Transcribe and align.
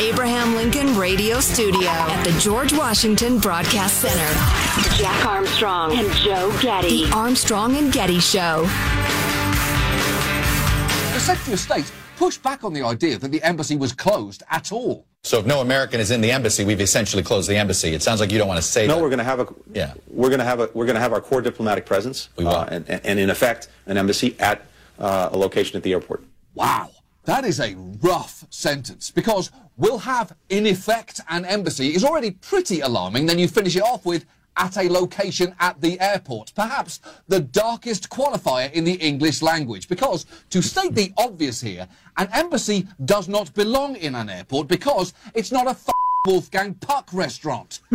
Abraham 0.00 0.54
Lincoln 0.54 0.96
Radio 0.96 1.40
Studio 1.40 1.88
at 1.88 2.22
the 2.24 2.30
George 2.38 2.72
Washington 2.72 3.38
Broadcast 3.38 4.00
Center. 4.00 4.96
Jack 4.96 5.26
Armstrong 5.26 5.98
and 5.98 6.10
Joe 6.14 6.56
Getty. 6.60 7.06
The 7.06 7.12
Armstrong 7.16 7.76
and 7.76 7.92
Getty 7.92 8.20
Show. 8.20 8.62
The 11.12 11.20
Secretary 11.20 11.54
of 11.54 11.60
State 11.60 11.92
pushed 12.16 12.42
back 12.44 12.62
on 12.62 12.72
the 12.74 12.82
idea 12.82 13.18
that 13.18 13.32
the 13.32 13.42
embassy 13.42 13.74
was 13.76 13.92
closed 13.92 14.42
at 14.50 14.70
all. 14.70 15.04
So 15.24 15.40
if 15.40 15.46
no 15.46 15.60
American 15.60 15.98
is 15.98 16.12
in 16.12 16.20
the 16.20 16.30
embassy, 16.30 16.64
we've 16.64 16.80
essentially 16.80 17.24
closed 17.24 17.48
the 17.50 17.56
embassy. 17.56 17.88
It 17.92 18.02
sounds 18.02 18.20
like 18.20 18.30
you 18.30 18.38
don't 18.38 18.48
want 18.48 18.58
to 18.58 18.66
say 18.66 18.82
that. 18.82 18.88
no, 18.88 18.96
that. 18.96 19.02
we're 19.02 19.08
going 19.10 19.18
to 19.18 19.24
have 19.24 19.40
a 19.40 19.48
Yeah. 19.74 19.94
we're 20.08 20.28
going 20.28 20.38
to 20.38 20.44
have 20.44 20.60
a 20.60 20.70
we're 20.74 20.86
going 20.86 20.94
to 20.94 21.00
have 21.00 21.12
our 21.12 21.20
core 21.20 21.40
diplomatic 21.42 21.86
presence 21.86 22.28
We 22.36 22.44
will. 22.44 22.54
uh, 22.54 22.68
and, 22.70 22.88
and 22.88 23.18
in 23.18 23.30
effect 23.30 23.68
an 23.86 23.96
embassy 23.96 24.36
at 24.38 24.62
uh, 25.00 25.30
a 25.32 25.36
location 25.36 25.76
at 25.76 25.82
the 25.82 25.92
airport. 25.92 26.22
Wow, 26.54 26.90
that 27.24 27.44
is 27.44 27.58
a 27.60 27.74
rough 28.00 28.44
sentence 28.50 29.10
because 29.10 29.50
we'll 29.78 29.98
have, 29.98 30.36
in 30.50 30.66
effect, 30.66 31.20
an 31.30 31.46
embassy 31.46 31.94
is 31.94 32.04
already 32.04 32.32
pretty 32.32 32.80
alarming. 32.80 33.24
Then 33.24 33.38
you 33.38 33.48
finish 33.48 33.76
it 33.76 33.82
off 33.82 34.04
with 34.04 34.26
at 34.58 34.76
a 34.76 34.90
location 34.92 35.54
at 35.60 35.80
the 35.80 35.98
airport. 36.00 36.52
Perhaps 36.54 37.00
the 37.28 37.40
darkest 37.40 38.10
qualifier 38.10 38.70
in 38.72 38.84
the 38.84 38.94
English 38.94 39.40
language. 39.40 39.88
Because, 39.88 40.26
to 40.50 40.60
state 40.60 40.94
the 40.94 41.12
obvious 41.16 41.60
here, 41.60 41.88
an 42.18 42.28
embassy 42.32 42.86
does 43.04 43.28
not 43.28 43.54
belong 43.54 43.96
in 43.96 44.14
an 44.14 44.28
airport 44.28 44.68
because 44.68 45.14
it's 45.34 45.52
not 45.52 45.66
a 45.66 45.70
f- 45.70 45.88
Wolfgang 46.26 46.74
Puck 46.74 47.08
restaurant. 47.12 47.80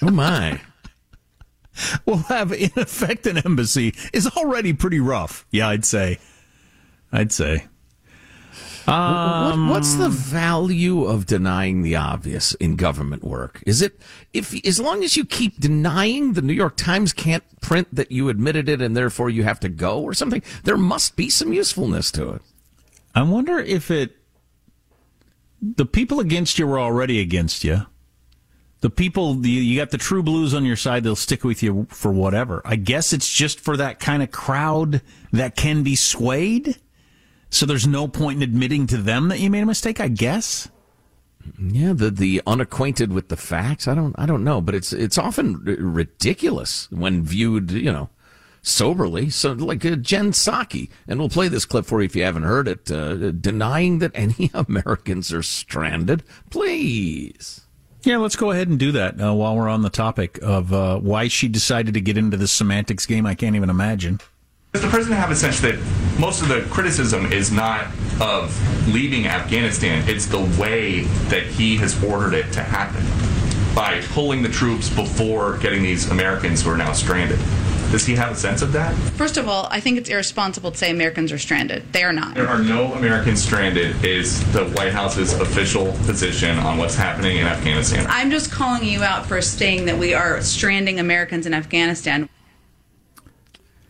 Oh 0.00 0.10
my. 0.10 0.60
We'll 2.06 2.18
have 2.18 2.52
in 2.52 2.70
effect 2.76 3.26
an 3.26 3.38
embassy 3.38 3.94
is 4.12 4.26
already 4.28 4.72
pretty 4.72 5.00
rough. 5.00 5.44
Yeah, 5.50 5.68
I'd 5.68 5.84
say. 5.84 6.18
I'd 7.12 7.32
say. 7.32 7.66
What, 8.88 9.68
what's 9.68 9.94
the 9.94 10.06
um, 10.06 10.12
value 10.12 11.04
of 11.04 11.26
denying 11.26 11.82
the 11.82 11.96
obvious 11.96 12.54
in 12.54 12.76
government 12.76 13.22
work? 13.22 13.62
Is 13.66 13.82
it 13.82 14.00
if 14.32 14.54
as 14.66 14.80
long 14.80 15.04
as 15.04 15.16
you 15.16 15.26
keep 15.26 15.60
denying, 15.60 16.32
the 16.32 16.42
New 16.42 16.54
York 16.54 16.76
Times 16.76 17.12
can't 17.12 17.44
print 17.60 17.94
that 17.94 18.10
you 18.10 18.30
admitted 18.30 18.68
it 18.68 18.80
and 18.80 18.96
therefore 18.96 19.28
you 19.28 19.42
have 19.42 19.60
to 19.60 19.68
go 19.68 20.00
or 20.00 20.14
something? 20.14 20.42
There 20.64 20.78
must 20.78 21.16
be 21.16 21.28
some 21.28 21.52
usefulness 21.52 22.10
to 22.12 22.30
it. 22.30 22.42
I 23.14 23.22
wonder 23.22 23.58
if 23.58 23.90
it 23.90 24.16
the 25.60 25.86
people 25.86 26.20
against 26.20 26.58
you 26.58 26.66
were 26.66 26.80
already 26.80 27.20
against 27.20 27.64
you. 27.64 27.86
The 28.80 28.90
people 28.90 29.44
you, 29.44 29.60
you 29.60 29.78
got 29.78 29.90
the 29.90 29.98
true 29.98 30.22
blues 30.22 30.54
on 30.54 30.64
your 30.64 30.76
side, 30.76 31.04
they'll 31.04 31.16
stick 31.16 31.44
with 31.44 31.62
you 31.62 31.86
for 31.90 32.12
whatever. 32.12 32.62
I 32.64 32.76
guess 32.76 33.12
it's 33.12 33.28
just 33.28 33.60
for 33.60 33.76
that 33.76 33.98
kind 33.98 34.22
of 34.22 34.30
crowd 34.30 35.02
that 35.32 35.56
can 35.56 35.82
be 35.82 35.96
swayed. 35.96 36.78
So 37.50 37.66
there's 37.66 37.86
no 37.86 38.08
point 38.08 38.38
in 38.38 38.42
admitting 38.42 38.86
to 38.88 38.96
them 38.96 39.28
that 39.28 39.40
you 39.40 39.50
made 39.50 39.62
a 39.62 39.66
mistake, 39.66 40.00
I 40.00 40.08
guess. 40.08 40.68
Yeah, 41.58 41.92
the 41.94 42.10
the 42.10 42.42
unacquainted 42.46 43.12
with 43.12 43.28
the 43.28 43.36
facts. 43.36 43.88
I 43.88 43.94
don't 43.94 44.14
I 44.18 44.26
don't 44.26 44.44
know, 44.44 44.60
but 44.60 44.74
it's 44.74 44.92
it's 44.92 45.16
often 45.16 45.62
r- 45.66 45.74
ridiculous 45.78 46.90
when 46.90 47.22
viewed, 47.22 47.70
you 47.70 47.90
know, 47.90 48.10
soberly. 48.60 49.30
So 49.30 49.52
like 49.52 49.84
uh, 49.84 49.96
Jen 49.96 50.32
Psaki, 50.32 50.90
and 51.06 51.18
we'll 51.18 51.30
play 51.30 51.48
this 51.48 51.64
clip 51.64 51.86
for 51.86 52.00
you 52.00 52.06
if 52.06 52.14
you 52.16 52.22
haven't 52.22 52.42
heard 52.42 52.68
it, 52.68 52.90
uh, 52.90 53.30
denying 53.32 54.00
that 54.00 54.12
any 54.14 54.50
Americans 54.54 55.32
are 55.32 55.42
stranded. 55.42 56.22
Please. 56.50 57.62
Yeah, 58.02 58.18
let's 58.18 58.36
go 58.36 58.52
ahead 58.52 58.68
and 58.68 58.78
do 58.78 58.92
that 58.92 59.20
uh, 59.20 59.34
while 59.34 59.56
we're 59.56 59.68
on 59.68 59.82
the 59.82 59.90
topic 59.90 60.38
of 60.42 60.72
uh, 60.72 60.98
why 60.98 61.28
she 61.28 61.48
decided 61.48 61.94
to 61.94 62.00
get 62.00 62.16
into 62.16 62.36
the 62.36 62.46
semantics 62.46 63.06
game. 63.06 63.26
I 63.26 63.34
can't 63.34 63.56
even 63.56 63.70
imagine. 63.70 64.20
Does 64.74 64.82
the 64.82 64.88
president 64.88 65.18
have 65.18 65.30
a 65.30 65.34
sense 65.34 65.60
that 65.60 65.78
most 66.20 66.42
of 66.42 66.48
the 66.48 66.60
criticism 66.70 67.32
is 67.32 67.50
not 67.50 67.86
of 68.20 68.54
leaving 68.86 69.26
Afghanistan, 69.26 70.06
it's 70.06 70.26
the 70.26 70.40
way 70.60 71.00
that 71.30 71.44
he 71.44 71.76
has 71.78 72.02
ordered 72.04 72.34
it 72.34 72.52
to 72.52 72.62
happen 72.62 73.02
by 73.74 74.02
pulling 74.12 74.42
the 74.42 74.48
troops 74.50 74.90
before 74.90 75.56
getting 75.58 75.82
these 75.82 76.10
Americans 76.10 76.62
who 76.62 76.70
are 76.70 76.76
now 76.76 76.92
stranded? 76.92 77.38
Does 77.90 78.04
he 78.04 78.14
have 78.16 78.32
a 78.32 78.34
sense 78.34 78.60
of 78.60 78.72
that? 78.72 78.94
First 79.16 79.38
of 79.38 79.48
all, 79.48 79.68
I 79.70 79.80
think 79.80 79.96
it's 79.96 80.10
irresponsible 80.10 80.72
to 80.72 80.76
say 80.76 80.90
Americans 80.90 81.32
are 81.32 81.38
stranded. 81.38 81.90
They 81.94 82.04
are 82.04 82.12
not. 82.12 82.34
There 82.34 82.46
are 82.46 82.62
no 82.62 82.92
Americans 82.92 83.42
stranded, 83.42 84.04
is 84.04 84.40
the 84.52 84.66
White 84.72 84.92
House's 84.92 85.32
official 85.32 85.92
position 86.04 86.58
on 86.58 86.76
what's 86.76 86.94
happening 86.94 87.38
in 87.38 87.46
Afghanistan. 87.46 88.04
I'm 88.10 88.30
just 88.30 88.52
calling 88.52 88.84
you 88.84 89.02
out 89.02 89.24
for 89.24 89.40
saying 89.40 89.86
that 89.86 89.96
we 89.96 90.12
are 90.12 90.42
stranding 90.42 91.00
Americans 91.00 91.46
in 91.46 91.54
Afghanistan. 91.54 92.28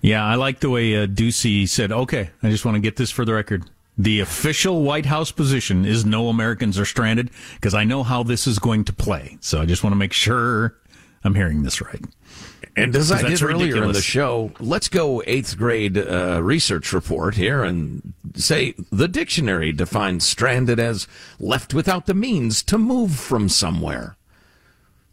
Yeah, 0.00 0.24
I 0.24 0.36
like 0.36 0.60
the 0.60 0.70
way 0.70 0.96
uh, 0.96 1.06
Doocy 1.06 1.68
said, 1.68 1.90
okay, 1.90 2.30
I 2.42 2.50
just 2.50 2.64
want 2.64 2.76
to 2.76 2.80
get 2.80 2.96
this 2.96 3.10
for 3.10 3.24
the 3.24 3.34
record. 3.34 3.64
The 3.96 4.20
official 4.20 4.82
White 4.84 5.06
House 5.06 5.32
position 5.32 5.84
is 5.84 6.06
no 6.06 6.28
Americans 6.28 6.78
are 6.78 6.84
stranded 6.84 7.30
because 7.56 7.74
I 7.74 7.82
know 7.82 8.04
how 8.04 8.22
this 8.22 8.46
is 8.46 8.60
going 8.60 8.84
to 8.84 8.92
play. 8.92 9.38
So 9.40 9.60
I 9.60 9.66
just 9.66 9.82
want 9.82 9.92
to 9.92 9.98
make 9.98 10.12
sure 10.12 10.76
I'm 11.24 11.34
hearing 11.34 11.64
this 11.64 11.80
right. 11.82 12.04
And 12.76 12.94
as 12.94 13.10
I 13.10 13.22
did 13.22 13.42
earlier 13.42 13.82
in 13.82 13.92
the 13.92 14.00
show, 14.00 14.52
let's 14.60 14.88
go 14.88 15.20
eighth 15.26 15.58
grade 15.58 15.98
uh, 15.98 16.40
research 16.42 16.92
report 16.92 17.34
here 17.34 17.64
and 17.64 18.12
say 18.36 18.74
the 18.92 19.08
dictionary 19.08 19.72
defines 19.72 20.24
stranded 20.24 20.78
as 20.78 21.08
left 21.40 21.74
without 21.74 22.06
the 22.06 22.14
means 22.14 22.62
to 22.64 22.78
move 22.78 23.16
from 23.16 23.48
somewhere. 23.48 24.16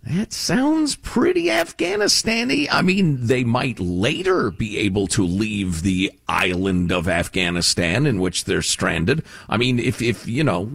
That 0.06 0.34
sounds 0.34 0.96
pretty 0.96 1.46
Afghanistani. 1.46 2.68
I 2.72 2.84
mean, 2.84 3.26
they 3.26 3.44
might 3.44 3.80
later 3.80 4.52
be 4.52 4.78
able 4.78 5.08
to 5.08 5.26
leave 5.26 5.82
the 5.82 6.12
island 6.28 6.92
of 6.92 7.08
Afghanistan 7.08 8.06
in 8.06 8.20
which 8.20 8.46
they're 8.46 8.62
stranded. 8.62 9.24
I 9.50 9.58
mean, 9.58 9.80
if, 9.80 10.04
if, 10.04 10.28
you 10.28 10.44
know, 10.44 10.70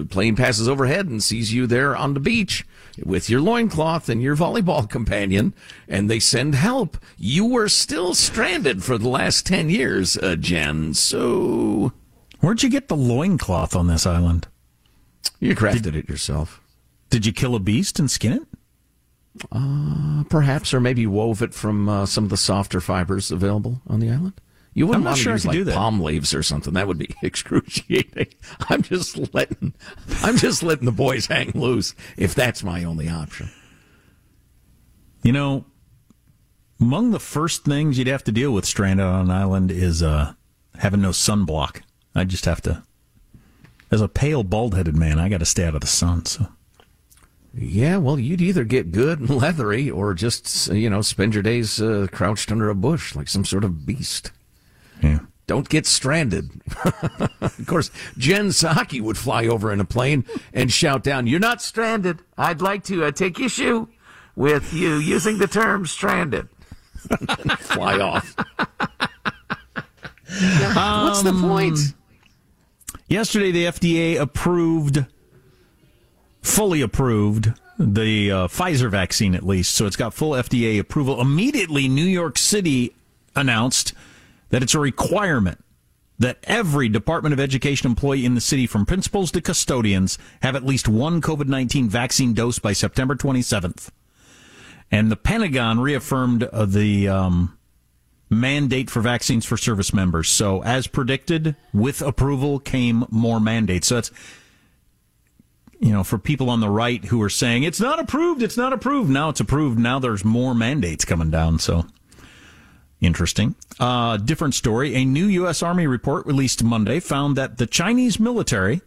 uh, 0.00 0.04
plane 0.04 0.34
passes 0.34 0.66
overhead 0.66 1.08
and 1.08 1.22
sees 1.22 1.52
you 1.52 1.66
there 1.66 1.94
on 1.94 2.14
the 2.14 2.20
beach 2.20 2.64
with 3.04 3.28
your 3.28 3.42
loincloth 3.42 4.08
and 4.08 4.22
your 4.22 4.34
volleyball 4.34 4.88
companion 4.90 5.52
and 5.86 6.08
they 6.08 6.18
send 6.18 6.54
help, 6.54 6.96
you 7.18 7.44
were 7.44 7.68
still 7.68 8.14
stranded 8.14 8.82
for 8.82 8.96
the 8.96 9.10
last 9.10 9.44
10 9.44 9.68
years, 9.68 10.16
uh, 10.16 10.36
Jen. 10.36 10.94
So. 10.94 11.92
Where'd 12.40 12.62
you 12.62 12.70
get 12.70 12.88
the 12.88 12.96
loincloth 12.96 13.76
on 13.76 13.88
this 13.88 14.06
island? 14.06 14.48
You 15.38 15.54
crafted 15.54 15.82
did, 15.82 15.96
it 15.96 16.08
yourself. 16.08 16.62
Did 17.10 17.26
you 17.26 17.32
kill 17.32 17.54
a 17.54 17.60
beast 17.60 17.98
and 17.98 18.10
skin 18.10 18.32
it? 18.32 18.42
Uh, 19.50 20.22
perhaps, 20.28 20.72
or 20.72 20.80
maybe 20.80 21.06
wove 21.06 21.42
it 21.42 21.54
from 21.54 21.88
uh, 21.88 22.06
some 22.06 22.24
of 22.24 22.30
the 22.30 22.36
softer 22.36 22.80
fibers 22.80 23.32
available 23.32 23.80
on 23.86 24.00
the 24.00 24.08
island. 24.08 24.40
You 24.74 24.88
wouldn't 24.88 25.04
want 25.04 25.16
to 25.16 25.22
sure 25.22 25.32
use 25.32 25.46
like 25.46 25.68
palm 25.68 26.00
leaves 26.00 26.34
or 26.34 26.42
something. 26.42 26.74
That 26.74 26.88
would 26.88 26.98
be 26.98 27.14
excruciating. 27.22 28.28
I'm 28.68 28.82
just 28.82 29.32
letting, 29.34 29.74
I'm 30.22 30.36
just 30.36 30.62
letting 30.62 30.84
the 30.84 30.92
boys 30.92 31.26
hang 31.26 31.52
loose 31.54 31.94
if 32.16 32.34
that's 32.34 32.64
my 32.64 32.82
only 32.82 33.08
option. 33.08 33.50
You 35.22 35.32
know, 35.32 35.64
among 36.80 37.12
the 37.12 37.20
first 37.20 37.64
things 37.64 37.98
you'd 37.98 38.08
have 38.08 38.24
to 38.24 38.32
deal 38.32 38.52
with 38.52 38.64
stranded 38.64 39.06
on 39.06 39.26
an 39.26 39.30
island 39.30 39.70
is 39.70 40.02
uh, 40.02 40.34
having 40.76 41.00
no 41.00 41.10
sunblock. 41.10 41.82
I 42.14 42.24
just 42.24 42.44
have 42.44 42.60
to, 42.62 42.82
as 43.90 44.00
a 44.00 44.08
pale, 44.08 44.42
bald-headed 44.42 44.96
man, 44.96 45.18
I 45.18 45.28
got 45.28 45.38
to 45.38 45.46
stay 45.46 45.64
out 45.64 45.74
of 45.74 45.80
the 45.80 45.86
sun. 45.86 46.24
So. 46.26 46.48
Yeah, 47.56 47.98
well, 47.98 48.18
you'd 48.18 48.40
either 48.40 48.64
get 48.64 48.92
good 48.92 49.20
and 49.20 49.30
leathery 49.40 49.90
or 49.90 50.14
just, 50.14 50.68
you 50.72 50.90
know, 50.90 51.02
spend 51.02 51.34
your 51.34 51.42
days 51.42 51.80
uh, 51.80 52.06
crouched 52.10 52.50
under 52.50 52.68
a 52.68 52.74
bush 52.74 53.14
like 53.14 53.28
some 53.28 53.44
sort 53.44 53.64
of 53.64 53.86
beast. 53.86 54.32
Yeah. 55.02 55.20
Don't 55.46 55.68
get 55.68 55.86
stranded. 55.86 56.50
of 57.40 57.64
course, 57.66 57.90
Jen 58.16 58.48
Psaki 58.48 59.00
would 59.00 59.18
fly 59.18 59.46
over 59.46 59.72
in 59.72 59.80
a 59.80 59.84
plane 59.84 60.24
and 60.54 60.72
shout 60.72 61.02
down, 61.02 61.26
You're 61.26 61.38
not 61.38 61.60
stranded. 61.60 62.20
I'd 62.38 62.62
like 62.62 62.84
to 62.84 63.04
uh, 63.04 63.10
take 63.10 63.38
issue 63.38 63.86
with 64.36 64.72
you 64.72 64.96
using 64.96 65.38
the 65.38 65.46
term 65.46 65.86
stranded. 65.86 66.48
fly 67.58 67.98
off. 67.98 68.34
What's 70.26 71.22
the 71.22 71.38
point? 71.38 71.78
Um, 71.78 71.94
yesterday, 73.08 73.50
the 73.52 73.64
FDA 73.66 74.18
approved 74.18 75.04
fully 76.44 76.82
approved 76.82 77.52
the 77.78 78.30
uh, 78.30 78.46
Pfizer 78.46 78.90
vaccine, 78.90 79.34
at 79.34 79.42
least. 79.42 79.74
So 79.74 79.86
it's 79.86 79.96
got 79.96 80.14
full 80.14 80.32
FDA 80.32 80.78
approval. 80.78 81.20
Immediately, 81.20 81.88
New 81.88 82.04
York 82.04 82.38
City 82.38 82.94
announced 83.34 83.94
that 84.50 84.62
it's 84.62 84.74
a 84.74 84.78
requirement 84.78 85.58
that 86.18 86.38
every 86.44 86.88
Department 86.88 87.32
of 87.32 87.40
Education 87.40 87.90
employee 87.90 88.24
in 88.24 88.36
the 88.36 88.40
city, 88.40 88.68
from 88.68 88.86
principals 88.86 89.32
to 89.32 89.40
custodians, 89.40 90.16
have 90.42 90.54
at 90.54 90.64
least 90.64 90.86
one 90.86 91.20
COVID 91.20 91.48
19 91.48 91.88
vaccine 91.88 92.34
dose 92.34 92.60
by 92.60 92.72
September 92.72 93.16
27th. 93.16 93.90
And 94.92 95.10
the 95.10 95.16
Pentagon 95.16 95.80
reaffirmed 95.80 96.44
uh, 96.44 96.66
the 96.66 97.08
um, 97.08 97.58
mandate 98.30 98.90
for 98.90 99.00
vaccines 99.00 99.44
for 99.44 99.56
service 99.56 99.92
members. 99.92 100.28
So, 100.28 100.62
as 100.62 100.86
predicted, 100.86 101.56
with 101.72 102.00
approval 102.00 102.60
came 102.60 103.06
more 103.10 103.40
mandates. 103.40 103.88
So, 103.88 103.98
it's 103.98 104.12
you 105.84 105.92
know, 105.92 106.02
for 106.02 106.16
people 106.16 106.48
on 106.48 106.60
the 106.60 106.70
right 106.70 107.04
who 107.04 107.20
are 107.20 107.28
saying 107.28 107.62
it's 107.62 107.78
not 107.78 108.00
approved, 108.00 108.42
it's 108.42 108.56
not 108.56 108.72
approved. 108.72 109.10
Now 109.10 109.28
it's 109.28 109.40
approved. 109.40 109.78
Now 109.78 109.98
there's 109.98 110.24
more 110.24 110.54
mandates 110.54 111.04
coming 111.04 111.30
down. 111.30 111.58
So 111.58 111.84
interesting. 113.02 113.54
Uh, 113.78 114.16
different 114.16 114.54
story. 114.54 114.94
A 114.94 115.04
new 115.04 115.26
U.S. 115.26 115.62
Army 115.62 115.86
report 115.86 116.24
released 116.24 116.64
Monday 116.64 117.00
found 117.00 117.36
that 117.36 117.58
the 117.58 117.66
Chinese 117.66 118.18
military 118.18 118.80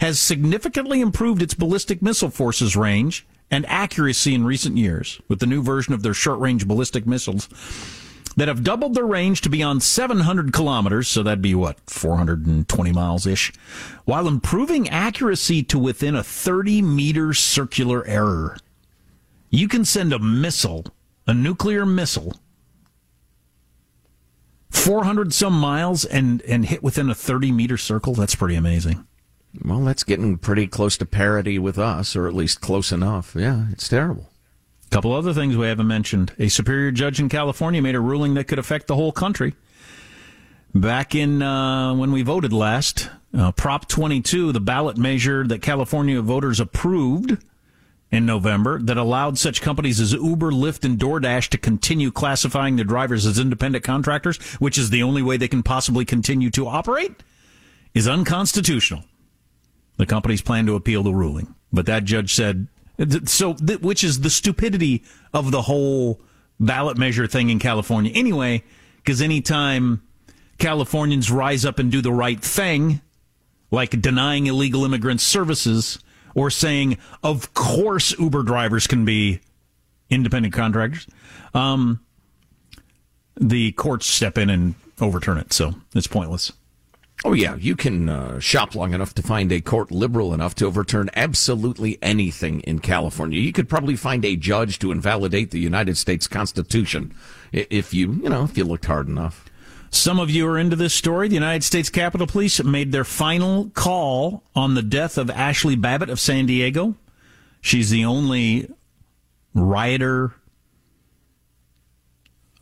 has 0.00 0.18
significantly 0.18 1.00
improved 1.00 1.42
its 1.42 1.54
ballistic 1.54 2.02
missile 2.02 2.30
forces 2.30 2.74
range 2.74 3.24
and 3.48 3.64
accuracy 3.66 4.34
in 4.34 4.44
recent 4.44 4.76
years 4.76 5.20
with 5.28 5.38
the 5.38 5.46
new 5.46 5.62
version 5.62 5.94
of 5.94 6.02
their 6.02 6.14
short 6.14 6.40
range 6.40 6.66
ballistic 6.66 7.06
missiles 7.06 7.48
that 8.36 8.48
have 8.48 8.64
doubled 8.64 8.94
their 8.94 9.06
range 9.06 9.40
to 9.42 9.50
beyond 9.50 9.82
700 9.82 10.52
kilometers, 10.52 11.08
so 11.08 11.22
that'd 11.22 11.42
be 11.42 11.54
what, 11.54 11.78
420 11.86 12.92
miles 12.92 13.26
ish, 13.26 13.52
while 14.04 14.26
improving 14.26 14.88
accuracy 14.88 15.62
to 15.64 15.78
within 15.78 16.14
a 16.14 16.22
30 16.22 16.82
meter 16.82 17.34
circular 17.34 18.06
error. 18.06 18.56
You 19.50 19.68
can 19.68 19.84
send 19.84 20.12
a 20.12 20.18
missile, 20.18 20.86
a 21.26 21.34
nuclear 21.34 21.84
missile, 21.84 22.40
400 24.70 25.34
some 25.34 25.58
miles 25.58 26.04
and, 26.04 26.40
and 26.42 26.64
hit 26.64 26.82
within 26.82 27.10
a 27.10 27.14
30 27.14 27.52
meter 27.52 27.76
circle. 27.76 28.14
That's 28.14 28.34
pretty 28.34 28.54
amazing. 28.54 29.06
Well, 29.62 29.80
that's 29.80 30.02
getting 30.02 30.38
pretty 30.38 30.66
close 30.66 30.96
to 30.96 31.04
parity 31.04 31.58
with 31.58 31.78
us, 31.78 32.16
or 32.16 32.26
at 32.26 32.32
least 32.34 32.62
close 32.62 32.90
enough. 32.90 33.36
Yeah, 33.38 33.66
it's 33.70 33.86
terrible 33.86 34.31
couple 34.92 35.12
other 35.14 35.32
things 35.32 35.56
we 35.56 35.66
haven't 35.66 35.88
mentioned. 35.88 36.32
A 36.38 36.48
superior 36.48 36.90
judge 36.90 37.18
in 37.18 37.30
California 37.30 37.80
made 37.80 37.94
a 37.94 38.00
ruling 38.00 38.34
that 38.34 38.44
could 38.44 38.58
affect 38.58 38.86
the 38.86 38.94
whole 38.94 39.10
country. 39.10 39.54
Back 40.74 41.14
in 41.14 41.42
uh, 41.42 41.94
when 41.94 42.12
we 42.12 42.22
voted 42.22 42.52
last, 42.52 43.08
uh, 43.36 43.52
Prop 43.52 43.88
22, 43.88 44.52
the 44.52 44.60
ballot 44.60 44.98
measure 44.98 45.46
that 45.46 45.62
California 45.62 46.20
voters 46.20 46.60
approved 46.60 47.42
in 48.10 48.26
November 48.26 48.78
that 48.80 48.98
allowed 48.98 49.38
such 49.38 49.62
companies 49.62 49.98
as 49.98 50.12
Uber, 50.12 50.52
Lyft, 50.52 50.84
and 50.84 50.98
DoorDash 50.98 51.48
to 51.48 51.58
continue 51.58 52.10
classifying 52.10 52.76
their 52.76 52.84
drivers 52.84 53.24
as 53.24 53.38
independent 53.38 53.84
contractors, 53.84 54.36
which 54.60 54.76
is 54.76 54.90
the 54.90 55.02
only 55.02 55.22
way 55.22 55.38
they 55.38 55.48
can 55.48 55.62
possibly 55.62 56.04
continue 56.04 56.50
to 56.50 56.68
operate, 56.68 57.22
is 57.94 58.06
unconstitutional. 58.06 59.04
The 59.96 60.06
companies 60.06 60.42
plan 60.42 60.66
to 60.66 60.74
appeal 60.74 61.02
the 61.02 61.14
ruling, 61.14 61.54
but 61.72 61.86
that 61.86 62.04
judge 62.04 62.34
said 62.34 62.68
so, 63.26 63.54
which 63.54 64.04
is 64.04 64.20
the 64.20 64.30
stupidity 64.30 65.04
of 65.32 65.50
the 65.50 65.62
whole 65.62 66.20
ballot 66.60 66.96
measure 66.96 67.26
thing 67.26 67.50
in 67.50 67.58
California 67.58 68.12
anyway, 68.14 68.62
because 68.96 69.20
anytime 69.20 70.02
Californians 70.58 71.30
rise 71.30 71.64
up 71.64 71.78
and 71.78 71.90
do 71.90 72.00
the 72.00 72.12
right 72.12 72.40
thing, 72.40 73.00
like 73.70 74.00
denying 74.00 74.46
illegal 74.46 74.84
immigrants 74.84 75.24
services 75.24 75.98
or 76.34 76.50
saying, 76.50 76.98
of 77.22 77.52
course, 77.54 78.16
Uber 78.18 78.42
drivers 78.42 78.86
can 78.86 79.04
be 79.04 79.40
independent 80.08 80.54
contractors, 80.54 81.06
um, 81.54 82.00
the 83.40 83.72
courts 83.72 84.06
step 84.06 84.38
in 84.38 84.50
and 84.50 84.74
overturn 85.00 85.38
it. 85.38 85.52
So 85.52 85.74
it's 85.94 86.06
pointless. 86.06 86.52
Oh, 87.24 87.34
yeah. 87.34 87.54
You 87.54 87.76
can 87.76 88.08
uh, 88.08 88.40
shop 88.40 88.74
long 88.74 88.94
enough 88.94 89.14
to 89.14 89.22
find 89.22 89.52
a 89.52 89.60
court 89.60 89.92
liberal 89.92 90.34
enough 90.34 90.56
to 90.56 90.66
overturn 90.66 91.08
absolutely 91.14 91.96
anything 92.02 92.60
in 92.60 92.80
California. 92.80 93.38
You 93.38 93.52
could 93.52 93.68
probably 93.68 93.94
find 93.94 94.24
a 94.24 94.34
judge 94.34 94.80
to 94.80 94.90
invalidate 94.90 95.52
the 95.52 95.60
United 95.60 95.96
States 95.96 96.26
Constitution 96.26 97.14
if 97.52 97.94
you, 97.94 98.12
you 98.14 98.28
know, 98.28 98.44
if 98.44 98.58
you 98.58 98.64
looked 98.64 98.86
hard 98.86 99.06
enough. 99.06 99.44
Some 99.90 100.18
of 100.18 100.30
you 100.30 100.48
are 100.48 100.58
into 100.58 100.74
this 100.74 100.94
story. 100.94 101.28
The 101.28 101.34
United 101.34 101.62
States 101.62 101.90
Capitol 101.90 102.26
Police 102.26 102.64
made 102.64 102.92
their 102.92 103.04
final 103.04 103.70
call 103.70 104.42
on 104.56 104.74
the 104.74 104.82
death 104.82 105.18
of 105.18 105.30
Ashley 105.30 105.76
Babbitt 105.76 106.08
of 106.08 106.18
San 106.18 106.46
Diego. 106.46 106.96
She's 107.60 107.90
the 107.90 108.04
only 108.04 108.68
rioter, 109.54 110.34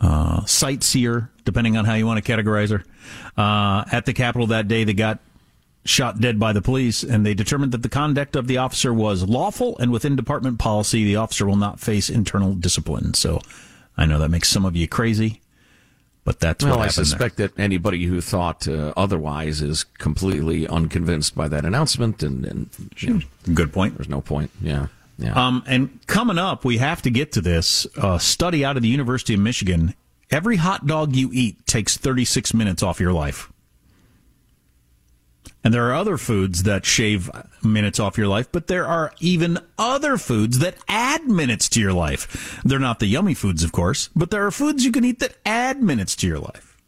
uh, 0.01 0.45
sightseer, 0.47 1.31
depending 1.45 1.77
on 1.77 1.85
how 1.85 1.95
you 1.95 2.07
want 2.07 2.25
to 2.25 2.33
categorize 2.33 2.71
her, 2.71 2.85
uh, 3.37 3.85
at 3.93 4.07
the 4.07 4.13
Capitol 4.13 4.47
that 4.49 4.69
day 4.69 4.85
that 4.85 4.95
got 4.95 5.19
shot 5.85 6.21
dead 6.21 6.39
by 6.39 6.53
the 6.53 6.63
police, 6.63 7.03
and 7.03 7.25
they 7.25 7.35
determined 7.35 7.73
that 7.73 7.83
the 7.83 7.89
conduct 7.89 8.37
of 8.37 8.47
the 8.47 8.59
officer 8.59 8.93
was 8.93 9.23
lawful 9.23 9.79
and 9.79 9.91
within 9.91 10.17
department 10.17 10.59
policy. 10.59 11.05
The 11.05 11.17
officer 11.17 11.47
will 11.47 11.57
not 11.57 11.81
face 11.81 12.11
internal 12.11 12.55
discipline. 12.55 13.15
So 13.15 13.41
I 13.97 14.07
know 14.07 14.19
that 14.19 14.31
makes 14.31 14.49
some 14.49 14.65
of 14.65 14.77
you 14.77 14.87
crazy, 14.87 15.41
but 16.25 16.41
that's 16.41 16.65
well, 16.65 16.79
what 16.79 16.87
I 16.87 16.89
suspect 16.89 17.37
there. 17.37 17.49
that 17.49 17.59
anybody 17.59 18.05
who 18.05 18.21
thought 18.21 18.69
uh, 18.69 18.93
otherwise 18.97 19.63
is 19.63 19.85
completely 19.85 20.67
unconvinced 20.69 21.35
by 21.35 21.49
that 21.49 21.65
announcement. 21.65 22.23
And, 22.23 22.45
and 22.45 22.71
you 22.99 23.15
know, 23.15 23.21
good 23.55 23.73
point. 23.73 23.97
There's 23.97 24.09
no 24.09 24.21
point. 24.21 24.51
Yeah. 24.61 24.89
Yeah. 25.21 25.33
Um, 25.35 25.63
and 25.67 26.05
coming 26.07 26.39
up, 26.39 26.65
we 26.65 26.79
have 26.79 27.03
to 27.03 27.11
get 27.11 27.33
to 27.33 27.41
this 27.41 27.87
uh, 27.97 28.19
study 28.19 28.65
out 28.65 28.77
of 28.77 28.83
the 28.83 28.89
University 28.89 29.35
of 29.35 29.41
Michigan 29.41 29.95
Every 30.31 30.57
hot 30.57 30.87
dog 30.87 31.17
you 31.17 31.31
eat 31.33 31.67
takes 31.67 31.97
36 31.97 32.55
minutes 32.55 32.83
off 32.83 33.01
your 33.01 33.13
life. 33.13 33.53
And 35.65 35.75
there 35.75 35.89
are 35.91 35.95
other 35.95 36.17
foods 36.17 36.63
that 36.63 36.87
shave 36.87 37.29
minutes 37.63 38.01
off 38.01 38.17
your 38.17 38.29
life, 38.29 38.49
but 38.51 38.67
there 38.67 38.87
are 38.87 39.13
even 39.21 39.59
other 39.77 40.17
foods 40.17 40.61
that 40.61 40.77
add 40.89 41.27
minutes 41.27 41.69
to 41.71 41.81
your 41.81 41.93
life. 41.93 42.61
They're 42.65 42.79
not 42.79 43.01
the 43.01 43.07
yummy 43.07 43.35
foods, 43.35 43.63
of 43.63 43.73
course, 43.73 44.09
but 44.17 44.31
there 44.31 44.47
are 44.47 44.51
foods 44.51 44.85
you 44.85 44.93
can 44.93 45.05
eat 45.05 45.19
that 45.19 45.37
add 45.45 45.83
minutes 45.83 46.17
to 46.17 46.27
your 46.27 46.39
life. 46.39 46.79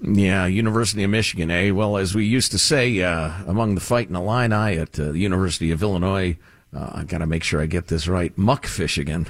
Yeah, 0.00 0.46
University 0.46 1.04
of 1.04 1.10
Michigan, 1.10 1.50
eh? 1.50 1.70
Well, 1.70 1.96
as 1.96 2.14
we 2.14 2.24
used 2.24 2.52
to 2.52 2.58
say 2.58 3.00
uh, 3.00 3.32
among 3.46 3.76
the 3.76 3.80
fighting 3.80 4.14
Illini 4.14 4.78
at 4.78 4.98
uh, 5.00 5.12
the 5.12 5.18
University 5.18 5.70
of 5.70 5.82
Illinois, 5.82 6.36
Uh, 6.74 6.90
I 6.94 7.04
got 7.04 7.18
to 7.18 7.26
make 7.26 7.42
sure 7.42 7.60
I 7.60 7.66
get 7.66 7.86
this 7.88 8.08
right. 8.08 8.36
Muckfish 8.36 8.98
again. 8.98 9.26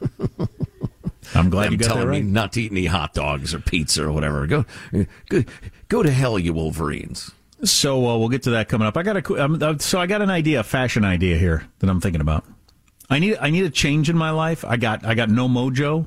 I'm 1.34 1.50
glad 1.50 1.66
Them 1.66 1.72
you 1.72 1.78
got 1.78 1.88
telling 1.88 2.08
right. 2.08 2.24
me 2.24 2.30
not 2.30 2.52
to 2.54 2.62
eat 2.62 2.72
any 2.72 2.86
hot 2.86 3.14
dogs 3.14 3.54
or 3.54 3.60
pizza 3.60 4.04
or 4.04 4.12
whatever. 4.12 4.46
Go, 4.46 4.64
go, 5.28 5.44
go 5.88 6.02
to 6.02 6.10
hell, 6.10 6.38
you 6.38 6.52
Wolverines. 6.52 7.30
So 7.62 8.08
uh, 8.08 8.16
we'll 8.18 8.30
get 8.30 8.42
to 8.44 8.50
that 8.50 8.68
coming 8.68 8.88
up. 8.88 8.96
I 8.96 9.02
got 9.02 9.16
a 9.16 9.44
um, 9.44 9.62
uh, 9.62 9.76
so 9.78 10.00
I 10.00 10.06
got 10.06 10.22
an 10.22 10.30
idea, 10.30 10.60
a 10.60 10.64
fashion 10.64 11.04
idea 11.04 11.36
here 11.36 11.66
that 11.80 11.90
I'm 11.90 12.00
thinking 12.00 12.22
about. 12.22 12.44
I 13.10 13.18
need 13.18 13.36
I 13.40 13.50
need 13.50 13.64
a 13.64 13.70
change 13.70 14.08
in 14.08 14.16
my 14.16 14.30
life. 14.30 14.64
I 14.64 14.76
got 14.76 15.04
I 15.04 15.14
got 15.14 15.28
no 15.28 15.46
mojo. 15.48 16.06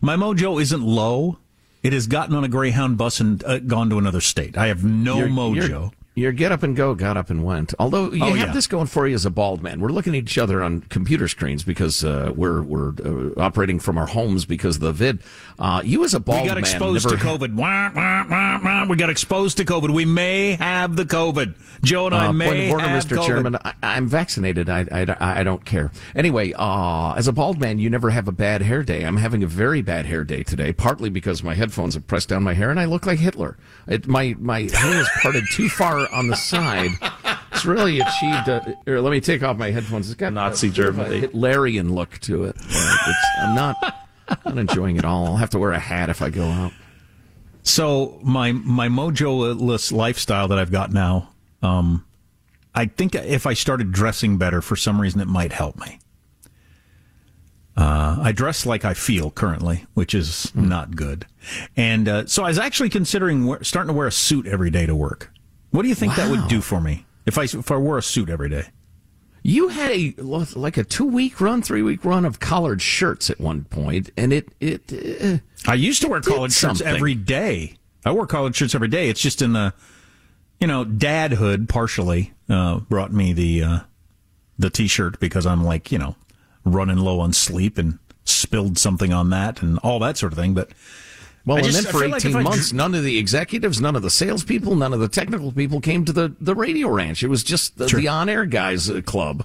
My 0.00 0.16
mojo 0.16 0.60
isn't 0.60 0.82
low. 0.82 1.38
It 1.84 1.92
has 1.92 2.06
gotten 2.06 2.34
on 2.34 2.44
a 2.44 2.48
Greyhound 2.48 2.98
bus 2.98 3.20
and 3.20 3.42
uh, 3.44 3.58
gone 3.60 3.90
to 3.90 3.98
another 3.98 4.20
state. 4.20 4.56
I 4.58 4.66
have 4.68 4.84
no 4.84 5.18
Your- 5.18 5.28
mojo. 5.28 5.68
Your, 5.68 5.90
your 6.14 6.32
get 6.32 6.52
up 6.52 6.62
and 6.62 6.76
go 6.76 6.94
got 6.94 7.16
up 7.16 7.30
and 7.30 7.42
went. 7.42 7.72
Although 7.78 8.12
you 8.12 8.22
Oh, 8.22 8.34
have 8.34 8.48
yeah. 8.48 8.52
this 8.52 8.66
going 8.66 8.86
for 8.86 9.06
you 9.06 9.14
as 9.14 9.24
a 9.24 9.30
bald 9.30 9.62
man. 9.62 9.80
We're 9.80 9.88
looking 9.88 10.14
at 10.14 10.18
each 10.18 10.36
other 10.36 10.62
on 10.62 10.82
computer 10.82 11.26
screens 11.26 11.62
because 11.64 12.04
uh, 12.04 12.32
we're 12.36 12.60
we're 12.62 12.90
uh, 13.02 13.40
operating 13.40 13.78
from 13.80 13.96
our 13.96 14.06
homes 14.06 14.44
because 14.44 14.76
of 14.76 14.82
the 14.82 14.92
vid. 14.92 15.22
Uh, 15.58 15.80
you 15.84 16.04
as 16.04 16.12
a 16.12 16.20
bald 16.20 16.36
man, 16.38 16.42
we 16.44 16.48
got 16.48 16.54
man 16.56 16.64
exposed 16.64 17.04
never 17.06 17.16
to 17.16 17.24
COVID. 17.24 17.54
Wah, 17.54 17.90
wah, 17.94 18.60
wah. 18.62 18.84
We 18.86 18.96
got 18.96 19.08
exposed 19.10 19.56
to 19.56 19.64
COVID. 19.64 19.90
We 19.90 20.04
may 20.04 20.52
have 20.56 20.96
the 20.96 21.04
COVID. 21.04 21.54
Joe 21.82 22.06
and 22.06 22.14
I 22.14 22.26
Uh, 22.26 22.32
may 22.32 22.46
point 22.46 22.60
of 22.64 22.70
order, 22.72 22.88
have 22.88 23.04
Mr. 23.04 23.16
COVID. 23.16 23.26
Chairman. 23.26 23.56
I, 23.64 23.72
I'm 23.82 24.06
vaccinated. 24.06 24.68
I, 24.68 24.86
I, 24.92 25.40
I 25.40 25.42
don't 25.44 25.64
care. 25.64 25.90
Anyway, 26.14 26.52
uh, 26.56 27.14
as 27.14 27.26
a 27.26 27.32
bald 27.32 27.58
man, 27.58 27.78
you 27.78 27.88
never 27.88 28.10
have 28.10 28.28
a 28.28 28.32
bad 28.32 28.60
hair 28.62 28.82
day. 28.82 29.04
I'm 29.04 29.16
having 29.16 29.42
a 29.42 29.46
very 29.46 29.80
bad 29.82 30.06
hair 30.06 30.24
day 30.24 30.42
today, 30.42 30.72
partly 30.72 31.08
because 31.10 31.42
my 31.42 31.54
headphones 31.54 31.94
have 31.94 32.06
pressed 32.06 32.28
down 32.28 32.42
my 32.42 32.54
hair 32.54 32.70
and 32.70 32.78
I 32.78 32.84
look 32.84 33.06
like 33.06 33.18
Hitler. 33.18 33.56
It, 33.88 34.06
my, 34.06 34.36
my 34.38 34.68
hair 34.72 35.00
is 35.00 35.08
parted 35.22 35.44
too 35.50 35.68
far 35.68 36.01
on 36.12 36.28
the 36.28 36.36
side. 36.36 36.90
It's 37.52 37.64
really 37.64 38.00
achieved. 38.00 38.48
A, 38.48 38.76
here, 38.86 38.98
let 39.00 39.10
me 39.10 39.20
take 39.20 39.42
off 39.42 39.56
my 39.56 39.70
headphones. 39.70 40.08
It's 40.10 40.16
got 40.18 40.32
Nazi 40.32 40.68
a, 40.68 40.72
sort 40.74 40.88
a 40.88 40.92
Germany. 40.92 41.20
Hitlerian 41.22 41.90
look 41.92 42.18
to 42.20 42.44
it. 42.44 42.56
It's, 42.58 43.26
I'm 43.40 43.54
not, 43.54 43.76
not 44.44 44.58
enjoying 44.58 44.96
it 44.96 45.04
all. 45.04 45.26
I'll 45.26 45.36
have 45.36 45.50
to 45.50 45.58
wear 45.58 45.72
a 45.72 45.78
hat 45.78 46.08
if 46.08 46.22
I 46.22 46.30
go 46.30 46.44
out. 46.46 46.72
So 47.62 48.18
my 48.24 48.52
my 48.52 48.88
mojo-less 48.88 49.92
lifestyle 49.92 50.48
that 50.48 50.58
I've 50.58 50.72
got 50.72 50.92
now, 50.92 51.28
um, 51.62 52.04
I 52.74 52.86
think 52.86 53.14
if 53.14 53.46
I 53.46 53.52
started 53.54 53.92
dressing 53.92 54.36
better, 54.38 54.60
for 54.62 54.74
some 54.74 55.00
reason, 55.00 55.20
it 55.20 55.28
might 55.28 55.52
help 55.52 55.78
me. 55.78 55.98
Uh, 57.76 58.18
I 58.20 58.32
dress 58.32 58.66
like 58.66 58.84
I 58.84 58.92
feel 58.94 59.30
currently, 59.30 59.86
which 59.94 60.12
is 60.14 60.50
Hmm. 60.50 60.68
not 60.68 60.94
good, 60.96 61.24
and 61.76 62.06
uh, 62.08 62.26
so 62.26 62.44
I 62.44 62.48
was 62.48 62.58
actually 62.58 62.90
considering 62.90 63.46
we- 63.46 63.56
starting 63.62 63.88
to 63.88 63.94
wear 63.94 64.06
a 64.08 64.12
suit 64.12 64.46
every 64.46 64.70
day 64.70 64.84
to 64.84 64.94
work. 64.94 65.30
What 65.72 65.82
do 65.82 65.88
you 65.88 65.94
think 65.94 66.14
that 66.16 66.30
would 66.30 66.48
do 66.48 66.60
for 66.60 66.80
me 66.80 67.06
if 67.26 67.38
I 67.38 67.44
if 67.44 67.70
I 67.70 67.76
wore 67.76 67.98
a 67.98 68.02
suit 68.02 68.30
every 68.30 68.48
day? 68.48 68.66
You 69.42 69.68
had 69.68 69.90
a 69.90 70.14
like 70.20 70.76
a 70.76 70.84
two 70.84 71.06
week 71.06 71.40
run, 71.40 71.62
three 71.62 71.82
week 71.82 72.04
run 72.04 72.24
of 72.24 72.38
collared 72.38 72.80
shirts 72.80 73.28
at 73.30 73.40
one 73.40 73.64
point, 73.64 74.10
and 74.16 74.32
it 74.32 74.48
it. 74.60 74.92
Uh, 74.92 75.38
I 75.68 75.74
used 75.74 76.02
to 76.02 76.08
wear 76.08 76.20
collared 76.20 76.52
shirts 76.52 76.78
something. 76.78 76.86
every 76.86 77.14
day. 77.14 77.78
I 78.04 78.12
wore 78.12 78.26
collared 78.26 78.54
shirts 78.54 78.74
every 78.74 78.88
day. 78.88 79.08
It's 79.08 79.20
just 79.20 79.42
in 79.42 79.52
the, 79.52 79.72
you 80.60 80.66
know, 80.66 80.84
dadhood 80.84 81.68
partially 81.68 82.32
uh, 82.48 82.80
brought 82.80 83.12
me 83.12 83.32
the 83.32 83.62
uh, 83.62 83.78
the 84.58 84.70
t-shirt 84.70 85.18
because 85.20 85.46
I'm 85.46 85.64
like, 85.64 85.90
you 85.90 85.98
know, 85.98 86.16
running 86.64 86.98
low 86.98 87.18
on 87.20 87.32
sleep 87.32 87.78
and 87.78 87.98
spilled 88.24 88.78
something 88.78 89.12
on 89.12 89.30
that 89.30 89.62
and 89.62 89.78
all 89.78 89.98
that 90.00 90.18
sort 90.18 90.32
of 90.32 90.38
thing. 90.38 90.52
But 90.54 90.70
Well, 91.44 91.56
I 91.56 91.60
and 91.60 91.66
just- 91.66 91.82
then 91.84 91.92
for 91.92 92.00
feel 92.00 92.10
like 92.10 92.24
if 92.24 92.26
18 92.30 92.36
I 92.36 92.42
months, 92.42 92.72
none 92.72 92.94
of 92.94 93.02
the 93.02 93.18
executives, 93.18 93.80
none 93.80 93.96
of 93.96 94.02
the 94.02 94.10
salespeople, 94.10 94.76
none 94.76 94.92
of 94.92 95.00
the 95.00 95.08
technical 95.08 95.50
people 95.52 95.80
came 95.80 96.04
to 96.04 96.12
the, 96.12 96.34
the 96.40 96.54
radio 96.54 96.88
ranch. 96.88 97.22
It 97.22 97.28
was 97.28 97.42
just 97.42 97.78
the, 97.78 97.88
Sure. 97.88 98.00
the 98.00 98.08
on 98.08 98.28
air 98.28 98.44
guys 98.46 98.88
uh, 98.88 99.00
club. 99.04 99.44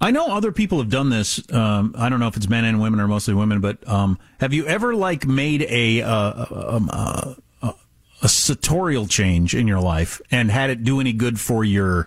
I 0.00 0.10
know 0.10 0.26
other 0.26 0.50
people 0.52 0.78
have 0.78 0.90
done 0.90 1.10
this. 1.10 1.40
Um, 1.52 1.94
I 1.96 2.08
don't 2.08 2.18
know 2.20 2.26
if 2.26 2.36
it's 2.36 2.48
men 2.48 2.64
and 2.64 2.80
women 2.82 2.98
or 3.00 3.06
mostly 3.06 3.34
women, 3.34 3.60
but 3.60 3.86
um, 3.88 4.18
have 4.40 4.52
you 4.52 4.66
ever 4.66 4.94
like 4.96 5.24
made 5.26 5.62
a 5.62 6.02
uh, 6.02 6.46
um, 6.76 6.90
uh, 6.92 7.34
uh, 7.62 7.72
a 8.20 8.28
sartorial 8.28 9.06
change 9.06 9.54
in 9.54 9.68
your 9.68 9.80
life 9.80 10.20
and 10.30 10.50
had 10.50 10.70
it 10.70 10.82
do 10.82 10.98
any 11.00 11.12
good 11.12 11.38
for 11.38 11.64
your 11.64 12.06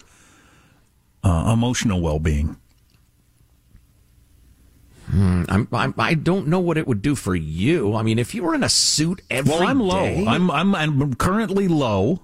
uh, 1.24 1.52
emotional 1.54 2.02
well 2.02 2.20
being? 2.20 2.58
Hmm, 5.10 5.44
I'm, 5.50 5.68
I'm, 5.72 5.94
I 5.98 6.14
don't 6.16 6.48
know 6.48 6.60
what 6.60 6.78
it 6.78 6.88
would 6.88 7.02
do 7.02 7.16
for 7.16 7.36
you. 7.36 7.96
I 7.96 8.02
mean, 8.04 8.18
if 8.20 8.34
you 8.34 8.44
were 8.44 8.56
in 8.56 8.64
a 8.64 8.70
suit 8.70 9.22
every 9.30 9.52
Well, 9.52 9.64
I'm 9.68 9.80
low. 9.80 10.02
day- 10.04 10.26
I'm, 10.28 10.50
I'm 10.50 10.74
I'm 10.76 11.14
currently 11.16 11.68
low, 11.68 12.22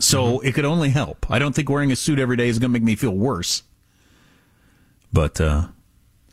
so 0.00 0.40
it 0.40 0.52
could 0.54 0.64
only 0.64 0.90
help. 0.90 1.30
I 1.30 1.38
don't 1.38 1.54
think 1.54 1.68
wearing 1.70 1.92
a 1.92 1.96
suit 1.96 2.18
every 2.18 2.36
day 2.36 2.48
is 2.48 2.58
going 2.58 2.70
to 2.70 2.72
make 2.72 2.82
me 2.82 2.96
feel 2.96 3.12
worse. 3.14 3.62
But 5.12 5.40
uh, 5.40 5.68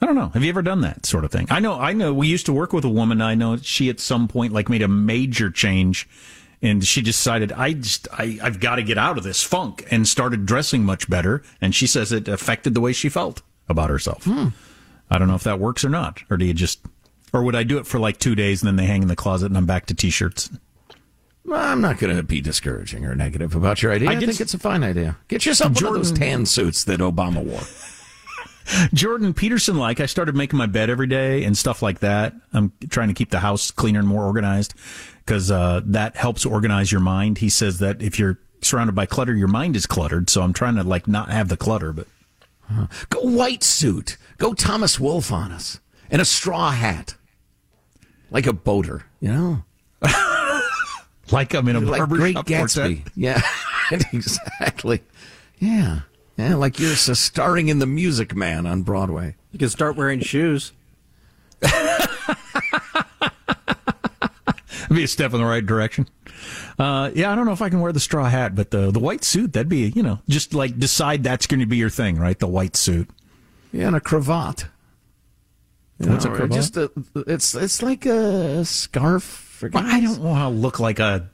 I 0.01 0.05
don't 0.05 0.15
know. 0.15 0.29
Have 0.29 0.43
you 0.43 0.49
ever 0.49 0.61
done 0.61 0.81
that 0.81 1.05
sort 1.05 1.23
of 1.23 1.31
thing? 1.31 1.47
I 1.49 1.59
know. 1.59 1.79
I 1.79 1.93
know. 1.93 2.13
We 2.13 2.27
used 2.27 2.45
to 2.47 2.53
work 2.53 2.73
with 2.73 2.83
a 2.83 2.89
woman. 2.89 3.21
I 3.21 3.35
know 3.35 3.57
she 3.57 3.89
at 3.89 3.99
some 3.99 4.27
point 4.27 4.53
like 4.53 4.69
made 4.69 4.81
a 4.81 4.87
major 4.87 5.49
change, 5.49 6.09
and 6.61 6.83
she 6.85 7.01
decided 7.01 7.51
I 7.51 7.73
just 7.73 8.07
I 8.11 8.39
I've 8.41 8.59
got 8.59 8.75
to 8.77 8.83
get 8.83 8.97
out 8.97 9.17
of 9.17 9.23
this 9.23 9.43
funk 9.43 9.85
and 9.91 10.07
started 10.07 10.45
dressing 10.45 10.83
much 10.83 11.09
better. 11.09 11.43
And 11.61 11.73
she 11.75 11.87
says 11.87 12.11
it 12.11 12.27
affected 12.27 12.73
the 12.73 12.81
way 12.81 12.91
she 12.91 13.07
felt 13.07 13.41
about 13.69 13.89
herself. 13.89 14.27
I 15.09 15.17
don't 15.17 15.27
know 15.27 15.35
if 15.35 15.43
that 15.43 15.59
works 15.59 15.85
or 15.85 15.89
not, 15.89 16.23
or 16.29 16.37
do 16.37 16.45
you 16.45 16.53
just, 16.53 16.79
or 17.33 17.43
would 17.43 17.55
I 17.55 17.63
do 17.63 17.77
it 17.77 17.85
for 17.85 17.99
like 17.99 18.17
two 18.17 18.35
days 18.35 18.61
and 18.61 18.67
then 18.67 18.75
they 18.75 18.85
hang 18.85 19.01
in 19.01 19.07
the 19.07 19.15
closet 19.15 19.47
and 19.47 19.57
I'm 19.57 19.65
back 19.65 19.85
to 19.87 19.93
t-shirts? 19.93 20.49
I'm 21.51 21.81
not 21.81 21.99
going 21.99 22.15
to 22.15 22.23
be 22.23 22.41
discouraging 22.41 23.05
or 23.05 23.13
negative 23.15 23.55
about 23.55 23.83
your 23.83 23.91
idea. 23.91 24.09
I 24.09 24.13
I, 24.13 24.19
think 24.19 24.41
it's 24.41 24.53
a 24.53 24.59
fine 24.59 24.83
idea. 24.83 25.17
Get 25.27 25.45
yourself 25.45 25.75
one 25.75 25.85
of 25.85 25.93
those 25.93 26.11
tan 26.11 26.45
suits 26.45 26.85
that 26.85 27.01
Obama 27.01 27.43
wore. 27.43 27.61
Jordan 28.93 29.33
Peterson, 29.33 29.77
like 29.77 29.99
I 29.99 30.07
started 30.07 30.35
making 30.35 30.57
my 30.57 30.65
bed 30.65 30.89
every 30.89 31.05
day 31.05 31.43
and 31.43 31.55
stuff 31.55 31.83
like 31.83 31.99
that. 31.99 32.33
I'm 32.51 32.73
trying 32.89 33.09
to 33.09 33.13
keep 33.13 33.29
the 33.29 33.39
house 33.39 33.69
cleaner 33.69 33.99
and 33.99 34.07
more 34.07 34.25
organized 34.25 34.73
because 35.19 35.51
uh, 35.51 35.81
that 35.85 36.15
helps 36.15 36.45
organize 36.45 36.91
your 36.91 37.01
mind. 37.01 37.37
He 37.37 37.49
says 37.49 37.77
that 37.79 38.01
if 38.01 38.17
you're 38.17 38.39
surrounded 38.61 38.95
by 38.95 39.05
clutter, 39.05 39.35
your 39.35 39.47
mind 39.47 39.75
is 39.75 39.85
cluttered. 39.85 40.31
So 40.31 40.41
I'm 40.41 40.53
trying 40.53 40.75
to 40.75 40.83
like 40.83 41.07
not 41.07 41.29
have 41.29 41.49
the 41.49 41.57
clutter, 41.57 41.93
but 41.93 42.07
Go 43.09 43.21
white 43.21 43.63
suit. 43.63 44.17
Go 44.37 44.53
Thomas 44.53 44.99
Wolfe 44.99 45.31
on 45.31 45.51
us. 45.51 45.79
And 46.09 46.21
a 46.21 46.25
straw 46.25 46.71
hat. 46.71 47.15
Like 48.31 48.47
a 48.47 48.53
boater, 48.53 49.03
you 49.19 49.29
know? 49.31 49.63
like 51.31 51.53
I'm 51.53 51.67
in 51.67 51.75
a 51.75 51.79
like 51.79 52.07
Great 52.09 52.33
shop 52.35 52.45
Gatsby. 52.47 53.03
quartet. 53.03 53.13
Yeah, 53.15 53.41
exactly. 54.13 55.01
Yeah. 55.59 56.01
Yeah, 56.37 56.55
like 56.55 56.79
you're 56.79 56.91
s- 56.91 57.17
starring 57.19 57.69
in 57.69 57.79
The 57.79 57.85
Music 57.85 58.35
Man 58.35 58.65
on 58.65 58.81
Broadway. 58.81 59.35
You 59.51 59.59
can 59.59 59.69
start 59.69 59.95
wearing 59.95 60.19
shoes. 60.19 60.73
be 64.93 65.03
a 65.03 65.07
step 65.07 65.33
in 65.33 65.39
the 65.39 65.45
right 65.45 65.65
direction. 65.65 66.07
Uh, 66.79 67.11
yeah, 67.15 67.31
I 67.31 67.35
don't 67.35 67.45
know 67.45 67.51
if 67.53 67.61
I 67.61 67.69
can 67.69 67.79
wear 67.81 67.91
the 67.91 67.99
straw 67.99 68.25
hat, 68.29 68.55
but 68.55 68.71
the 68.71 68.91
the 68.91 68.99
white 68.99 69.23
suit 69.23 69.53
that'd 69.53 69.69
be 69.69 69.89
you 69.95 70.03
know 70.03 70.19
just 70.29 70.53
like 70.53 70.77
decide 70.77 71.23
that's 71.23 71.47
going 71.47 71.59
to 71.61 71.65
be 71.65 71.77
your 71.77 71.89
thing, 71.89 72.17
right? 72.17 72.37
The 72.37 72.47
white 72.47 72.75
suit. 72.75 73.09
Yeah, 73.71 73.87
and 73.87 73.95
a 73.95 73.99
cravat. 74.01 74.67
You 75.99 76.09
What's 76.09 76.25
a 76.25 76.29
cravat? 76.29 76.51
Just 76.51 76.77
a, 76.77 76.91
it's 77.27 77.55
it's 77.55 77.81
like 77.81 78.05
a 78.05 78.65
scarf. 78.65 79.63
Well, 79.73 79.83
I 79.85 80.01
don't 80.01 80.19
want 80.19 80.39
to 80.39 80.49
look 80.49 80.79
like 80.79 80.99
a 80.99 81.29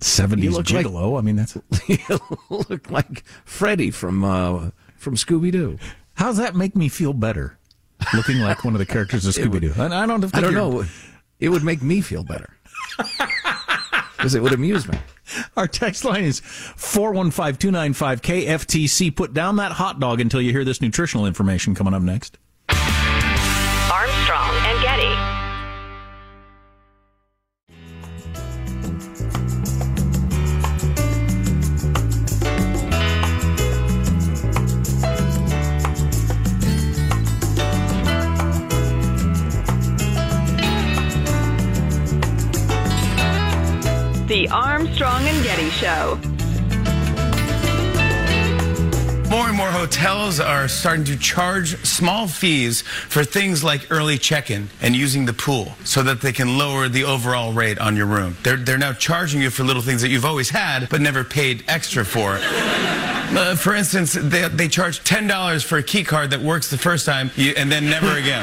seventies 0.00 0.52
look 0.56 0.70
like- 0.70 0.86
gigolo. 0.86 1.18
I 1.18 1.22
mean, 1.22 1.36
that's 1.36 1.56
you 1.88 1.98
look 2.50 2.90
like 2.90 3.24
Freddy 3.44 3.90
from 3.90 4.24
uh, 4.24 4.70
from 4.96 5.16
Scooby 5.16 5.50
Doo. 5.50 5.78
how's 6.14 6.36
that 6.36 6.54
make 6.54 6.76
me 6.76 6.88
feel 6.88 7.12
better? 7.12 7.58
Looking 8.14 8.38
like 8.38 8.64
one 8.64 8.74
of 8.74 8.78
the 8.78 8.86
characters 8.86 9.26
of 9.26 9.34
Scooby 9.36 9.60
Doo. 9.60 9.74
I 9.76 9.86
I 9.86 10.06
don't. 10.06 10.24
I 10.36 10.40
don't 10.40 10.54
know. 10.54 10.84
It 11.40 11.48
would 11.50 11.64
make 11.64 11.82
me 11.82 12.00
feel 12.00 12.24
better 12.24 12.56
because 14.18 14.34
it 14.34 14.42
would 14.42 14.52
amuse 14.52 14.86
me. 14.88 14.98
Our 15.56 15.68
text 15.68 16.04
line 16.04 16.24
is 16.24 16.40
415 16.40 17.56
295 17.56 18.20
KFTC. 18.20 19.14
Put 19.14 19.32
down 19.32 19.56
that 19.56 19.72
hot 19.72 20.00
dog 20.00 20.20
until 20.20 20.42
you 20.42 20.52
hear 20.52 20.64
this 20.64 20.82
nutritional 20.82 21.24
information 21.24 21.74
coming 21.74 21.94
up 21.94 22.02
next. 22.02 22.36
Armstrong 22.68 24.52
The 44.38 44.48
Armstrong 44.50 45.26
and 45.26 45.42
Getty 45.42 45.68
Show. 45.70 46.16
More 49.28 49.48
and 49.48 49.56
more 49.56 49.66
hotels 49.66 50.38
are 50.38 50.68
starting 50.68 51.04
to 51.06 51.18
charge 51.18 51.74
small 51.84 52.28
fees 52.28 52.82
for 52.82 53.24
things 53.24 53.64
like 53.64 53.90
early 53.90 54.16
check-in 54.16 54.68
and 54.80 54.94
using 54.94 55.24
the 55.24 55.32
pool 55.32 55.72
so 55.82 56.04
that 56.04 56.20
they 56.20 56.30
can 56.30 56.56
lower 56.56 56.88
the 56.88 57.02
overall 57.02 57.52
rate 57.52 57.80
on 57.80 57.96
your 57.96 58.06
room. 58.06 58.36
They're, 58.44 58.56
they're 58.56 58.78
now 58.78 58.92
charging 58.92 59.42
you 59.42 59.50
for 59.50 59.64
little 59.64 59.82
things 59.82 60.02
that 60.02 60.08
you've 60.08 60.24
always 60.24 60.50
had 60.50 60.88
but 60.88 61.00
never 61.00 61.24
paid 61.24 61.64
extra 61.66 62.04
for. 62.04 62.38
Uh, 63.30 63.54
for 63.54 63.74
instance, 63.74 64.14
they, 64.14 64.48
they 64.48 64.68
charge 64.68 65.04
$10 65.04 65.62
for 65.62 65.76
a 65.76 65.82
key 65.82 66.02
card 66.02 66.30
that 66.30 66.40
works 66.40 66.70
the 66.70 66.78
first 66.78 67.04
time 67.04 67.30
you, 67.36 67.52
and 67.58 67.70
then 67.70 67.84
never 67.84 68.16
again. 68.16 68.42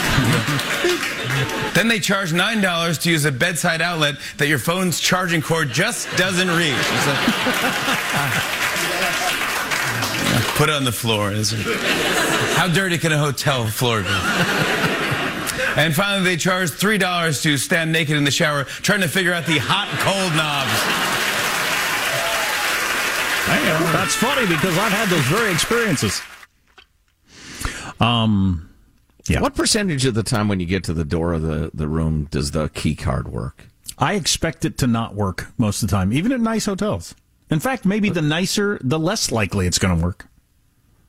then 1.74 1.88
they 1.88 1.98
charge 2.00 2.32
$9 2.32 3.02
to 3.02 3.10
use 3.10 3.24
a 3.24 3.32
bedside 3.32 3.80
outlet 3.82 4.16
that 4.38 4.48
your 4.48 4.58
phone's 4.58 5.00
charging 5.00 5.42
cord 5.42 5.70
just 5.70 6.08
doesn't 6.16 6.48
reach. 6.48 6.74
Like- 7.06 7.26
Put 10.56 10.68
it 10.68 10.74
on 10.74 10.84
the 10.84 10.92
floor. 10.92 11.32
How 12.56 12.68
dirty 12.68 12.98
can 12.98 13.12
a 13.12 13.18
hotel 13.18 13.66
floor 13.66 14.02
be? 14.02 14.08
And 15.76 15.94
finally, 15.94 16.24
they 16.24 16.36
charge 16.36 16.70
$3 16.70 17.42
to 17.42 17.56
stand 17.56 17.92
naked 17.92 18.16
in 18.16 18.24
the 18.24 18.30
shower 18.32 18.64
trying 18.64 19.02
to 19.02 19.08
figure 19.08 19.32
out 19.32 19.46
the 19.46 19.58
hot 19.58 19.88
and 19.88 19.98
cold 20.00 20.34
knobs. 20.34 20.70
That's 23.92 24.14
funny 24.14 24.46
because 24.46 24.76
I've 24.76 24.92
had 24.92 25.08
those 25.08 25.24
very 25.26 25.52
experiences. 25.52 26.20
Um, 28.00 28.69
yeah. 29.26 29.40
What 29.40 29.54
percentage 29.54 30.04
of 30.04 30.14
the 30.14 30.22
time 30.22 30.48
when 30.48 30.60
you 30.60 30.66
get 30.66 30.84
to 30.84 30.94
the 30.94 31.04
door 31.04 31.32
of 31.32 31.42
the, 31.42 31.70
the 31.74 31.88
room 31.88 32.26
does 32.30 32.50
the 32.52 32.68
key 32.70 32.94
card 32.94 33.28
work? 33.28 33.66
I 33.98 34.14
expect 34.14 34.64
it 34.64 34.78
to 34.78 34.86
not 34.86 35.14
work 35.14 35.48
most 35.58 35.82
of 35.82 35.90
the 35.90 35.96
time, 35.96 36.12
even 36.12 36.32
at 36.32 36.40
nice 36.40 36.66
hotels. 36.66 37.14
In 37.50 37.60
fact, 37.60 37.84
maybe 37.84 38.08
the 38.08 38.22
nicer, 38.22 38.78
the 38.82 38.98
less 38.98 39.30
likely 39.30 39.66
it's 39.66 39.78
going 39.78 39.98
to 39.98 40.02
work. 40.02 40.26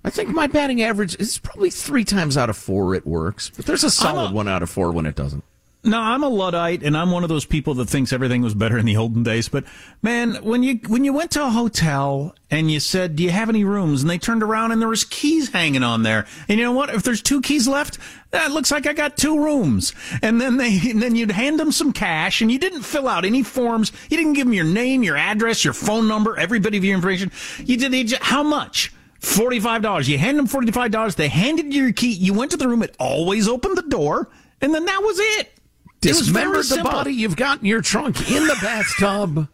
I 0.03 0.09
think 0.09 0.29
my 0.29 0.47
batting 0.47 0.81
average 0.81 1.15
is 1.19 1.37
probably 1.37 1.69
three 1.69 2.03
times 2.03 2.35
out 2.35 2.49
of 2.49 2.57
four 2.57 2.95
it 2.95 3.05
works, 3.05 3.51
but 3.55 3.65
there's 3.65 3.83
a 3.83 3.91
solid 3.91 4.33
one 4.33 4.47
out 4.47 4.63
of 4.63 4.69
four 4.69 4.91
when 4.91 5.05
it 5.05 5.15
doesn't. 5.15 5.43
No, 5.83 5.99
I'm 5.99 6.21
a 6.21 6.29
luddite, 6.29 6.83
and 6.83 6.95
I'm 6.95 7.09
one 7.09 7.23
of 7.23 7.29
those 7.29 7.45
people 7.45 7.73
that 7.75 7.89
thinks 7.89 8.13
everything 8.13 8.43
was 8.43 8.53
better 8.53 8.77
in 8.77 8.85
the 8.85 8.97
olden 8.97 9.23
days. 9.23 9.49
But 9.49 9.63
man, 10.03 10.35
when 10.43 10.61
you 10.61 10.79
when 10.87 11.03
you 11.03 11.11
went 11.11 11.31
to 11.31 11.43
a 11.43 11.49
hotel 11.49 12.35
and 12.51 12.69
you 12.69 12.79
said, 12.79 13.15
"Do 13.15 13.23
you 13.23 13.31
have 13.31 13.49
any 13.49 13.63
rooms?" 13.63 14.01
and 14.03 14.09
they 14.09 14.19
turned 14.19 14.43
around 14.43 14.71
and 14.71 14.79
there 14.79 14.89
was 14.89 15.03
keys 15.03 15.49
hanging 15.49 15.81
on 15.81 16.03
there, 16.03 16.27
and 16.47 16.59
you 16.59 16.65
know 16.65 16.71
what? 16.71 16.93
If 16.93 17.01
there's 17.01 17.23
two 17.23 17.41
keys 17.41 17.67
left, 17.67 17.97
that 18.29 18.51
looks 18.51 18.69
like 18.69 18.85
I 18.85 18.93
got 18.93 19.17
two 19.17 19.43
rooms. 19.43 19.93
And 20.21 20.39
then 20.39 20.57
they 20.57 20.79
and 20.91 21.01
then 21.01 21.15
you'd 21.15 21.31
hand 21.31 21.59
them 21.59 21.71
some 21.71 21.93
cash, 21.93 22.41
and 22.41 22.51
you 22.51 22.59
didn't 22.59 22.83
fill 22.83 23.07
out 23.07 23.25
any 23.25 23.41
forms. 23.41 23.91
You 24.07 24.17
didn't 24.17 24.33
give 24.33 24.45
them 24.45 24.53
your 24.53 24.65
name, 24.65 25.01
your 25.01 25.17
address, 25.17 25.65
your 25.65 25.73
phone 25.73 26.07
number, 26.07 26.37
every 26.37 26.59
bit 26.59 26.75
of 26.75 26.83
your 26.85 26.93
information. 26.93 27.31
You 27.57 27.77
did 27.77 27.91
they 27.91 28.17
how 28.21 28.43
much? 28.43 28.93
Forty-five 29.19 29.81
dollars. 29.81 30.07
You 30.07 30.19
hand 30.19 30.37
them 30.37 30.45
forty-five 30.45 30.91
dollars. 30.91 31.15
They 31.15 31.27
handed 31.27 31.73
you 31.73 31.85
your 31.85 31.93
key. 31.93 32.11
You 32.11 32.35
went 32.35 32.51
to 32.51 32.57
the 32.57 32.67
room. 32.67 32.83
It 32.83 32.95
always 32.99 33.47
opened 33.47 33.77
the 33.77 33.89
door, 33.89 34.29
and 34.61 34.75
then 34.75 34.85
that 34.85 35.01
was 35.01 35.17
it. 35.19 35.53
It 36.03 36.09
was 36.15 36.27
very 36.29 36.51
Dismember 36.57 36.83
the 36.83 36.89
body 36.89 37.11
you've 37.13 37.35
got 37.35 37.59
in 37.59 37.65
your 37.65 37.81
trunk 37.81 38.31
in 38.31 38.47
the 38.47 38.57
bathtub. 38.61 39.47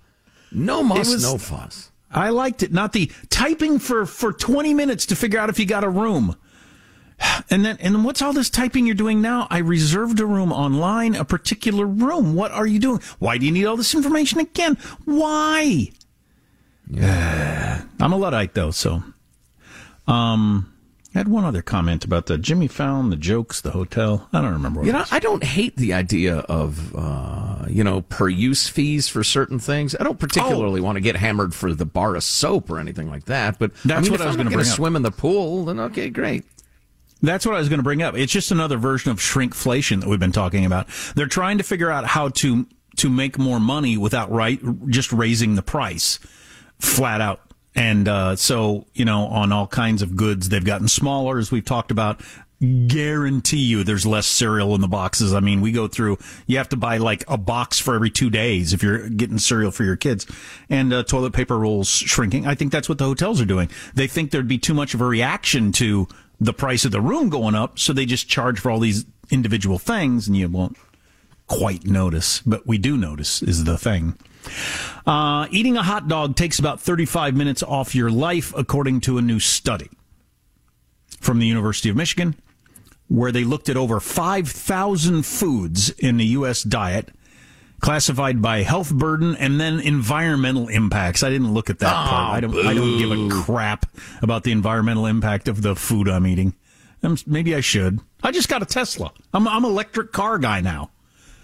No 0.51 0.81
muss, 0.83 1.11
was- 1.11 1.23
no 1.23 1.37
fuss. 1.37 1.91
I 2.09 2.29
liked 2.29 2.63
it. 2.63 2.71
Not 2.71 2.93
the 2.93 3.11
typing 3.29 3.79
for, 3.79 4.05
for 4.05 4.31
20 4.31 4.73
minutes 4.73 5.05
to 5.07 5.15
figure 5.15 5.39
out 5.39 5.49
if 5.49 5.59
you 5.59 5.65
got 5.65 5.83
a 5.83 5.89
room. 5.89 6.37
And 7.49 7.65
then, 7.65 7.77
and 7.79 8.05
what's 8.05 8.21
all 8.21 8.31
this 8.31 8.49
typing 8.49 8.85
you're 8.85 8.95
doing 8.95 9.21
now? 9.21 9.47
I 9.49 9.57
reserved 9.57 10.19
a 10.19 10.25
room 10.25 10.53
online, 10.53 11.15
a 11.15 11.25
particular 11.25 11.85
room. 11.85 12.33
What 12.35 12.51
are 12.51 12.65
you 12.65 12.79
doing? 12.79 13.01
Why 13.19 13.37
do 13.37 13.45
you 13.45 13.51
need 13.51 13.65
all 13.65 13.75
this 13.75 13.93
information 13.93 14.39
again? 14.39 14.77
Why? 15.05 15.89
Yeah. 16.89 17.81
I'm 17.99 18.13
a 18.13 18.17
Luddite 18.17 18.53
though, 18.53 18.71
so. 18.71 19.03
Um, 20.07 20.71
I 21.17 21.21
had 21.21 21.29
one 21.29 21.45
other 21.45 21.63
comment 21.63 22.05
about 22.05 22.27
the 22.27 22.37
Jimmy 22.37 22.67
Fallon, 22.67 23.09
the 23.09 23.15
jokes, 23.15 23.59
the 23.61 23.71
hotel. 23.71 24.29
I 24.31 24.39
don't 24.39 24.53
remember 24.53 24.81
what 24.81 24.85
You 24.85 24.91
it 24.91 24.93
know, 24.93 24.99
was. 24.99 25.11
I 25.11 25.17
don't 25.17 25.43
hate 25.43 25.75
the 25.75 25.93
idea 25.93 26.37
of, 26.41 26.95
uh, 26.95 27.65
you 27.67 27.83
know, 27.83 28.01
per 28.01 28.29
use 28.29 28.67
fees 28.67 29.07
for 29.07 29.23
certain 29.23 29.57
things. 29.57 29.95
I 29.99 30.03
don't 30.03 30.19
particularly 30.19 30.79
want 30.79 30.97
to 30.97 31.01
get 31.01 31.15
hammered 31.15 31.55
for 31.55 31.73
the 31.73 31.87
bar 31.87 32.15
of 32.15 32.23
soap 32.23 32.69
or 32.69 32.77
anything 32.77 33.09
like 33.09 33.25
that. 33.25 33.57
But 33.57 33.73
That's 33.83 33.97
I 33.97 34.01
mean, 34.01 34.11
what 34.11 34.19
if 34.19 34.25
I 34.25 34.27
was 34.27 34.35
going 34.35 34.47
to 34.47 34.53
bring 34.53 34.67
up. 34.67 34.75
swim 34.75 34.95
in 34.95 35.01
the 35.01 35.09
pool, 35.09 35.65
then 35.65 35.79
okay, 35.79 36.11
great. 36.11 36.43
That's 37.23 37.47
what 37.47 37.55
I 37.55 37.57
was 37.57 37.67
going 37.67 37.79
to 37.79 37.83
bring 37.83 38.03
up. 38.03 38.15
It's 38.15 38.31
just 38.31 38.51
another 38.51 38.77
version 38.77 39.09
of 39.09 39.17
shrinkflation 39.17 40.01
that 40.01 40.09
we've 40.09 40.19
been 40.19 40.31
talking 40.31 40.65
about. 40.65 40.87
They're 41.15 41.25
trying 41.25 41.57
to 41.57 41.63
figure 41.63 41.89
out 41.89 42.05
how 42.05 42.29
to 42.29 42.67
to 42.97 43.09
make 43.09 43.39
more 43.39 43.59
money 43.59 43.97
without 43.97 44.31
right 44.31 44.59
just 44.87 45.11
raising 45.11 45.55
the 45.55 45.63
price 45.63 46.19
flat 46.77 47.21
out. 47.21 47.41
And 47.77 48.07
uh, 48.07 48.35
so, 48.35 48.87
you 48.95 49.05
know, 49.05 49.27
on 49.27 49.51
all 49.51 49.67
kinds 49.67 50.01
of 50.01 50.15
goods, 50.15 50.49
they've 50.49 50.65
gotten 50.65 50.87
smaller, 50.87 51.37
as 51.37 51.51
we've 51.51 51.63
talked 51.63 51.91
about. 51.91 52.21
Guarantee 52.87 53.57
you 53.57 53.83
there's 53.83 54.03
less 54.03 54.25
cereal 54.25 54.73
in 54.73 54.81
the 54.81 54.87
boxes. 54.87 55.31
I 55.31 55.41
mean, 55.41 55.61
we 55.61 55.71
go 55.71 55.87
through, 55.87 56.17
you 56.47 56.57
have 56.57 56.69
to 56.69 56.75
buy 56.75 56.97
like 56.97 57.23
a 57.27 57.37
box 57.37 57.77
for 57.77 57.93
every 57.93 58.09
two 58.09 58.31
days 58.31 58.73
if 58.73 58.81
you're 58.81 59.07
getting 59.09 59.37
cereal 59.37 59.69
for 59.69 59.83
your 59.83 59.95
kids. 59.95 60.25
And 60.67 60.91
uh, 60.91 61.03
toilet 61.03 61.33
paper 61.33 61.55
rolls 61.55 61.87
shrinking. 61.87 62.47
I 62.47 62.55
think 62.55 62.71
that's 62.71 62.89
what 62.89 62.97
the 62.97 63.05
hotels 63.05 63.39
are 63.39 63.45
doing. 63.45 63.69
They 63.93 64.07
think 64.07 64.31
there'd 64.31 64.47
be 64.47 64.57
too 64.57 64.73
much 64.73 64.95
of 64.95 65.01
a 65.01 65.05
reaction 65.05 65.71
to 65.73 66.07
the 66.39 66.53
price 66.53 66.83
of 66.83 66.91
the 66.91 67.01
room 67.01 67.29
going 67.29 67.53
up, 67.53 67.77
so 67.77 67.93
they 67.93 68.07
just 68.07 68.27
charge 68.27 68.59
for 68.59 68.71
all 68.71 68.79
these 68.79 69.05
individual 69.29 69.77
things, 69.77 70.27
and 70.27 70.35
you 70.35 70.49
won't 70.49 70.77
quite 71.45 71.85
notice. 71.85 72.41
But 72.41 72.65
we 72.65 72.79
do 72.79 72.97
notice, 72.97 73.43
is 73.43 73.65
the 73.65 73.77
thing. 73.77 74.17
Uh, 75.05 75.47
eating 75.51 75.77
a 75.77 75.83
hot 75.83 76.07
dog 76.07 76.35
takes 76.35 76.59
about 76.59 76.81
35 76.81 77.35
minutes 77.35 77.63
off 77.63 77.95
your 77.95 78.09
life, 78.09 78.53
according 78.57 79.01
to 79.01 79.17
a 79.17 79.21
new 79.21 79.39
study 79.39 79.89
from 81.19 81.39
the 81.39 81.45
University 81.45 81.89
of 81.89 81.95
Michigan, 81.95 82.35
where 83.07 83.31
they 83.31 83.43
looked 83.43 83.69
at 83.69 83.77
over 83.77 83.99
5,000 83.99 85.25
foods 85.25 85.89
in 85.91 86.17
the 86.17 86.25
U.S. 86.25 86.63
diet, 86.63 87.09
classified 87.79 88.41
by 88.41 88.63
health 88.63 88.93
burden 88.93 89.35
and 89.35 89.59
then 89.59 89.79
environmental 89.79 90.67
impacts. 90.67 91.23
I 91.23 91.29
didn't 91.29 91.53
look 91.53 91.69
at 91.69 91.79
that 91.79 91.93
part. 91.93 92.35
I 92.35 92.39
don't. 92.39 92.65
I 92.65 92.73
don't 92.73 92.97
give 92.97 93.11
a 93.11 93.43
crap 93.43 93.85
about 94.21 94.43
the 94.43 94.51
environmental 94.51 95.05
impact 95.05 95.47
of 95.47 95.61
the 95.61 95.75
food 95.75 96.09
I'm 96.09 96.27
eating. 96.27 96.55
Um, 97.03 97.17
maybe 97.27 97.55
I 97.55 97.61
should. 97.61 97.99
I 98.23 98.31
just 98.31 98.49
got 98.49 98.61
a 98.61 98.65
Tesla. 98.65 99.13
I'm 99.33 99.47
I'm 99.47 99.63
electric 99.63 100.11
car 100.11 100.37
guy 100.37 100.61
now. 100.61 100.91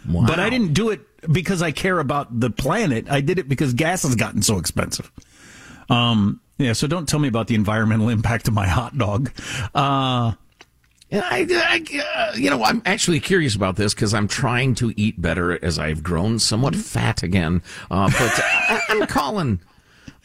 But 0.05 0.39
I 0.39 0.49
didn't 0.49 0.73
do 0.73 0.89
it 0.89 1.01
because 1.31 1.61
I 1.61 1.71
care 1.71 1.99
about 1.99 2.39
the 2.39 2.49
planet. 2.49 3.09
I 3.09 3.21
did 3.21 3.39
it 3.39 3.49
because 3.49 3.73
gas 3.73 4.03
has 4.03 4.15
gotten 4.15 4.41
so 4.41 4.57
expensive. 4.57 5.11
Um, 5.89 6.41
yeah, 6.57 6.73
so 6.73 6.87
don't 6.87 7.07
tell 7.07 7.19
me 7.19 7.27
about 7.27 7.47
the 7.47 7.55
environmental 7.55 8.09
impact 8.09 8.47
of 8.47 8.53
my 8.53 8.67
hot 8.67 8.97
dog. 8.97 9.31
Uh, 9.75 10.33
I, 11.11 11.45
I, 11.51 12.31
uh, 12.31 12.35
you 12.35 12.49
know, 12.49 12.63
I'm 12.63 12.81
actually 12.85 13.19
curious 13.19 13.55
about 13.55 13.75
this 13.75 13.93
because 13.93 14.13
I'm 14.13 14.27
trying 14.27 14.75
to 14.75 14.93
eat 14.95 15.21
better 15.21 15.63
as 15.63 15.77
I've 15.77 16.01
grown 16.01 16.39
somewhat 16.39 16.75
fat 16.75 17.21
again. 17.21 17.61
Uh, 17.91 18.09
but 18.09 18.31
I, 18.39 18.81
I'm 18.89 19.05
calling, 19.07 19.59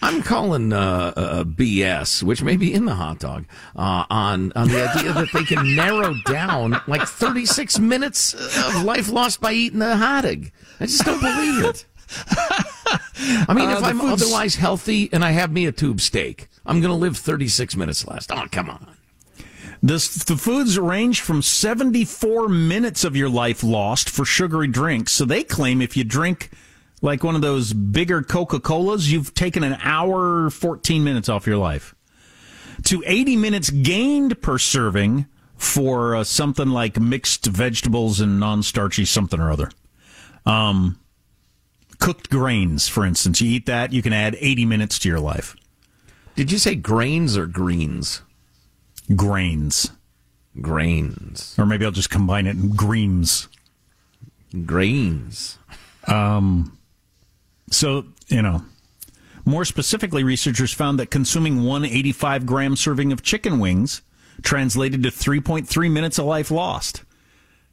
I'm 0.01 0.23
calling 0.23 0.73
uh, 0.73 1.13
uh, 1.17 1.45
BS, 1.45 2.23
which 2.23 2.43
may 2.43 2.57
be 2.57 2.73
in 2.73 2.85
the 2.85 2.95
hot 2.95 3.19
dog, 3.19 3.47
uh, 3.75 4.05
on 4.09 4.53
on 4.55 4.69
the 4.69 4.89
idea 4.89 5.13
that 5.13 5.29
they 5.33 5.43
can 5.45 5.75
narrow 5.75 6.15
down 6.25 6.81
like 6.87 7.03
36 7.07 7.79
minutes 7.81 8.33
of 8.35 8.85
life 8.85 9.09
lost 9.09 9.41
by 9.41 9.53
eating 9.53 9.81
the 9.81 9.97
hot 9.97 10.23
dog. 10.23 10.51
I 10.81 10.87
just 10.87 11.05
don't 11.05 11.21
believe 11.21 11.65
it. 11.65 11.85
I 13.49 13.53
mean, 13.55 13.69
Uh, 13.69 13.79
if 13.79 13.85
I'm 13.85 13.99
food's- 13.99 14.23
otherwise 14.23 14.55
healthy 14.55 15.09
and 15.13 15.25
I 15.25 15.33
have 15.33 15.51
me 15.51 15.67
a 15.67 15.73
tube 15.73 16.01
steak, 16.01 16.49
I'm 16.65 16.81
going 16.81 16.91
to 16.93 16.97
live 16.97 17.17
36 17.17 17.77
minutes 17.77 18.07
less. 18.07 18.27
Oh, 18.31 18.47
come 18.53 18.71
on. 18.71 18.87
This, 19.83 20.09
the 20.25 20.37
foods 20.37 20.79
range 20.79 21.21
from 21.21 21.43
74 21.43 22.49
minutes 22.49 23.05
of 23.05 23.15
your 23.17 23.29
life 23.29 23.63
lost 23.63 24.09
for 24.11 24.25
sugary 24.25 24.69
drinks. 24.69 25.13
So 25.13 25.25
they 25.25 25.45
claim 25.45 25.83
if 25.83 25.97
you 25.97 26.05
drink 26.05 26.51
like 27.01 27.23
one 27.23 27.35
of 27.35 27.43
those 27.43 27.73
bigger 27.73 28.23
Coca 28.23 28.61
Colas, 28.61 29.09
you've 29.09 29.35
taken 29.35 29.63
an 29.63 29.79
hour, 29.83 30.51
14 30.51 31.05
minutes 31.05 31.29
off 31.29 31.47
your 31.47 31.57
life. 31.57 31.95
To 32.85 33.03
80 33.07 33.37
minutes 33.37 33.71
gained 33.71 34.41
per 34.41 34.59
serving 34.59 35.27
for 35.57 36.15
uh, 36.15 36.25
something 36.25 36.69
like 36.69 36.99
mixed 36.99 37.47
vegetables 37.47 38.21
and 38.21 38.39
non 38.39 38.63
starchy 38.63 39.05
something 39.05 39.41
or 39.41 39.51
other. 39.51 39.71
Um, 40.47 40.99
cooked 41.99 42.31
grains, 42.31 42.89
for 42.89 43.05
instance, 43.05 43.41
you 43.41 43.51
eat 43.51 43.67
that, 43.67 43.93
you 43.93 44.03
can 44.03 44.13
add 44.13 44.37
80 44.41 44.65
minutes 44.67 44.99
to 45.01 45.09
your 45.09 45.21
life. 45.21 45.57
Did 46.37 46.53
you 46.53 46.59
say 46.59 46.77
grains 46.77 47.37
or 47.37 47.47
greens? 47.47 48.23
Grains. 49.15 49.91
Grains. 50.61 51.55
Or 51.59 51.67
maybe 51.67 51.85
I'll 51.85 51.91
just 51.91 52.11
combine 52.11 52.47
it 52.47 52.57
in 52.57 52.71
greens. 52.71 53.49
Grains. 54.65 55.59
Um, 56.07 56.78
so, 57.71 58.05
you 58.29 58.43
know, 58.43 58.63
more 59.45 59.65
specifically, 59.65 60.25
researchers 60.25 60.73
found 60.75 60.99
that 60.99 61.11
consuming 61.11 61.63
one 61.65 61.85
85 61.85 62.45
gram 62.47 62.77
serving 62.77 63.13
of 63.13 63.23
chicken 63.23 63.59
wings 63.59 64.03
translated 64.43 65.03
to 65.03 65.11
3.3 65.11 65.91
minutes 65.91 66.19
of 66.19 66.27
life 66.27 66.51
lost. 66.51 67.03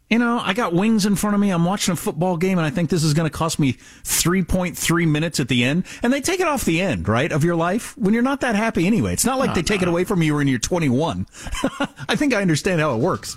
You 0.10 0.20
know, 0.20 0.40
I 0.40 0.54
got 0.54 0.72
wings 0.72 1.08
in 1.08 1.16
front 1.16 1.34
of 1.34 1.40
me. 1.42 1.50
I'm 1.50 1.66
watching 1.66 1.92
a 1.92 1.96
football 1.96 2.38
game, 2.38 2.60
and 2.60 2.66
I 2.66 2.70
think 2.70 2.92
this 2.92 3.04
is 3.04 3.16
going 3.16 3.30
to 3.30 3.36
cost 3.36 3.58
me 3.58 3.74
3.3 4.04 5.08
minutes 5.08 5.40
at 5.40 5.48
the 5.48 5.64
end. 5.64 5.86
And 6.04 6.14
they 6.14 6.22
take 6.22 6.40
it 6.40 6.48
off 6.48 6.64
the 6.64 6.80
end, 6.80 7.08
right, 7.10 7.32
of 7.32 7.44
your 7.44 7.56
life 7.56 7.98
when 7.98 8.14
you're 8.14 8.22
not 8.24 8.42
that 8.42 8.56
happy 8.56 8.86
anyway. 8.86 9.14
It's 9.14 9.26
not 9.26 9.40
like 9.40 9.50
No, 9.50 9.56
they 9.56 9.64
take 9.64 9.82
no. 9.82 9.88
it 9.88 9.90
away 9.90 10.04
from 10.04 10.22
you 10.22 10.36
when 10.36 10.48
you're 10.48 10.60
21. 10.60 11.26
I 12.08 12.16
think 12.16 12.36
I 12.36 12.42
understand 12.42 12.82
how 12.82 12.94
it 12.94 13.00
works. 13.00 13.36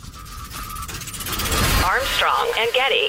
Armstrong 1.85 2.53
and 2.59 2.71
Getty. 2.75 3.09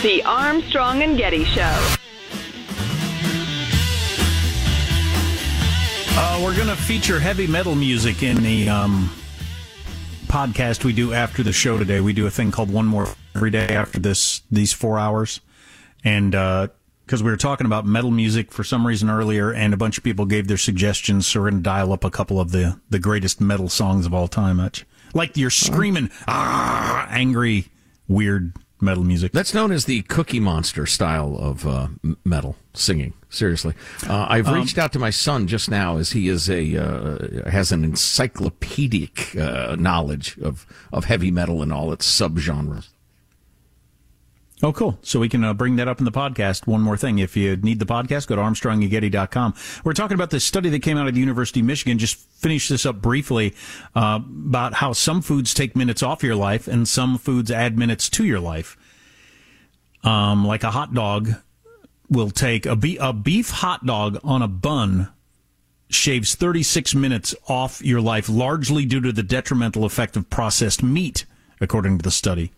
The 0.00 0.22
Armstrong 0.22 1.02
and 1.02 1.18
Getty 1.18 1.44
Show. 1.44 1.96
Uh, 6.16 6.40
we're 6.40 6.54
going 6.54 6.68
to 6.68 6.76
feature 6.76 7.18
heavy 7.18 7.48
metal 7.48 7.74
music 7.74 8.22
in 8.22 8.40
the 8.44 8.68
um, 8.68 9.10
podcast 10.28 10.84
we 10.84 10.92
do 10.92 11.12
after 11.12 11.42
the 11.42 11.52
show 11.52 11.78
today. 11.78 12.00
We 12.00 12.12
do 12.12 12.28
a 12.28 12.30
thing 12.30 12.52
called 12.52 12.72
One 12.72 12.86
More 12.86 13.08
every 13.34 13.50
day 13.50 13.74
after 13.74 13.98
this 13.98 14.42
these 14.52 14.72
four 14.72 15.00
hours, 15.00 15.40
and 16.04 16.30
because 16.30 17.24
we 17.24 17.30
were 17.32 17.36
talking 17.36 17.66
about 17.66 17.84
metal 17.84 18.12
music 18.12 18.52
for 18.52 18.62
some 18.62 18.86
reason 18.86 19.10
earlier, 19.10 19.52
and 19.52 19.74
a 19.74 19.76
bunch 19.76 19.98
of 19.98 20.04
people 20.04 20.26
gave 20.26 20.46
their 20.46 20.56
suggestions, 20.56 21.26
so 21.26 21.40
we're 21.40 21.50
going 21.50 21.60
to 21.60 21.64
dial 21.64 21.92
up 21.92 22.04
a 22.04 22.10
couple 22.10 22.40
of 22.40 22.52
the 22.52 22.80
the 22.88 23.00
greatest 23.00 23.40
metal 23.40 23.68
songs 23.68 24.06
of 24.06 24.14
all 24.14 24.28
time. 24.28 24.58
Much 24.58 24.86
like 25.12 25.36
you're 25.36 25.50
screaming, 25.50 26.08
ah, 26.28 27.08
angry, 27.10 27.66
weird 28.06 28.54
metal 28.80 29.04
music. 29.04 29.32
That's 29.32 29.54
known 29.54 29.72
as 29.72 29.84
the 29.84 30.02
Cookie 30.02 30.40
Monster 30.40 30.86
style 30.86 31.36
of 31.38 31.66
uh, 31.66 31.88
metal 32.24 32.56
singing. 32.74 33.14
Seriously, 33.30 33.74
uh, 34.08 34.26
I've 34.28 34.48
Um, 34.48 34.54
reached 34.54 34.78
out 34.78 34.92
to 34.92 34.98
my 34.98 35.10
son 35.10 35.46
just 35.46 35.70
now 35.70 35.98
as 35.98 36.12
he 36.12 36.28
is 36.28 36.48
a 36.48 36.76
uh, 36.76 37.50
has 37.50 37.72
an 37.72 37.84
encyclopedic 37.84 39.36
uh, 39.36 39.76
knowledge 39.78 40.38
of 40.38 40.66
of 40.92 41.04
heavy 41.04 41.30
metal 41.30 41.62
and 41.62 41.72
all 41.72 41.92
its 41.92 42.06
subgenres. 42.06 42.88
Oh, 44.60 44.72
cool. 44.72 44.98
So 45.02 45.20
we 45.20 45.28
can 45.28 45.44
uh, 45.44 45.54
bring 45.54 45.76
that 45.76 45.86
up 45.86 46.00
in 46.00 46.04
the 46.04 46.10
podcast. 46.10 46.66
One 46.66 46.80
more 46.80 46.96
thing. 46.96 47.20
If 47.20 47.36
you 47.36 47.56
need 47.56 47.78
the 47.78 47.86
podcast, 47.86 48.26
go 48.26 48.34
to 48.34 48.42
armstrongandgetty.com. 48.42 49.54
We're 49.84 49.92
talking 49.92 50.16
about 50.16 50.30
this 50.30 50.44
study 50.44 50.68
that 50.70 50.82
came 50.82 50.96
out 50.96 51.06
of 51.06 51.14
the 51.14 51.20
University 51.20 51.60
of 51.60 51.66
Michigan. 51.66 51.98
Just 51.98 52.18
finish 52.18 52.68
this 52.68 52.84
up 52.84 53.00
briefly 53.00 53.54
uh, 53.94 54.18
about 54.24 54.74
how 54.74 54.92
some 54.92 55.22
foods 55.22 55.54
take 55.54 55.76
minutes 55.76 56.02
off 56.02 56.24
your 56.24 56.34
life 56.34 56.66
and 56.66 56.88
some 56.88 57.18
foods 57.18 57.52
add 57.52 57.78
minutes 57.78 58.08
to 58.10 58.24
your 58.24 58.40
life. 58.40 58.76
Um, 60.02 60.44
like 60.44 60.64
a 60.64 60.72
hot 60.72 60.92
dog 60.92 61.30
will 62.08 62.30
take 62.30 62.66
a, 62.66 62.74
be- 62.74 62.96
a 62.96 63.12
beef 63.12 63.50
hot 63.50 63.86
dog 63.86 64.18
on 64.24 64.42
a 64.42 64.48
bun 64.48 65.08
shaves 65.88 66.34
36 66.34 66.96
minutes 66.96 67.34
off 67.48 67.80
your 67.84 68.00
life, 68.00 68.28
largely 68.28 68.84
due 68.84 69.00
to 69.00 69.12
the 69.12 69.22
detrimental 69.22 69.84
effect 69.84 70.16
of 70.16 70.28
processed 70.28 70.82
meat, 70.82 71.26
according 71.60 71.98
to 71.98 72.02
the 72.02 72.10
study 72.10 72.50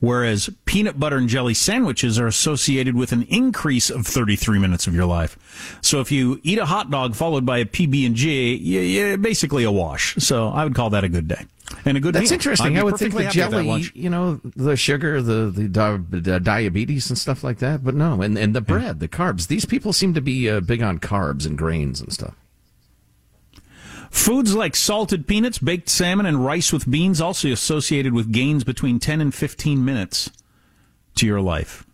whereas 0.00 0.50
peanut 0.64 0.98
butter 0.98 1.16
and 1.16 1.28
jelly 1.28 1.54
sandwiches 1.54 2.18
are 2.18 2.26
associated 2.26 2.96
with 2.96 3.12
an 3.12 3.22
increase 3.24 3.90
of 3.90 4.06
33 4.06 4.58
minutes 4.58 4.86
of 4.86 4.94
your 4.94 5.06
life. 5.06 5.78
So 5.82 6.00
if 6.00 6.10
you 6.10 6.40
eat 6.42 6.58
a 6.58 6.66
hot 6.66 6.90
dog 6.90 7.14
followed 7.14 7.46
by 7.46 7.58
a 7.58 7.64
PB 7.64 8.06
and 8.06 8.16
G, 8.16 8.56
you're 8.56 9.16
basically 9.16 9.64
a 9.64 9.70
wash. 9.70 10.16
So 10.16 10.48
I 10.48 10.64
would 10.64 10.74
call 10.74 10.90
that 10.90 11.04
a 11.04 11.08
good 11.08 11.28
day 11.28 11.46
and 11.84 11.96
a 11.96 12.00
good. 12.00 12.14
That's 12.14 12.30
meal. 12.30 12.34
interesting. 12.34 12.78
I 12.78 12.82
would 12.82 12.96
think 12.96 13.14
the 13.14 13.24
happy 13.24 13.40
with 13.40 13.50
that 13.50 13.50
jelly, 13.50 13.84
you 13.94 14.10
know, 14.10 14.40
the 14.56 14.76
sugar, 14.76 15.22
the 15.22 15.50
the, 15.50 16.04
the 16.10 16.40
diabetes 16.40 17.10
and 17.10 17.18
stuff 17.18 17.44
like 17.44 17.58
that, 17.58 17.84
but 17.84 17.94
no, 17.94 18.22
and 18.22 18.38
and 18.38 18.54
the 18.54 18.60
bread, 18.60 19.00
the 19.00 19.08
carbs. 19.08 19.48
These 19.48 19.64
people 19.64 19.92
seem 19.92 20.14
to 20.14 20.20
be 20.20 20.48
uh, 20.48 20.60
big 20.60 20.82
on 20.82 20.98
carbs 20.98 21.46
and 21.46 21.56
grains 21.56 22.00
and 22.00 22.12
stuff. 22.12 22.34
Foods 24.10 24.54
like 24.54 24.74
salted 24.74 25.26
peanuts, 25.28 25.58
baked 25.58 25.88
salmon, 25.88 26.26
and 26.26 26.44
rice 26.44 26.72
with 26.72 26.90
beans 26.90 27.20
also 27.20 27.48
associated 27.50 28.12
with 28.12 28.32
gains 28.32 28.64
between 28.64 28.98
10 28.98 29.20
and 29.20 29.34
15 29.34 29.84
minutes 29.84 30.30
to 31.14 31.26
your 31.26 31.40
life. 31.40 31.86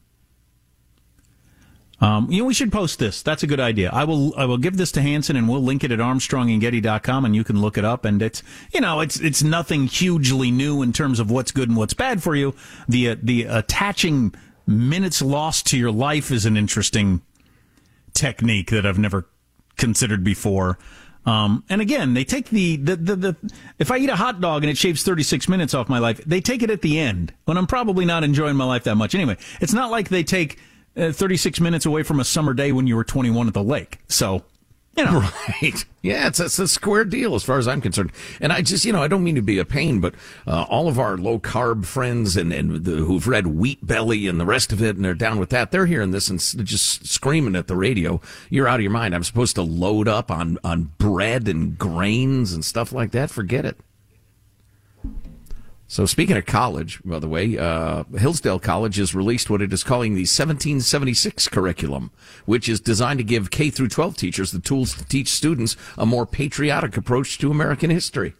Um, 2.00 2.30
you 2.30 2.40
know, 2.40 2.46
we 2.46 2.54
should 2.54 2.72
post 2.72 2.98
this. 2.98 3.22
That's 3.22 3.42
a 3.42 3.46
good 3.46 3.60
idea. 3.60 3.90
I 3.90 4.04
will, 4.04 4.34
I 4.36 4.44
will 4.44 4.58
give 4.58 4.76
this 4.76 4.92
to 4.92 5.02
Hanson 5.02 5.36
and 5.36 5.48
we'll 5.48 5.62
link 5.62 5.82
it 5.82 5.92
at 5.92 5.98
armstrongandgetty.com 5.98 7.24
and 7.24 7.34
you 7.34 7.44
can 7.44 7.60
look 7.60 7.78
it 7.78 7.84
up. 7.84 8.04
And 8.04 8.20
it's, 8.20 8.42
you 8.72 8.80
know, 8.80 9.00
it's, 9.00 9.18
it's 9.20 9.42
nothing 9.42 9.86
hugely 9.86 10.50
new 10.50 10.82
in 10.82 10.92
terms 10.92 11.20
of 11.20 11.30
what's 11.30 11.52
good 11.52 11.68
and 11.68 11.76
what's 11.76 11.94
bad 11.94 12.22
for 12.22 12.34
you. 12.34 12.54
The, 12.88 13.10
uh, 13.10 13.16
the 13.22 13.44
attaching 13.44 14.34
minutes 14.66 15.22
lost 15.22 15.66
to 15.68 15.78
your 15.78 15.92
life 15.92 16.30
is 16.30 16.44
an 16.44 16.56
interesting 16.56 17.22
technique 18.12 18.70
that 18.70 18.84
I've 18.84 18.98
never 18.98 19.26
considered 19.76 20.22
before. 20.22 20.78
Um, 21.26 21.64
and 21.68 21.80
again, 21.80 22.14
they 22.14 22.24
take 22.24 22.50
the, 22.50 22.76
the, 22.76 22.96
the, 22.96 23.16
the, 23.16 23.36
if 23.80 23.90
I 23.90 23.98
eat 23.98 24.08
a 24.08 24.16
hot 24.16 24.40
dog 24.40 24.62
and 24.62 24.70
it 24.70 24.78
shaves 24.78 25.02
36 25.02 25.48
minutes 25.48 25.74
off 25.74 25.88
my 25.88 25.98
life, 25.98 26.18
they 26.24 26.40
take 26.40 26.62
it 26.62 26.70
at 26.70 26.82
the 26.82 27.00
end 27.00 27.34
when 27.44 27.58
I'm 27.58 27.66
probably 27.66 28.04
not 28.04 28.22
enjoying 28.22 28.56
my 28.56 28.64
life 28.64 28.84
that 28.84 28.94
much 28.94 29.14
anyway. 29.14 29.36
It's 29.60 29.72
not 29.72 29.90
like 29.90 30.08
they 30.08 30.22
take 30.22 30.58
uh, 30.96 31.10
36 31.10 31.60
minutes 31.60 31.84
away 31.84 32.04
from 32.04 32.20
a 32.20 32.24
summer 32.24 32.54
day 32.54 32.70
when 32.70 32.86
you 32.86 32.94
were 32.94 33.04
21 33.04 33.48
at 33.48 33.54
the 33.54 33.62
lake. 33.62 33.98
So, 34.08 34.44
you 34.96 35.04
know. 35.04 35.22
Right. 35.62 35.84
Yeah, 36.02 36.26
it's, 36.28 36.38
it's 36.38 36.58
a 36.58 36.68
square 36.68 37.04
deal 37.04 37.34
as 37.34 37.42
far 37.42 37.58
as 37.58 37.66
I'm 37.66 37.80
concerned. 37.80 38.12
And 38.40 38.52
I 38.52 38.62
just, 38.62 38.84
you 38.84 38.92
know, 38.92 39.02
I 39.02 39.08
don't 39.08 39.24
mean 39.24 39.34
to 39.36 39.42
be 39.42 39.58
a 39.58 39.64
pain, 39.64 40.00
but 40.00 40.14
uh, 40.46 40.64
all 40.68 40.86
of 40.86 40.98
our 40.98 41.16
low 41.16 41.38
carb 41.38 41.84
friends 41.84 42.36
and, 42.36 42.52
and 42.52 42.84
the, 42.84 42.96
who've 42.96 43.26
read 43.26 43.46
Wheat 43.46 43.84
Belly 43.84 44.26
and 44.28 44.38
the 44.38 44.44
rest 44.44 44.72
of 44.72 44.82
it 44.82 44.96
and 44.96 45.04
they're 45.04 45.14
down 45.14 45.38
with 45.38 45.50
that, 45.50 45.70
they're 45.70 45.86
hearing 45.86 46.10
this 46.10 46.28
and 46.28 46.38
just 46.64 47.06
screaming 47.06 47.56
at 47.56 47.66
the 47.66 47.76
radio. 47.76 48.20
You're 48.50 48.68
out 48.68 48.80
of 48.80 48.82
your 48.82 48.92
mind. 48.92 49.14
I'm 49.14 49.24
supposed 49.24 49.56
to 49.56 49.62
load 49.62 50.06
up 50.08 50.30
on, 50.30 50.58
on 50.62 50.92
bread 50.98 51.48
and 51.48 51.76
grains 51.78 52.52
and 52.52 52.64
stuff 52.64 52.92
like 52.92 53.12
that. 53.12 53.30
Forget 53.30 53.64
it. 53.64 53.80
So 55.88 56.04
speaking 56.04 56.36
of 56.36 56.46
college, 56.46 57.00
by 57.04 57.20
the 57.20 57.28
way, 57.28 57.56
uh, 57.56 58.02
Hillsdale 58.18 58.58
College 58.58 58.96
has 58.96 59.14
released 59.14 59.48
what 59.48 59.62
it 59.62 59.72
is 59.72 59.84
calling 59.84 60.14
the 60.14 60.22
1776 60.22 61.48
curriculum, 61.48 62.10
which 62.44 62.68
is 62.68 62.80
designed 62.80 63.18
to 63.18 63.24
give 63.24 63.52
K 63.52 63.70
through 63.70 63.88
12 63.88 64.16
teachers 64.16 64.50
the 64.50 64.58
tools 64.58 64.94
to 64.94 65.04
teach 65.04 65.28
students 65.28 65.76
a 65.96 66.04
more 66.04 66.26
patriotic 66.26 66.96
approach 66.96 67.38
to 67.38 67.52
American 67.52 67.90
history. 67.90 68.34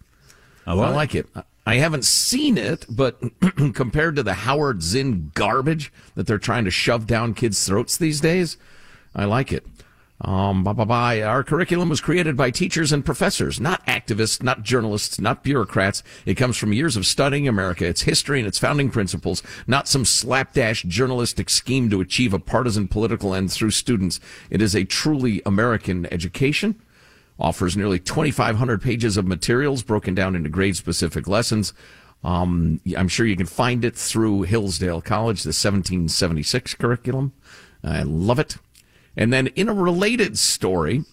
I 0.93 0.95
like 0.95 1.15
it. 1.15 1.29
I 1.65 1.77
haven't 1.77 2.05
seen 2.05 2.59
it, 2.59 2.85
but 2.89 3.21
compared 3.75 4.17
to 4.17 4.25
the 4.25 4.35
Howard 4.35 4.83
Zinn 4.83 5.31
garbage 5.35 5.93
that 6.17 6.27
they're 6.27 6.39
trying 6.39 6.65
to 6.65 6.71
shove 6.71 7.07
down 7.07 7.35
kids' 7.35 7.65
throats 7.65 7.97
these 7.97 8.21
days, 8.21 8.57
I 9.15 9.25
like 9.25 9.53
it. 9.53 9.65
Um, 10.21 10.65
bye, 10.65 10.73
bye, 10.73 10.85
bye. 10.85 11.23
Our 11.23 11.45
curriculum 11.45 11.91
was 11.91 12.01
created 12.01 12.37
by 12.37 12.51
teachers 12.51 12.91
and 12.91 13.05
professors, 13.05 13.61
not 13.61 13.85
activists, 13.87 14.43
not 14.43 14.63
journalists, 14.63 15.21
not 15.21 15.45
bureaucrats. 15.45 16.03
It 16.25 16.37
comes 16.37 16.57
from 16.57 16.73
years 16.73 16.97
of 16.97 17.05
studying 17.05 17.47
America, 17.47 17.87
its 17.87 18.03
history, 18.03 18.39
and 18.39 18.49
its 18.49 18.59
founding 18.59 18.91
principles, 18.91 19.43
not 19.67 19.89
some 19.89 20.07
slapdash 20.07 20.85
journalistic 20.85 21.51
scheme 21.51 21.91
to 21.91 22.01
achieve 22.01 22.33
a 22.33 22.39
partisan 22.39 22.89
political 22.89 23.35
end 23.35 23.53
through 23.53 23.73
students. 23.73 24.19
It 24.49 24.63
is 24.63 24.75
a 24.75 24.85
truly 24.85 25.43
American 25.45 26.11
education 26.13 26.81
offers 27.39 27.77
nearly 27.77 27.99
2,500 27.99 28.81
pages 28.81 29.17
of 29.17 29.27
materials 29.27 29.83
broken 29.83 30.15
down 30.15 30.35
into 30.35 30.49
grade 30.49 30.77
specific 30.77 31.29
lessons. 31.29 31.73
Um, 32.25 32.81
I'm 32.97 33.09
sure 33.09 33.27
you 33.27 33.37
can 33.37 33.47
find 33.47 33.85
it 33.85 33.95
through 33.95 34.43
Hillsdale 34.43 35.03
College, 35.03 35.43
the 35.43 35.49
1776 35.49 36.75
curriculum. 36.75 37.33
I 37.85 38.03
love 38.03 38.39
it. 38.39 38.57
And 39.17 39.33
then 39.33 39.49
in 39.49 39.69
a 39.69 39.75
related 39.75 40.39
story, 40.39 41.05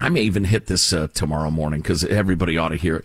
I 0.00 0.08
may 0.08 0.22
even 0.22 0.44
hit 0.44 0.66
this 0.66 0.92
uh, 0.92 1.08
tomorrow 1.12 1.50
morning 1.50 1.82
because 1.82 2.04
everybody 2.04 2.56
ought 2.56 2.70
to 2.70 2.76
hear 2.76 2.96
it. 2.96 3.04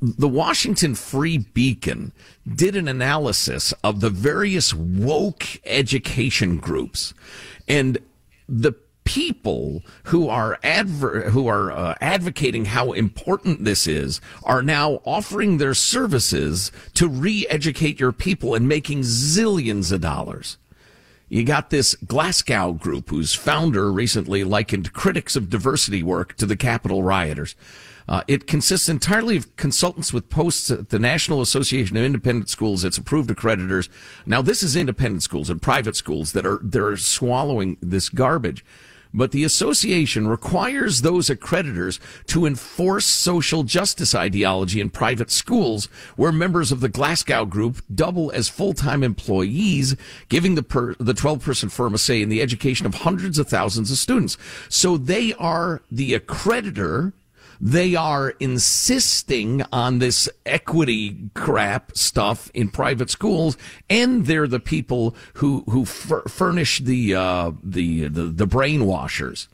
The 0.00 0.28
Washington 0.28 0.94
Free 0.94 1.36
Beacon 1.36 2.12
did 2.50 2.74
an 2.74 2.88
analysis 2.88 3.74
of 3.84 4.00
the 4.00 4.08
various 4.08 4.72
woke 4.72 5.44
education 5.66 6.56
groups 6.56 7.12
and 7.68 7.98
the 8.48 8.74
people 9.04 9.82
who 10.04 10.28
are 10.28 10.58
adver- 10.62 11.28
who 11.30 11.46
are 11.46 11.70
uh, 11.70 11.94
advocating 12.00 12.64
how 12.64 12.92
important 12.92 13.64
this 13.64 13.86
is 13.86 14.20
are 14.42 14.62
now 14.62 15.00
offering 15.04 15.58
their 15.58 15.74
services 15.74 16.72
to 16.94 17.06
re-educate 17.06 18.00
your 18.00 18.12
people 18.12 18.54
and 18.54 18.66
making 18.66 19.00
zillions 19.00 19.92
of 19.92 20.00
dollars. 20.00 20.56
You 21.34 21.42
got 21.42 21.70
this 21.70 21.96
Glasgow 21.96 22.74
group 22.74 23.10
whose 23.10 23.34
founder 23.34 23.90
recently 23.90 24.44
likened 24.44 24.92
critics 24.92 25.34
of 25.34 25.50
diversity 25.50 26.00
work 26.00 26.36
to 26.36 26.46
the 26.46 26.54
Capitol 26.56 27.02
rioters. 27.02 27.56
Uh, 28.06 28.22
it 28.28 28.46
consists 28.46 28.88
entirely 28.88 29.36
of 29.36 29.56
consultants 29.56 30.12
with 30.12 30.30
posts 30.30 30.70
at 30.70 30.90
the 30.90 30.98
National 31.00 31.40
Association 31.40 31.96
of 31.96 32.04
Independent 32.04 32.50
Schools, 32.50 32.84
its 32.84 32.98
approved 32.98 33.30
accreditors. 33.30 33.88
Now, 34.24 34.42
this 34.42 34.62
is 34.62 34.76
independent 34.76 35.24
schools 35.24 35.50
and 35.50 35.60
private 35.60 35.96
schools 35.96 36.34
that 36.34 36.46
are 36.46 36.60
they're 36.62 36.96
swallowing 36.96 37.78
this 37.82 38.08
garbage. 38.08 38.64
But 39.16 39.30
the 39.30 39.44
association 39.44 40.26
requires 40.26 41.02
those 41.02 41.28
accreditors 41.28 42.00
to 42.26 42.44
enforce 42.44 43.06
social 43.06 43.62
justice 43.62 44.12
ideology 44.12 44.80
in 44.80 44.90
private 44.90 45.30
schools 45.30 45.86
where 46.16 46.32
members 46.32 46.72
of 46.72 46.80
the 46.80 46.88
Glasgow 46.88 47.44
group 47.44 47.80
double 47.94 48.32
as 48.32 48.48
full-time 48.48 49.04
employees, 49.04 49.94
giving 50.28 50.56
the 50.56 50.64
per, 50.64 50.94
the 50.98 51.14
12-person 51.14 51.68
firm 51.68 51.94
a 51.94 51.98
say 51.98 52.20
in 52.20 52.28
the 52.28 52.42
education 52.42 52.86
of 52.86 52.94
hundreds 52.96 53.38
of 53.38 53.48
thousands 53.48 53.92
of 53.92 53.98
students. 53.98 54.36
So 54.68 54.96
they 54.96 55.32
are 55.34 55.82
the 55.92 56.18
accreditor 56.18 57.12
they 57.60 57.94
are 57.94 58.30
insisting 58.40 59.62
on 59.72 59.98
this 59.98 60.28
equity 60.46 61.30
crap 61.34 61.96
stuff 61.96 62.50
in 62.54 62.68
private 62.68 63.10
schools, 63.10 63.56
and 63.88 64.26
they're 64.26 64.48
the 64.48 64.60
people 64.60 65.14
who 65.34 65.64
who 65.68 65.84
fur- 65.84 66.22
furnish 66.22 66.80
the, 66.80 67.14
uh, 67.14 67.52
the 67.62 68.08
the 68.08 68.24
the 68.24 68.46
brainwashers. 68.46 69.48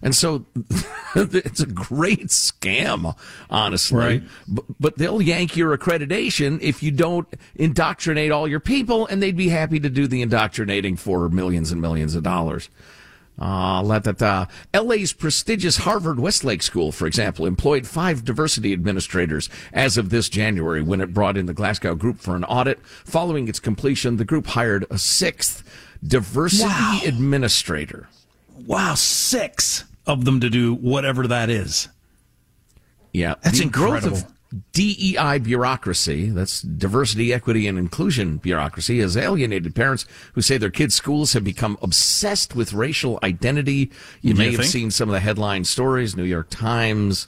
And 0.00 0.14
so 0.14 0.46
it's 1.16 1.60
a 1.60 1.66
great 1.66 2.28
scam, 2.28 3.16
honestly. 3.50 3.98
Right. 3.98 4.22
But, 4.46 4.64
but 4.78 4.98
they'll 4.98 5.20
yank 5.20 5.56
your 5.56 5.76
accreditation 5.76 6.60
if 6.60 6.82
you 6.82 6.90
don't 6.90 7.26
indoctrinate 7.56 8.30
all 8.30 8.46
your 8.46 8.60
people, 8.60 9.06
and 9.08 9.22
they'd 9.22 9.36
be 9.36 9.48
happy 9.48 9.80
to 9.80 9.90
do 9.90 10.06
the 10.06 10.22
indoctrinating 10.22 10.96
for 10.96 11.28
millions 11.28 11.72
and 11.72 11.80
millions 11.80 12.14
of 12.14 12.22
dollars. 12.22 12.68
Uh, 13.40 13.80
la 13.84 13.98
da 14.00 14.10
da. 14.12 14.46
LA's 14.74 15.12
prestigious 15.12 15.76
Harvard 15.78 16.18
Westlake 16.18 16.62
School, 16.62 16.90
for 16.90 17.06
example, 17.06 17.46
employed 17.46 17.86
five 17.86 18.24
diversity 18.24 18.72
administrators 18.72 19.48
as 19.72 19.96
of 19.96 20.10
this 20.10 20.28
January 20.28 20.82
when 20.82 21.00
it 21.00 21.14
brought 21.14 21.36
in 21.36 21.46
the 21.46 21.54
Glasgow 21.54 21.94
group 21.94 22.18
for 22.18 22.34
an 22.34 22.42
audit. 22.44 22.80
Following 23.04 23.46
its 23.46 23.60
completion, 23.60 24.16
the 24.16 24.24
group 24.24 24.48
hired 24.48 24.86
a 24.90 24.98
sixth 24.98 25.62
diversity 26.04 26.64
Wow. 26.64 27.00
administrator. 27.04 28.08
Wow, 28.66 28.94
six 28.94 29.84
of 30.04 30.24
them 30.24 30.40
to 30.40 30.50
do 30.50 30.74
whatever 30.74 31.26
that 31.28 31.48
is. 31.48 31.88
Yeah, 33.12 33.34
That's 33.42 33.58
the 33.60 33.66
growth 33.66 34.04
incredible. 34.04 34.16
of 34.18 34.37
DEI 34.72 35.38
bureaucracy, 35.40 36.30
that's 36.30 36.62
diversity, 36.62 37.34
equity, 37.34 37.66
and 37.66 37.78
inclusion 37.78 38.38
bureaucracy, 38.38 39.00
has 39.00 39.16
alienated 39.16 39.74
parents 39.74 40.06
who 40.32 40.40
say 40.40 40.56
their 40.56 40.70
kids' 40.70 40.94
schools 40.94 41.34
have 41.34 41.44
become 41.44 41.76
obsessed 41.82 42.56
with 42.56 42.72
racial 42.72 43.18
identity. 43.22 43.90
You 44.22 44.32
Do 44.32 44.38
may 44.38 44.44
you 44.46 44.50
have 44.52 44.60
think? 44.60 44.72
seen 44.72 44.90
some 44.90 45.08
of 45.10 45.12
the 45.12 45.20
headline 45.20 45.64
stories, 45.64 46.16
New 46.16 46.24
York 46.24 46.48
Times. 46.48 47.26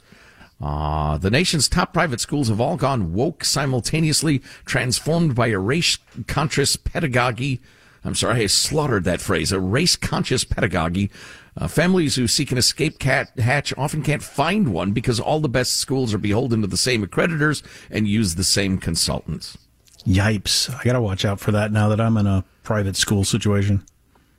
Uh, 0.62 1.18
the 1.18 1.30
nation's 1.30 1.68
top 1.68 1.92
private 1.92 2.20
schools 2.20 2.48
have 2.48 2.60
all 2.60 2.76
gone 2.76 3.12
woke 3.12 3.44
simultaneously, 3.44 4.38
transformed 4.64 5.34
by 5.34 5.48
a 5.48 5.58
race 5.58 5.98
conscious 6.26 6.76
pedagogy. 6.76 7.60
I'm 8.02 8.14
sorry, 8.14 8.42
I 8.42 8.46
slaughtered 8.46 9.04
that 9.04 9.20
phrase. 9.20 9.52
A 9.52 9.60
race 9.60 9.96
conscious 9.96 10.44
pedagogy. 10.44 11.10
Uh, 11.56 11.66
families 11.68 12.16
who 12.16 12.26
seek 12.26 12.52
an 12.52 12.58
escape 12.58 12.98
cat 12.98 13.30
hatch 13.38 13.72
often 13.76 14.02
can't 14.02 14.22
find 14.22 14.72
one 14.72 14.92
because 14.92 15.18
all 15.18 15.40
the 15.40 15.48
best 15.48 15.76
schools 15.76 16.14
are 16.14 16.18
beholden 16.18 16.60
to 16.62 16.66
the 16.66 16.76
same 16.76 17.04
accreditors 17.04 17.62
and 17.90 18.06
use 18.06 18.34
the 18.34 18.44
same 18.44 18.78
consultants. 18.78 19.58
Yipes. 20.06 20.74
I 20.74 20.82
got 20.84 20.94
to 20.94 21.00
watch 21.00 21.24
out 21.24 21.40
for 21.40 21.52
that 21.52 21.72
now 21.72 21.88
that 21.88 22.00
I'm 22.00 22.16
in 22.16 22.26
a 22.26 22.44
private 22.62 22.96
school 22.96 23.24
situation. 23.24 23.84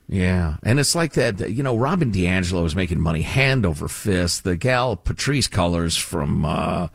Yeah, 0.08 0.58
and 0.64 0.80
it's 0.80 0.96
like 0.96 1.14
that. 1.14 1.52
You 1.52 1.64
know, 1.64 1.78
Robin 1.78 2.12
DiAngelo 2.12 2.66
is 2.66 2.76
making 2.76 3.00
money 3.00 3.22
hand 3.22 3.66
over 3.66 3.88
fist. 3.88 4.44
The 4.44 4.58
gal 4.58 4.98
Patrisse 4.98 5.48
Cullors 5.48 5.98
from 5.98 6.44
uh, 6.44 6.88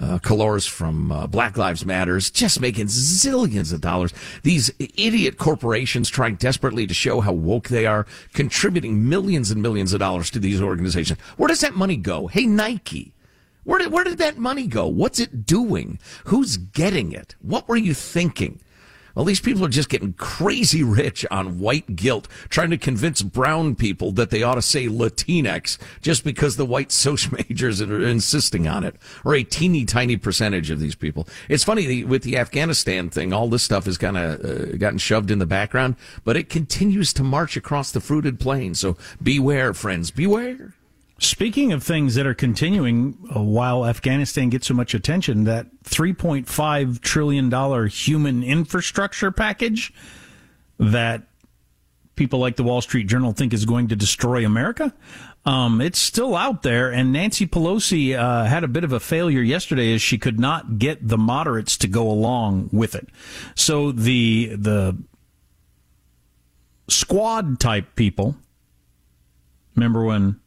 uh, 0.00 0.18
from 0.66 1.12
uh, 1.12 1.26
Black 1.26 1.56
Lives 1.56 1.84
Matters 1.84 2.30
just 2.30 2.60
making 2.60 2.86
zillions 2.86 3.72
of 3.72 3.80
dollars. 3.80 4.12
These 4.42 4.70
idiot 4.78 5.38
corporations 5.38 6.08
trying 6.08 6.36
desperately 6.36 6.86
to 6.86 6.94
show 6.94 7.20
how 7.20 7.32
woke 7.32 7.68
they 7.68 7.86
are, 7.86 8.06
contributing 8.32 9.08
millions 9.08 9.50
and 9.50 9.62
millions 9.62 9.92
of 9.92 10.00
dollars 10.00 10.30
to 10.30 10.38
these 10.38 10.62
organizations. 10.62 11.20
Where 11.36 11.48
does 11.48 11.60
that 11.60 11.74
money 11.74 11.96
go? 11.96 12.26
Hey, 12.26 12.46
Nike. 12.46 13.12
Where 13.64 13.78
did, 13.78 13.92
where 13.92 14.04
did 14.04 14.18
that 14.18 14.38
money 14.38 14.66
go? 14.66 14.86
What's 14.86 15.20
it 15.20 15.44
doing? 15.44 15.98
Who's 16.24 16.56
getting 16.56 17.12
it? 17.12 17.34
What 17.40 17.68
were 17.68 17.76
you 17.76 17.92
thinking? 17.92 18.60
Well, 19.18 19.24
these 19.24 19.40
people 19.40 19.64
are 19.64 19.68
just 19.68 19.88
getting 19.88 20.12
crazy 20.12 20.84
rich 20.84 21.26
on 21.28 21.58
white 21.58 21.96
guilt, 21.96 22.28
trying 22.50 22.70
to 22.70 22.78
convince 22.78 23.20
brown 23.20 23.74
people 23.74 24.12
that 24.12 24.30
they 24.30 24.44
ought 24.44 24.54
to 24.54 24.62
say 24.62 24.86
Latinx 24.86 25.76
just 26.00 26.22
because 26.22 26.56
the 26.56 26.64
white 26.64 26.92
social 26.92 27.36
majors 27.48 27.82
are 27.82 28.00
insisting 28.00 28.68
on 28.68 28.84
it, 28.84 28.94
or 29.24 29.34
a 29.34 29.42
teeny 29.42 29.84
tiny 29.84 30.16
percentage 30.16 30.70
of 30.70 30.78
these 30.78 30.94
people. 30.94 31.26
It's 31.48 31.64
funny 31.64 32.04
with 32.04 32.22
the 32.22 32.38
Afghanistan 32.38 33.10
thing, 33.10 33.32
all 33.32 33.48
this 33.48 33.64
stuff 33.64 33.86
has 33.86 33.98
kind 33.98 34.16
of 34.16 34.44
uh, 34.44 34.76
gotten 34.76 34.98
shoved 34.98 35.32
in 35.32 35.40
the 35.40 35.46
background, 35.46 35.96
but 36.22 36.36
it 36.36 36.48
continues 36.48 37.12
to 37.14 37.24
march 37.24 37.56
across 37.56 37.90
the 37.90 38.00
fruited 38.00 38.38
plain. 38.38 38.76
So 38.76 38.96
beware, 39.20 39.74
friends, 39.74 40.12
beware. 40.12 40.74
Speaking 41.20 41.72
of 41.72 41.82
things 41.82 42.14
that 42.14 42.26
are 42.26 42.34
continuing 42.34 43.18
uh, 43.34 43.42
while 43.42 43.84
Afghanistan 43.84 44.50
gets 44.50 44.68
so 44.68 44.74
much 44.74 44.94
attention, 44.94 45.44
that 45.44 45.66
$3.5 45.82 47.00
trillion 47.00 47.88
human 47.88 48.44
infrastructure 48.44 49.32
package 49.32 49.92
that 50.78 51.24
people 52.14 52.38
like 52.38 52.54
the 52.54 52.62
Wall 52.62 52.80
Street 52.80 53.08
Journal 53.08 53.32
think 53.32 53.52
is 53.52 53.64
going 53.64 53.88
to 53.88 53.96
destroy 53.96 54.46
America, 54.46 54.94
um, 55.44 55.80
it's 55.80 55.98
still 55.98 56.36
out 56.36 56.62
there. 56.62 56.92
And 56.92 57.12
Nancy 57.12 57.48
Pelosi 57.48 58.16
uh, 58.16 58.44
had 58.44 58.62
a 58.62 58.68
bit 58.68 58.84
of 58.84 58.92
a 58.92 59.00
failure 59.00 59.42
yesterday 59.42 59.94
as 59.94 60.02
she 60.02 60.18
could 60.18 60.38
not 60.38 60.78
get 60.78 61.08
the 61.08 61.18
moderates 61.18 61.76
to 61.78 61.88
go 61.88 62.08
along 62.08 62.68
with 62.72 62.94
it. 62.94 63.08
So 63.56 63.90
the 63.90 64.54
the 64.54 64.96
squad 66.88 67.58
type 67.58 67.96
people. 67.96 68.36
Remember 69.74 70.04
when 70.04 70.40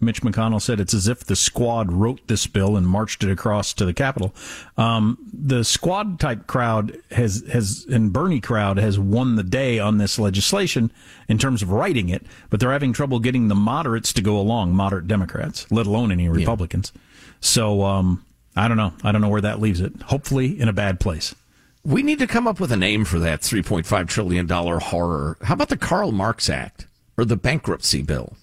Mitch 0.00 0.22
McConnell 0.22 0.62
said 0.62 0.80
it's 0.80 0.94
as 0.94 1.08
if 1.08 1.24
the 1.24 1.36
squad 1.36 1.92
wrote 1.92 2.26
this 2.26 2.46
bill 2.46 2.76
and 2.76 2.86
marched 2.86 3.22
it 3.22 3.30
across 3.30 3.72
to 3.74 3.84
the 3.84 3.92
Capitol. 3.92 4.34
Um, 4.76 5.18
the 5.32 5.62
squad 5.64 6.18
type 6.18 6.46
crowd 6.46 6.96
has 7.10 7.44
has 7.52 7.86
and 7.90 8.12
Bernie 8.12 8.40
crowd 8.40 8.78
has 8.78 8.98
won 8.98 9.36
the 9.36 9.42
day 9.42 9.78
on 9.78 9.98
this 9.98 10.18
legislation 10.18 10.90
in 11.28 11.38
terms 11.38 11.62
of 11.62 11.70
writing 11.70 12.08
it, 12.08 12.24
but 12.48 12.60
they're 12.60 12.72
having 12.72 12.92
trouble 12.92 13.18
getting 13.18 13.48
the 13.48 13.54
moderates 13.54 14.12
to 14.14 14.22
go 14.22 14.38
along, 14.38 14.72
moderate 14.72 15.06
Democrats, 15.06 15.70
let 15.70 15.86
alone 15.86 16.10
any 16.10 16.28
Republicans. 16.28 16.92
Yeah. 16.94 17.00
So 17.40 17.82
um, 17.84 18.24
I 18.56 18.68
don't 18.68 18.76
know. 18.76 18.92
I 19.02 19.12
don't 19.12 19.20
know 19.20 19.28
where 19.28 19.40
that 19.40 19.60
leaves 19.60 19.80
it. 19.80 20.02
Hopefully, 20.02 20.58
in 20.60 20.68
a 20.68 20.72
bad 20.72 21.00
place. 21.00 21.34
We 21.82 22.02
need 22.02 22.18
to 22.18 22.26
come 22.26 22.46
up 22.46 22.60
with 22.60 22.72
a 22.72 22.76
name 22.76 23.06
for 23.06 23.18
that 23.20 23.40
$3.5 23.40 24.06
trillion 24.06 24.46
horror. 24.46 25.38
How 25.42 25.54
about 25.54 25.70
the 25.70 25.78
Karl 25.78 26.12
Marx 26.12 26.50
Act 26.50 26.86
or 27.16 27.24
the 27.24 27.36
bankruptcy 27.36 28.02
bill? 28.02 28.36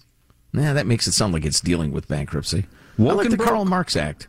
Nah, 0.52 0.72
that 0.72 0.86
makes 0.86 1.06
it 1.06 1.12
sound 1.12 1.32
like 1.32 1.44
it's 1.44 1.60
dealing 1.60 1.92
with 1.92 2.08
bankruptcy. 2.08 2.66
What 2.96 3.16
like 3.16 3.30
the 3.30 3.36
Karl 3.36 3.64
Marx 3.64 3.96
Act. 3.96 4.28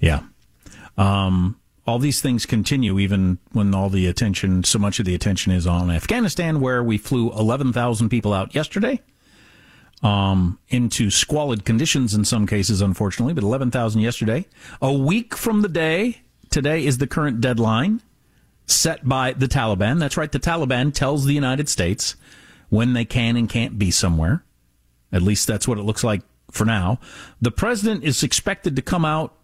Yeah. 0.00 0.22
Um, 0.96 1.58
all 1.86 1.98
these 1.98 2.20
things 2.20 2.44
continue 2.44 2.98
even 2.98 3.38
when 3.52 3.74
all 3.74 3.88
the 3.88 4.06
attention, 4.06 4.62
so 4.64 4.78
much 4.78 4.98
of 4.98 5.06
the 5.06 5.14
attention 5.14 5.52
is 5.52 5.66
on 5.66 5.90
Afghanistan, 5.90 6.60
where 6.60 6.82
we 6.82 6.98
flew 6.98 7.32
11,000 7.32 8.08
people 8.08 8.32
out 8.32 8.54
yesterday 8.54 9.00
um, 10.02 10.58
into 10.68 11.10
squalid 11.10 11.64
conditions 11.64 12.14
in 12.14 12.24
some 12.24 12.46
cases, 12.46 12.80
unfortunately, 12.80 13.34
but 13.34 13.42
11,000 13.42 14.00
yesterday. 14.00 14.46
A 14.82 14.92
week 14.92 15.34
from 15.34 15.62
the 15.62 15.68
day, 15.68 16.20
today 16.50 16.84
is 16.84 16.98
the 16.98 17.06
current 17.06 17.40
deadline 17.40 18.02
set 18.66 19.08
by 19.08 19.32
the 19.32 19.48
Taliban. 19.48 19.98
That's 19.98 20.16
right, 20.16 20.30
the 20.30 20.38
Taliban 20.38 20.92
tells 20.92 21.24
the 21.24 21.34
United 21.34 21.68
States 21.68 22.16
when 22.68 22.92
they 22.92 23.04
can 23.04 23.36
and 23.36 23.48
can't 23.48 23.78
be 23.78 23.90
somewhere. 23.90 24.44
At 25.12 25.22
least 25.22 25.46
that's 25.46 25.66
what 25.66 25.78
it 25.78 25.84
looks 25.84 26.04
like 26.04 26.22
for 26.50 26.64
now. 26.64 27.00
The 27.40 27.50
president 27.50 28.04
is 28.04 28.22
expected 28.22 28.76
to 28.76 28.82
come 28.82 29.04
out 29.04 29.34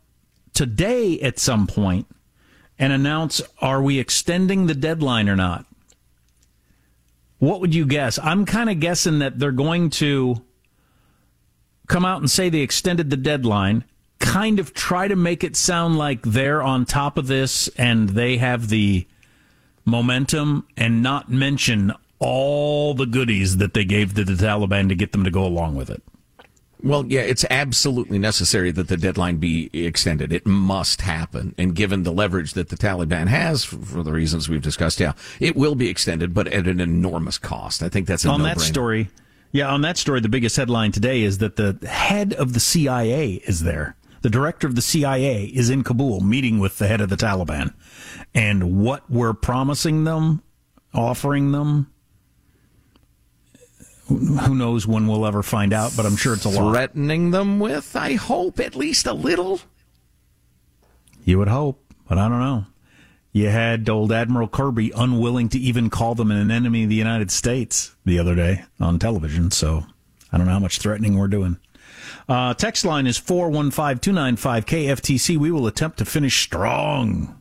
today 0.53 1.21
at 1.21 1.39
some 1.39 1.67
point 1.67 2.07
and 2.79 2.93
announce 2.93 3.41
are 3.61 3.83
we 3.83 3.99
extending 3.99 4.67
the 4.67 4.75
deadline 4.75 5.29
or 5.29 5.37
not? 5.37 5.67
What 7.39 7.61
would 7.61 7.75
you 7.75 7.87
guess? 7.87 8.19
I'm 8.23 8.47
kind 8.47 8.71
of 8.71 8.81
guessing 8.81 9.19
that 9.19 9.39
they're 9.39 9.53
going 9.53 9.91
to 9.91 10.43
come 11.87 12.05
out 12.05 12.21
and 12.21 12.31
say 12.31 12.49
they 12.49 12.61
extended 12.61 13.11
the 13.11 13.17
deadline, 13.17 13.85
kind 14.19 14.59
of 14.59 14.73
try 14.73 15.09
to 15.09 15.17
make 15.17 15.45
it 15.45 15.57
sound 15.57 15.99
like 15.99 16.23
they're 16.23 16.63
on 16.63 16.85
top 16.85 17.19
of 17.19 17.27
this 17.27 17.69
and 17.77 18.11
they 18.11 18.39
have 18.39 18.69
the 18.69 19.07
momentum 19.85 20.67
and 20.77 21.03
not 21.03 21.31
mention 21.31 21.93
all 22.19 22.95
the 22.95 23.07
goodies 23.07 23.59
that 23.59 23.75
they 23.75 23.85
gave 23.85 24.15
to 24.15 24.25
the 24.25 24.33
Taliban 24.33 24.89
to 24.89 24.95
get 24.95 25.13
them 25.13 25.25
to 25.25 25.31
go 25.31 25.45
along 25.45 25.77
with 25.77 25.91
it. 25.91 26.03
Well, 26.83 27.07
yeah, 27.07 27.23
it's 27.23 27.47
absolutely 27.49 28.19
necessary 28.19 28.71
that 28.73 28.89
the 28.89 28.99
deadline 28.99 29.39
be 29.39 29.71
extended. 29.73 30.35
It 30.35 30.45
must 30.45 31.01
happen. 31.01 31.55
And 31.57 31.75
given 31.75 32.03
the 32.03 32.13
leverage 32.13 32.53
that 32.53 32.69
the 32.69 32.77
Taliban 32.77 33.27
has, 33.29 33.65
for 33.65 34.03
the 34.03 34.13
reasons 34.13 34.51
we've 34.51 34.61
discussed, 34.61 35.01
yeah, 35.01 35.15
it 35.41 35.57
will 35.57 35.75
be 35.75 35.89
extended, 35.89 36.35
but 36.35 36.47
at 36.49 36.67
an 36.67 36.81
enormous 36.81 37.39
cost. 37.39 37.83
I 37.83 37.89
think 37.89 38.07
that's 38.07 38.27
on 38.27 38.41
no-brainer. 38.41 38.55
that 38.55 38.61
story. 38.61 39.09
Yeah, 39.53 39.69
on 39.69 39.81
that 39.81 39.97
story, 39.97 40.21
the 40.21 40.29
biggest 40.29 40.57
headline 40.57 40.93
today 40.93 41.23
is 41.23 41.39
that 41.39 41.57
the 41.57 41.79
head 41.89 42.35
of 42.35 42.53
the 42.53 42.61
CIA 42.61 43.35
is 43.47 43.63
there. 43.63 43.97
The 44.21 44.29
director 44.29 44.67
of 44.67 44.75
the 44.75 44.83
CIA 44.83 45.45
is 45.45 45.71
in 45.71 45.85
Kabul 45.85 46.21
meeting 46.21 46.59
with 46.59 46.77
the 46.77 46.87
head 46.87 47.01
of 47.01 47.09
the 47.09 47.17
Taliban. 47.17 47.73
And 48.35 48.83
what 48.83 49.11
we're 49.11 49.33
promising 49.33 50.05
them, 50.05 50.43
offering 50.93 51.53
them, 51.53 51.91
who 54.09 54.55
knows 54.55 54.87
when 54.87 55.07
we'll 55.07 55.27
ever 55.27 55.43
find 55.43 55.73
out, 55.73 55.93
but 55.97 56.05
I'm 56.05 56.17
sure 56.17 56.35
it's 56.35 56.45
a 56.45 56.51
lot. 56.51 56.73
Threatening 56.73 57.31
them 57.31 57.59
with, 57.59 57.97
I 57.97 58.15
hope, 58.15 58.61
at 58.61 58.77
least 58.77 59.07
a 59.07 59.13
little. 59.13 59.61
You 61.25 61.39
would 61.39 61.49
hope, 61.49 61.83
but 62.09 62.19
I 62.19 62.29
don't 62.29 62.41
know. 62.41 62.67
You 63.33 63.49
had 63.49 63.89
old 63.89 64.13
Admiral 64.13 64.47
Kirby 64.47 64.93
unwilling 64.95 65.49
to 65.51 65.59
even 65.59 65.91
call 65.91 66.15
them 66.15 66.31
an 66.31 66.51
enemy 66.51 66.85
of 66.85 66.89
the 66.89 66.95
United 66.95 67.31
States 67.31 67.97
the 68.05 68.19
other 68.19 68.35
day 68.35 68.65
on 68.79 68.99
television, 68.99 69.51
so 69.51 69.85
I 70.31 70.37
don't 70.37 70.47
know 70.47 70.53
how 70.53 70.61
much 70.61 70.79
threatening 70.79 71.19
we're 71.19 71.27
doing. 71.27 71.59
Uh, 72.29 72.55
text 72.55 72.85
line 72.85 73.07
is 73.07 73.19
415 73.19 73.99
295 73.99 74.67
KFTC. 74.67 75.37
We 75.37 75.51
will 75.51 75.67
attempt 75.67 75.99
to 75.99 76.05
finish 76.05 76.43
strong. 76.43 77.41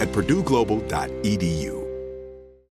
at 0.00 0.08
purdueglobal.edu. 0.08 1.83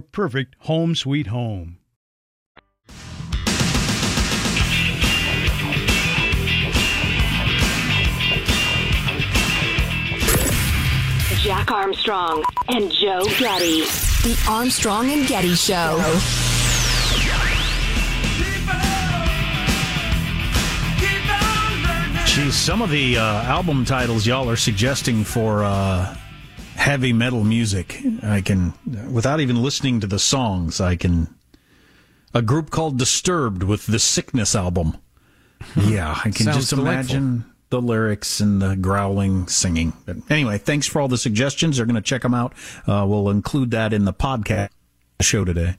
your 0.00 0.08
perfect 0.12 0.56
home 0.60 0.94
sweet 0.94 1.26
home. 1.26 1.76
Jack 11.42 11.70
Armstrong 11.70 12.42
and 12.68 12.90
Joe 12.92 13.24
Getty. 13.38 13.80
The 14.22 14.46
Armstrong 14.48 15.10
and 15.10 15.26
Getty 15.26 15.54
Show. 15.54 15.96
Geez, 22.26 22.54
some 22.54 22.80
of 22.80 22.90
the 22.90 23.18
uh, 23.18 23.42
album 23.42 23.84
titles 23.84 24.26
y'all 24.26 24.48
are 24.48 24.56
suggesting 24.56 25.24
for 25.24 25.64
uh, 25.64 26.14
heavy 26.80 27.12
metal 27.12 27.44
music, 27.44 28.00
I 28.22 28.40
can, 28.40 28.72
without 29.12 29.38
even 29.38 29.62
listening 29.62 30.00
to 30.00 30.06
the 30.06 30.18
songs, 30.18 30.80
I 30.80 30.96
can. 30.96 31.32
A 32.32 32.40
group 32.40 32.70
called 32.70 32.96
Disturbed 32.96 33.62
with 33.62 33.86
the 33.86 33.98
Sickness 33.98 34.54
album. 34.54 34.96
Yeah, 35.76 36.18
I 36.24 36.30
can 36.30 36.46
just 36.46 36.70
delightful. 36.70 36.80
imagine 36.80 37.44
the 37.68 37.82
lyrics 37.82 38.40
and 38.40 38.62
the 38.62 38.76
growling 38.76 39.46
singing. 39.46 39.92
But 40.06 40.16
anyway, 40.30 40.56
thanks 40.56 40.86
for 40.86 41.00
all 41.02 41.08
the 41.08 41.18
suggestions. 41.18 41.76
They're 41.76 41.86
going 41.86 41.96
to 41.96 42.00
check 42.00 42.22
them 42.22 42.34
out. 42.34 42.54
Uh, 42.86 43.04
we'll 43.06 43.28
include 43.28 43.72
that 43.72 43.92
in 43.92 44.06
the 44.06 44.14
podcast 44.14 44.70
show 45.20 45.44
today. 45.44 45.76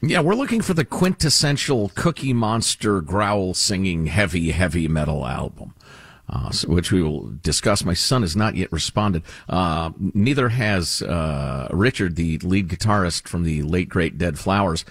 Yeah, 0.00 0.20
we're 0.20 0.36
looking 0.36 0.60
for 0.60 0.74
the 0.74 0.84
quintessential 0.84 1.90
Cookie 1.96 2.32
Monster 2.32 3.00
growl 3.00 3.54
singing 3.54 4.06
heavy, 4.06 4.52
heavy 4.52 4.86
metal 4.86 5.26
album. 5.26 5.74
Uh, 6.30 6.52
which 6.66 6.92
we 6.92 7.02
will 7.02 7.30
discuss. 7.42 7.84
My 7.86 7.94
son 7.94 8.20
has 8.20 8.36
not 8.36 8.54
yet 8.54 8.70
responded. 8.70 9.22
Uh, 9.48 9.92
neither 9.98 10.50
has 10.50 11.00
uh, 11.00 11.68
Richard, 11.70 12.16
the 12.16 12.36
lead 12.38 12.68
guitarist 12.68 13.26
from 13.26 13.44
the 13.44 13.62
late 13.62 13.88
great 13.88 14.18
Dead 14.18 14.38
Flowers. 14.38 14.84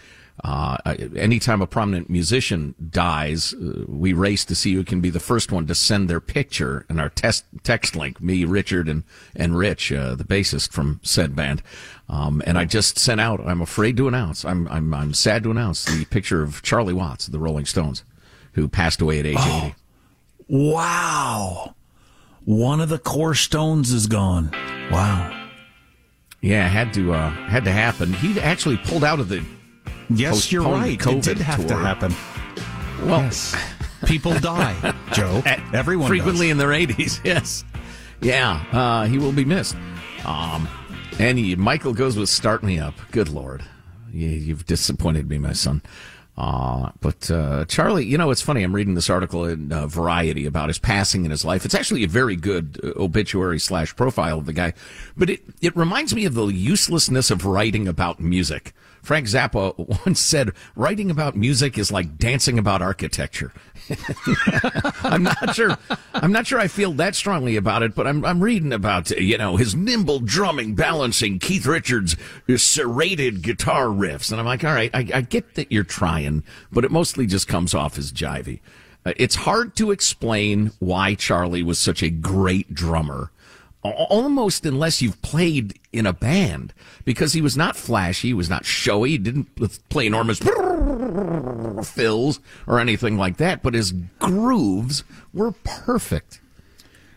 Uh, 0.43 0.77
anytime 1.15 1.61
a 1.61 1.67
prominent 1.67 2.09
musician 2.09 2.73
dies, 2.89 3.53
uh, 3.53 3.83
we 3.87 4.13
race 4.13 4.45
to 4.45 4.55
see 4.55 4.73
who 4.73 4.83
can 4.83 4.99
be 5.01 5.09
the 5.11 5.19
first 5.19 5.51
one 5.51 5.65
to 5.67 5.73
send 5.75 6.07
their 6.09 6.19
picture 6.19 6.85
in 6.89 6.99
our 6.99 7.09
test 7.09 7.45
text 7.63 7.95
link. 7.95 8.21
Me, 8.21 8.43
Richard, 8.45 8.87
and 8.87 9.03
and 9.35 9.57
Rich, 9.57 9.91
uh, 9.91 10.15
the 10.15 10.23
bassist 10.23 10.71
from 10.71 10.99
said 11.03 11.35
band. 11.35 11.61
Um, 12.09 12.41
and 12.47 12.57
I 12.57 12.65
just 12.65 12.97
sent 12.99 13.19
out. 13.21 13.41
I'm 13.45 13.61
afraid 13.61 13.97
to 13.97 14.07
announce. 14.07 14.43
I'm 14.45 14.67
I'm 14.69 14.93
I'm 14.93 15.13
sad 15.13 15.43
to 15.43 15.51
announce 15.51 15.85
the 15.85 16.05
picture 16.05 16.41
of 16.43 16.61
Charlie 16.63 16.93
Watts 16.93 17.27
of 17.27 17.31
the 17.31 17.39
Rolling 17.39 17.65
Stones, 17.65 18.03
who 18.53 18.67
passed 18.67 19.01
away 19.01 19.19
at 19.19 19.25
age 19.27 19.35
Oh. 19.39 19.65
80. 19.67 19.75
Wow. 20.47 21.75
One 22.45 22.79
of 22.79 22.89
the 22.89 22.99
core 22.99 23.35
stones 23.35 23.91
is 23.91 24.07
gone. 24.07 24.51
Wow. 24.91 25.33
Yeah, 26.41 26.67
had 26.67 26.93
to 26.93 27.13
uh, 27.13 27.29
had 27.29 27.65
to 27.65 27.71
happen. 27.71 28.13
He 28.13 28.39
actually 28.39 28.77
pulled 28.77 29.03
out 29.03 29.19
of 29.19 29.27
the. 29.27 29.43
Yes, 30.09 30.51
you're 30.51 30.63
right. 30.63 30.97
COVID 30.97 31.17
it 31.17 31.23
did 31.23 31.37
have 31.39 31.67
to 31.67 31.75
happen. 31.75 32.15
Well, 33.05 33.21
yes. 33.21 33.55
People 34.05 34.33
die, 34.39 34.93
Joe. 35.11 35.41
At, 35.45 35.59
Everyone 35.73 36.07
frequently 36.07 36.47
does. 36.47 36.51
in 36.51 36.57
their 36.57 36.69
80s. 36.69 37.19
Yes, 37.25 37.65
yeah, 38.21 38.63
uh, 38.71 39.05
he 39.05 39.17
will 39.17 39.31
be 39.31 39.43
missed. 39.43 39.75
Um, 40.23 40.67
and 41.19 41.37
he, 41.37 41.55
Michael 41.55 41.93
goes 41.93 42.15
with 42.15 42.29
"Start 42.29 42.63
Me 42.63 42.79
Up." 42.79 42.93
Good 43.11 43.29
lord, 43.29 43.63
you, 44.11 44.29
you've 44.29 44.65
disappointed 44.65 45.27
me, 45.27 45.39
my 45.39 45.53
son. 45.53 45.81
Uh, 46.37 46.91
but 47.01 47.31
uh, 47.31 47.65
Charlie, 47.65 48.05
you 48.05 48.17
know, 48.17 48.29
it's 48.29 48.43
funny. 48.43 48.61
I'm 48.61 48.75
reading 48.75 48.93
this 48.93 49.09
article 49.09 49.45
in 49.45 49.71
uh, 49.71 49.87
Variety 49.87 50.45
about 50.45 50.67
his 50.67 50.77
passing 50.77 51.25
in 51.25 51.31
his 51.31 51.43
life. 51.43 51.65
It's 51.65 51.73
actually 51.73 52.03
a 52.03 52.07
very 52.07 52.35
good 52.35 52.79
uh, 52.83 53.01
obituary 53.01 53.59
slash 53.59 53.95
profile 53.95 54.37
of 54.37 54.45
the 54.45 54.53
guy, 54.53 54.73
but 55.15 55.31
it 55.31 55.41
it 55.61 55.75
reminds 55.75 56.13
me 56.13 56.25
of 56.25 56.35
the 56.35 56.45
uselessness 56.45 57.31
of 57.31 57.45
writing 57.45 57.87
about 57.87 58.19
music. 58.19 58.73
Frank 59.01 59.25
Zappa 59.25 59.73
once 60.05 60.19
said, 60.19 60.51
"Writing 60.75 61.09
about 61.09 61.35
music 61.35 61.75
is 61.75 61.91
like 61.91 62.19
dancing 62.19 62.59
about 62.59 62.83
architecture." 62.83 63.51
I'm 65.03 65.23
not 65.23 65.55
sure. 65.55 65.77
I'm 66.13 66.31
not 66.31 66.47
sure 66.47 66.59
I 66.59 66.67
feel 66.67 66.93
that 66.93 67.15
strongly 67.15 67.55
about 67.55 67.83
it, 67.83 67.95
but 67.95 68.07
I'm 68.07 68.25
I'm 68.25 68.41
reading 68.41 68.73
about 68.73 69.09
you 69.11 69.37
know 69.37 69.55
his 69.57 69.75
nimble 69.75 70.19
drumming 70.19 70.75
balancing 70.75 71.39
Keith 71.39 71.65
Richards' 71.65 72.15
serrated 72.57 73.41
guitar 73.41 73.85
riffs, 73.85 74.31
and 74.31 74.39
I'm 74.39 74.45
like, 74.45 74.63
all 74.63 74.73
right, 74.73 74.91
I, 74.93 75.07
I 75.13 75.21
get 75.21 75.55
that 75.55 75.71
you're 75.71 75.83
trying, 75.83 76.43
but 76.71 76.85
it 76.85 76.91
mostly 76.91 77.25
just 77.25 77.47
comes 77.47 77.73
off 77.73 77.97
as 77.97 78.11
jivey. 78.11 78.59
Uh, 79.05 79.13
it's 79.15 79.35
hard 79.35 79.75
to 79.77 79.91
explain 79.91 80.71
why 80.79 81.15
Charlie 81.15 81.63
was 81.63 81.79
such 81.79 82.03
a 82.03 82.09
great 82.09 82.73
drummer. 82.73 83.31
Almost 83.83 84.65
unless 84.65 85.01
you've 85.01 85.21
played 85.21 85.79
in 85.93 86.05
a 86.05 86.11
band, 86.11 86.73
because 87.05 87.31
he 87.31 87.41
was 87.41 87.55
not 87.55 87.77
flashy, 87.77 88.29
he 88.29 88.33
was 88.33 88.49
not 88.49 88.65
showy, 88.65 89.11
he 89.11 89.17
didn't 89.17 89.55
play 89.87 90.07
enormous 90.07 90.39
fills 91.83 92.39
or 92.65 92.79
anything 92.79 93.17
like 93.17 93.37
that, 93.37 93.61
but 93.63 93.73
his 93.73 93.91
grooves 94.19 95.03
were 95.33 95.51
perfect. 95.63 96.39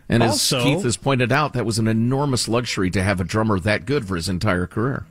And 0.09 0.21
as 0.23 0.31
Also- 0.31 0.63
Keith 0.63 0.83
has 0.83 0.97
pointed 0.97 1.31
out, 1.31 1.53
that 1.53 1.65
was 1.65 1.79
an 1.79 1.87
enormous 1.87 2.47
luxury 2.47 2.89
to 2.91 3.01
have 3.03 3.19
a 3.21 3.23
drummer 3.23 3.59
that 3.59 3.85
good 3.85 4.07
for 4.07 4.15
his 4.15 4.27
entire 4.27 4.67
career. 4.67 5.05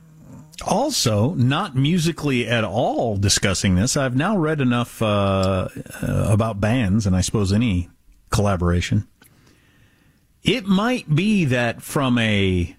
Also, 0.63 1.33
not 1.33 1.75
musically 1.75 2.47
at 2.47 2.63
all 2.63 3.17
discussing 3.17 3.73
this. 3.75 3.97
I've 3.97 4.15
now 4.15 4.37
read 4.37 4.61
enough 4.61 5.01
uh, 5.01 5.69
uh, 6.03 6.27
about 6.29 6.59
bands, 6.61 7.07
and 7.07 7.15
I 7.15 7.21
suppose 7.21 7.51
any 7.51 7.89
collaboration. 8.29 9.07
It 10.43 10.65
might 10.67 11.15
be 11.15 11.45
that 11.45 11.81
from 11.81 12.17
a 12.19 12.75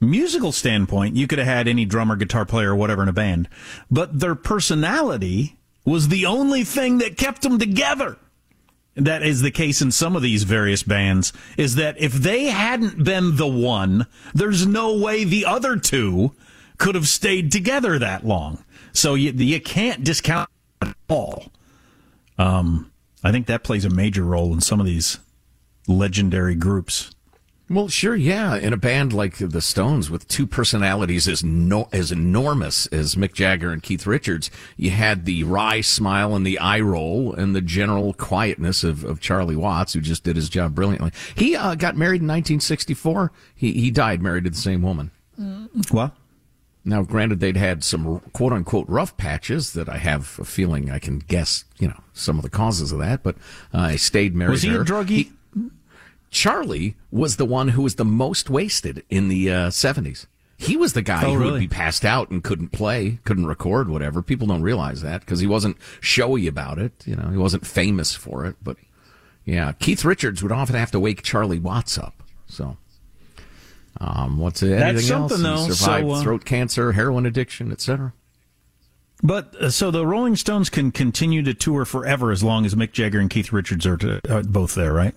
musical 0.00 0.52
standpoint, 0.52 1.16
you 1.16 1.26
could 1.26 1.38
have 1.38 1.48
had 1.48 1.68
any 1.68 1.84
drummer, 1.84 2.16
guitar 2.16 2.46
player, 2.46 2.74
whatever 2.74 3.02
in 3.02 3.08
a 3.08 3.12
band, 3.12 3.48
but 3.90 4.18
their 4.18 4.34
personality 4.34 5.58
was 5.84 6.08
the 6.08 6.26
only 6.26 6.64
thing 6.64 6.98
that 6.98 7.16
kept 7.16 7.42
them 7.42 7.58
together. 7.58 8.16
That 8.96 9.22
is 9.22 9.40
the 9.40 9.50
case 9.50 9.80
in 9.80 9.92
some 9.92 10.16
of 10.16 10.22
these 10.22 10.42
various 10.42 10.82
bands, 10.82 11.32
is 11.56 11.76
that 11.76 12.00
if 12.00 12.12
they 12.12 12.46
hadn't 12.46 13.04
been 13.04 13.36
the 13.36 13.46
one, 13.46 14.06
there's 14.34 14.66
no 14.66 14.96
way 14.96 15.24
the 15.24 15.46
other 15.46 15.76
two 15.76 16.32
could 16.76 16.94
have 16.94 17.08
stayed 17.08 17.52
together 17.52 17.98
that 17.98 18.26
long. 18.26 18.64
So 18.92 19.14
you, 19.14 19.30
you 19.30 19.60
can't 19.60 20.02
discount 20.02 20.50
at 20.82 20.96
all. 21.08 21.52
Um, 22.36 22.90
I 23.22 23.32
think 23.32 23.46
that 23.46 23.62
plays 23.62 23.84
a 23.84 23.90
major 23.90 24.24
role 24.24 24.52
in 24.52 24.60
some 24.60 24.80
of 24.80 24.86
these 24.86 25.18
legendary 25.86 26.54
groups. 26.54 27.14
Well, 27.70 27.86
sure, 27.86 28.16
yeah. 28.16 28.56
In 28.56 28.72
a 28.72 28.76
band 28.76 29.12
like 29.12 29.36
the 29.36 29.60
Stones, 29.60 30.10
with 30.10 30.26
two 30.26 30.44
personalities 30.44 31.28
as 31.28 31.44
no, 31.44 31.88
as 31.92 32.10
enormous 32.10 32.86
as 32.88 33.14
Mick 33.14 33.32
Jagger 33.32 33.70
and 33.70 33.80
Keith 33.80 34.08
Richards, 34.08 34.50
you 34.76 34.90
had 34.90 35.24
the 35.24 35.44
wry 35.44 35.80
smile 35.80 36.34
and 36.34 36.44
the 36.44 36.58
eye 36.58 36.80
roll 36.80 37.32
and 37.32 37.54
the 37.54 37.60
general 37.60 38.12
quietness 38.12 38.82
of, 38.82 39.04
of 39.04 39.20
Charlie 39.20 39.54
Watts, 39.54 39.92
who 39.92 40.00
just 40.00 40.24
did 40.24 40.34
his 40.34 40.48
job 40.48 40.74
brilliantly. 40.74 41.12
He 41.36 41.54
uh, 41.54 41.76
got 41.76 41.96
married 41.96 42.22
in 42.22 42.26
1964. 42.26 43.30
He 43.54 43.72
he 43.74 43.92
died 43.92 44.20
married 44.20 44.44
to 44.44 44.50
the 44.50 44.56
same 44.56 44.82
woman. 44.82 45.12
What? 45.92 46.16
Now, 46.84 47.02
granted, 47.02 47.38
they'd 47.38 47.56
had 47.56 47.84
some 47.84 48.18
quote 48.32 48.52
unquote 48.52 48.88
rough 48.88 49.16
patches 49.16 49.74
that 49.74 49.88
I 49.88 49.98
have 49.98 50.40
a 50.40 50.44
feeling 50.44 50.90
I 50.90 50.98
can 50.98 51.20
guess, 51.20 51.64
you 51.78 51.86
know, 51.86 52.00
some 52.14 52.36
of 52.36 52.42
the 52.42 52.50
causes 52.50 52.90
of 52.90 52.98
that, 52.98 53.22
but 53.22 53.36
uh, 53.72 53.78
I 53.78 53.96
stayed 53.96 54.34
married. 54.34 54.50
Was 54.50 54.62
he 54.62 54.70
to 54.70 54.74
a 54.74 54.78
her. 54.78 54.84
druggie? 54.84 55.30
Charlie 56.30 56.96
was 57.10 57.36
the 57.36 57.44
one 57.44 57.68
who 57.68 57.82
was 57.82 57.96
the 57.96 58.04
most 58.04 58.48
wasted 58.48 59.04
in 59.10 59.28
the 59.28 59.50
uh, 59.50 59.68
70s. 59.70 60.26
He 60.56 60.76
was 60.76 60.92
the 60.92 61.02
guy 61.02 61.24
Oh, 61.24 61.34
who 61.34 61.44
would 61.52 61.58
be 61.60 61.68
passed 61.68 62.04
out 62.04 62.30
and 62.30 62.44
couldn't 62.44 62.68
play, 62.68 63.18
couldn't 63.24 63.46
record, 63.46 63.88
whatever. 63.88 64.20
People 64.22 64.46
don't 64.46 64.60
realize 64.62 65.00
that 65.00 65.20
because 65.20 65.40
he 65.40 65.46
wasn't 65.46 65.78
showy 66.00 66.46
about 66.46 66.78
it. 66.78 66.92
You 67.06 67.16
know, 67.16 67.30
he 67.30 67.38
wasn't 67.38 67.66
famous 67.66 68.14
for 68.14 68.44
it. 68.44 68.56
But 68.62 68.76
yeah, 69.46 69.72
Keith 69.72 70.04
Richards 70.04 70.42
would 70.42 70.52
often 70.52 70.76
have 70.76 70.90
to 70.90 71.00
wake 71.00 71.22
Charlie 71.22 71.58
Watts 71.58 71.96
up. 71.96 72.22
So, 72.46 72.76
um, 74.00 74.38
what's 74.38 74.62
it? 74.62 74.68
That's 74.78 74.82
Anything 74.98 75.16
else? 75.16 75.32
something, 75.32 75.64
He 75.66 75.72
survived 75.72 76.06
So, 76.06 76.12
uh, 76.12 76.22
throat 76.22 76.44
cancer, 76.44 76.92
heroin 76.92 77.24
addiction, 77.24 77.72
etc. 77.72 78.12
But 79.22 79.54
uh, 79.56 79.70
so 79.70 79.90
the 79.90 80.06
Rolling 80.06 80.36
Stones 80.36 80.68
can 80.68 80.92
continue 80.92 81.42
to 81.42 81.54
tour 81.54 81.86
forever 81.86 82.30
as 82.30 82.44
long 82.44 82.66
as 82.66 82.74
Mick 82.74 82.92
Jagger 82.92 83.18
and 83.18 83.30
Keith 83.30 83.50
Richards 83.52 83.86
are, 83.86 83.96
to, 83.96 84.20
are 84.30 84.42
both 84.42 84.74
there, 84.74 84.92
right? 84.92 85.14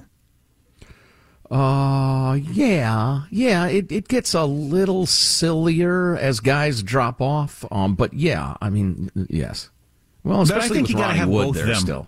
Uh, 1.51 2.35
yeah, 2.51 3.23
yeah. 3.29 3.67
It 3.67 3.91
it 3.91 4.07
gets 4.07 4.33
a 4.33 4.45
little 4.45 5.05
sillier 5.05 6.15
as 6.17 6.39
guys 6.39 6.81
drop 6.81 7.21
off. 7.21 7.63
Um, 7.71 7.95
but 7.95 8.13
yeah, 8.13 8.55
I 8.61 8.69
mean, 8.69 9.11
yes. 9.29 9.69
Well, 10.23 10.37
But 10.45 10.53
I 10.53 10.57
especially 10.57 10.77
think 10.77 10.89
you 10.89 10.95
gotta 10.95 11.07
Ronnie 11.07 11.19
have 11.19 11.29
Wood 11.29 11.45
both 11.47 11.55
there 11.55 11.65
them. 11.67 11.75
still. 11.75 12.07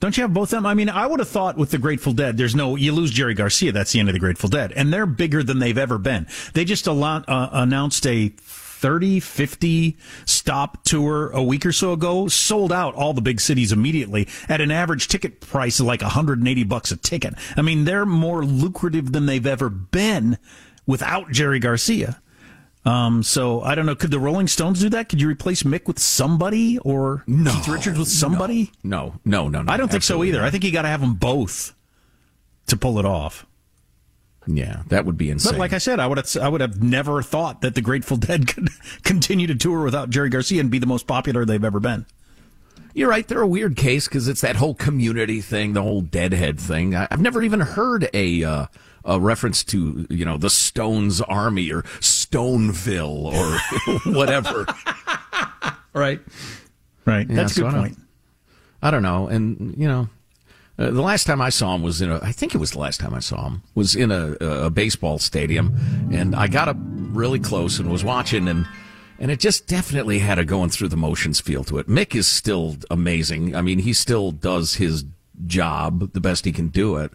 Don't 0.00 0.16
you 0.16 0.22
have 0.22 0.34
both 0.34 0.48
of 0.52 0.58
them? 0.58 0.66
I 0.66 0.74
mean, 0.74 0.88
I 0.88 1.06
would 1.06 1.20
have 1.20 1.28
thought 1.28 1.56
with 1.56 1.70
the 1.70 1.78
Grateful 1.78 2.12
Dead, 2.12 2.36
there's 2.36 2.54
no, 2.54 2.76
you 2.76 2.92
lose 2.92 3.10
Jerry 3.10 3.32
Garcia, 3.32 3.72
that's 3.72 3.92
the 3.92 4.00
end 4.00 4.08
of 4.10 4.12
the 4.12 4.18
Grateful 4.18 4.50
Dead. 4.50 4.70
And 4.72 4.92
they're 4.92 5.06
bigger 5.06 5.42
than 5.42 5.60
they've 5.60 5.78
ever 5.78 5.96
been. 5.96 6.26
They 6.52 6.66
just 6.66 6.86
allo- 6.86 7.24
uh, 7.26 7.48
announced 7.52 8.06
a 8.06 8.30
30, 8.84 9.18
50 9.18 9.96
stop 10.26 10.84
tour 10.84 11.30
a 11.30 11.42
week 11.42 11.64
or 11.64 11.72
so 11.72 11.94
ago, 11.94 12.28
sold 12.28 12.70
out 12.70 12.94
all 12.94 13.14
the 13.14 13.22
big 13.22 13.40
cities 13.40 13.72
immediately 13.72 14.28
at 14.46 14.60
an 14.60 14.70
average 14.70 15.08
ticket 15.08 15.40
price 15.40 15.80
of 15.80 15.86
like 15.86 16.02
180 16.02 16.64
bucks 16.64 16.92
a 16.92 16.96
ticket. 16.98 17.32
I 17.56 17.62
mean, 17.62 17.86
they're 17.86 18.04
more 18.04 18.44
lucrative 18.44 19.12
than 19.12 19.24
they've 19.24 19.46
ever 19.46 19.70
been 19.70 20.36
without 20.86 21.30
Jerry 21.30 21.60
Garcia. 21.60 22.20
Um, 22.84 23.22
so 23.22 23.62
I 23.62 23.74
don't 23.74 23.86
know. 23.86 23.94
Could 23.94 24.10
the 24.10 24.20
Rolling 24.20 24.48
Stones 24.48 24.80
do 24.80 24.90
that? 24.90 25.08
Could 25.08 25.18
you 25.18 25.28
replace 25.28 25.62
Mick 25.62 25.86
with 25.86 25.98
somebody 25.98 26.76
or 26.80 27.24
No, 27.26 27.52
Keith 27.52 27.68
Richards 27.68 27.98
with 27.98 28.08
somebody? 28.08 28.70
No, 28.82 29.14
no, 29.24 29.48
no, 29.48 29.62
no. 29.62 29.72
I 29.72 29.78
don't 29.78 29.90
think 29.90 30.02
so 30.02 30.22
either. 30.24 30.40
not. 30.40 30.48
I 30.48 30.50
think 30.50 30.62
you 30.62 30.72
got 30.72 30.82
to 30.82 30.88
have 30.88 31.00
them 31.00 31.14
both 31.14 31.74
to 32.66 32.76
pull 32.76 32.98
it 32.98 33.06
off. 33.06 33.46
Yeah, 34.46 34.82
that 34.88 35.04
would 35.06 35.16
be 35.16 35.30
insane. 35.30 35.52
But 35.52 35.58
like 35.58 35.72
I 35.72 35.78
said, 35.78 36.00
I 36.00 36.06
would 36.06 36.18
have, 36.18 36.36
I 36.42 36.48
would 36.48 36.60
have 36.60 36.82
never 36.82 37.22
thought 37.22 37.62
that 37.62 37.74
the 37.74 37.80
Grateful 37.80 38.16
Dead 38.18 38.46
could 38.46 38.68
continue 39.02 39.46
to 39.46 39.54
tour 39.54 39.82
without 39.84 40.10
Jerry 40.10 40.28
Garcia 40.28 40.60
and 40.60 40.70
be 40.70 40.78
the 40.78 40.86
most 40.86 41.06
popular 41.06 41.44
they've 41.44 41.64
ever 41.64 41.80
been. 41.80 42.06
You're 42.92 43.08
right. 43.10 43.26
They're 43.26 43.40
a 43.40 43.46
weird 43.46 43.76
case 43.76 44.06
because 44.06 44.28
it's 44.28 44.42
that 44.42 44.56
whole 44.56 44.74
community 44.74 45.40
thing, 45.40 45.72
the 45.72 45.82
whole 45.82 46.00
Deadhead 46.02 46.60
thing. 46.60 46.94
I, 46.94 47.08
I've 47.10 47.20
never 47.20 47.42
even 47.42 47.60
heard 47.60 48.08
a 48.14 48.44
uh, 48.44 48.66
a 49.04 49.18
reference 49.18 49.64
to 49.64 50.06
you 50.10 50.24
know 50.24 50.36
the 50.36 50.48
Stones 50.50 51.20
Army 51.20 51.72
or 51.72 51.82
Stoneville 52.00 53.32
or 54.04 54.12
whatever. 54.12 54.66
Right. 55.92 56.20
Right. 57.04 57.28
Yeah, 57.28 57.34
That's 57.36 57.52
a 57.52 57.54
so 57.56 57.62
good 57.62 57.70
don't- 57.72 57.80
point. 57.80 57.98
I 58.82 58.90
don't 58.90 59.02
know, 59.02 59.28
and 59.28 59.74
you 59.78 59.88
know, 59.88 60.08
uh, 60.78 60.90
the 60.90 61.02
last 61.02 61.24
time 61.24 61.40
I 61.40 61.50
saw 61.50 61.74
him 61.74 61.82
was 61.82 62.00
in 62.00 62.10
a. 62.10 62.18
I 62.20 62.32
think 62.32 62.54
it 62.54 62.58
was 62.58 62.72
the 62.72 62.80
last 62.80 62.98
time 62.98 63.14
I 63.14 63.20
saw 63.20 63.46
him 63.46 63.62
was 63.74 63.94
in 63.94 64.10
a, 64.10 64.32
a 64.40 64.70
baseball 64.70 65.18
stadium, 65.18 65.74
and 66.12 66.34
I 66.34 66.48
got 66.48 66.68
up 66.68 66.76
really 66.78 67.38
close 67.38 67.78
and 67.78 67.90
was 67.90 68.02
watching, 68.02 68.48
and 68.48 68.66
and 69.20 69.30
it 69.30 69.38
just 69.38 69.68
definitely 69.68 70.18
had 70.18 70.38
a 70.38 70.44
going 70.44 70.70
through 70.70 70.88
the 70.88 70.96
motions 70.96 71.40
feel 71.40 71.62
to 71.64 71.78
it. 71.78 71.88
Mick 71.88 72.16
is 72.16 72.26
still 72.26 72.76
amazing. 72.90 73.54
I 73.54 73.62
mean, 73.62 73.78
he 73.78 73.92
still 73.92 74.32
does 74.32 74.74
his 74.74 75.04
job 75.46 76.12
the 76.12 76.20
best 76.20 76.44
he 76.44 76.52
can 76.52 76.68
do 76.68 76.96
it, 76.96 77.12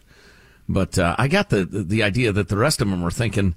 but 0.66 0.98
uh, 0.98 1.14
I 1.18 1.28
got 1.28 1.50
the 1.50 1.66
the 1.66 2.02
idea 2.02 2.32
that 2.32 2.48
the 2.48 2.56
rest 2.56 2.80
of 2.80 2.88
them 2.88 3.02
were 3.02 3.10
thinking. 3.10 3.54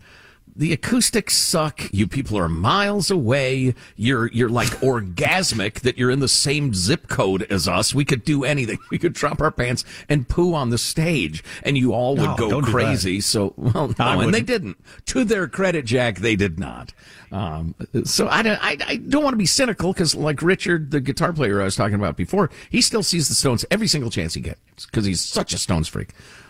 The 0.55 0.71
acoustics 0.71 1.35
suck. 1.35 1.89
You 1.91 2.07
people 2.07 2.37
are 2.37 2.47
miles 2.47 3.09
away. 3.09 3.73
You're 3.95 4.31
you're 4.31 4.49
like 4.49 4.69
orgasmic 4.81 5.79
that 5.81 5.97
you're 5.97 6.11
in 6.11 6.19
the 6.19 6.27
same 6.27 6.75
zip 6.75 7.07
code 7.07 7.43
as 7.49 7.67
us. 7.67 7.95
We 7.95 8.05
could 8.05 8.23
do 8.23 8.43
anything. 8.43 8.77
We 8.91 8.99
could 8.99 9.13
drop 9.13 9.41
our 9.41 9.49
pants 9.49 9.83
and 10.07 10.27
poo 10.29 10.53
on 10.53 10.69
the 10.69 10.77
stage, 10.77 11.43
and 11.63 11.75
you 11.75 11.93
all 11.93 12.15
would 12.15 12.37
No, 12.37 12.49
go 12.49 12.61
crazy. 12.61 13.21
So 13.21 13.53
well, 13.57 13.95
no, 13.97 14.19
and 14.19 14.31
they 14.31 14.41
didn't. 14.41 14.77
To 15.07 15.23
their 15.23 15.47
credit, 15.47 15.85
Jack, 15.85 16.17
they 16.17 16.35
did 16.35 16.59
not. 16.59 16.93
Um, 17.31 17.73
so 18.03 18.27
I 18.27 18.43
don't 18.43 18.63
I, 18.63 18.77
I 18.85 18.95
don't 18.97 19.23
want 19.23 19.33
to 19.33 19.37
be 19.37 19.47
cynical 19.47 19.91
because 19.91 20.13
like 20.13 20.43
Richard, 20.43 20.91
the 20.91 21.01
guitar 21.01 21.33
player 21.33 21.59
I 21.59 21.63
was 21.63 21.75
talking 21.75 21.95
about 21.95 22.15
before, 22.15 22.51
he 22.69 22.81
still 22.81 23.01
sees 23.01 23.27
the 23.27 23.33
Stones 23.33 23.65
every 23.71 23.87
single 23.87 24.11
chance 24.11 24.35
he 24.35 24.41
gets 24.41 24.85
because 24.85 25.05
he's 25.05 25.21
such 25.21 25.53
a 25.53 25.57
Stones 25.57 25.87
freak, 25.87 26.09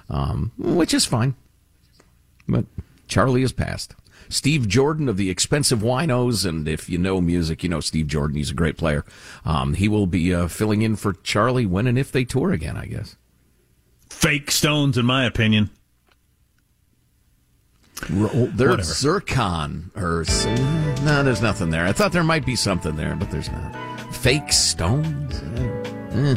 um, 0.09 0.51
which 0.57 0.93
is 0.93 1.05
fine. 1.05 1.35
But 2.49 2.65
Charlie 3.14 3.41
has 3.41 3.53
passed. 3.53 3.93
Steve 4.28 4.68
Jordan 4.68 5.07
of 5.07 5.18
the 5.18 5.30
X-Pensive 5.30 5.80
Winos, 5.84 6.47
and 6.47 6.68
if 6.68 6.89
you 6.89 6.97
know 6.97 7.22
music, 7.22 7.61
you 7.61 7.70
know 7.70 7.80
Steve 7.80 8.07
Jordan. 8.07 8.38
He's 8.38 8.49
a 8.49 8.55
great 8.55 8.76
player. 8.76 9.05
Um, 9.45 9.76
he 9.76 9.88
will 9.88 10.07
be 10.07 10.34
uh, 10.34 10.47
filling 10.47 10.82
in 10.82 10.95
for 10.95 11.14
Charlie 11.14 11.68
when 11.68 11.86
and 11.86 11.99
if 11.99 12.11
they 12.11 12.24
tour 12.24 12.51
again, 12.51 12.76
I 12.76 12.86
guess. 12.88 13.16
Fake 14.09 14.49
Stones, 14.49 14.97
in 14.97 15.05
my 15.05 15.26
opinion. 15.26 15.70
Ro- 18.09 18.30
They're 18.55 18.70
Whatever. 18.72 18.84
zircon 18.84 19.91
or 19.95 20.26
no, 21.05 21.22
there's 21.24 21.41
nothing 21.41 21.70
there. 21.70 21.86
I 21.86 21.91
thought 21.91 22.11
there 22.11 22.24
might 22.24 22.45
be 22.45 22.55
something 22.55 22.95
there, 22.95 23.16
but 23.16 23.30
there's 23.30 23.51
not. 23.51 23.76
Fake 24.16 24.51
stones. 24.51 25.39
Eh. 25.57 25.70
Eh. 26.14 26.36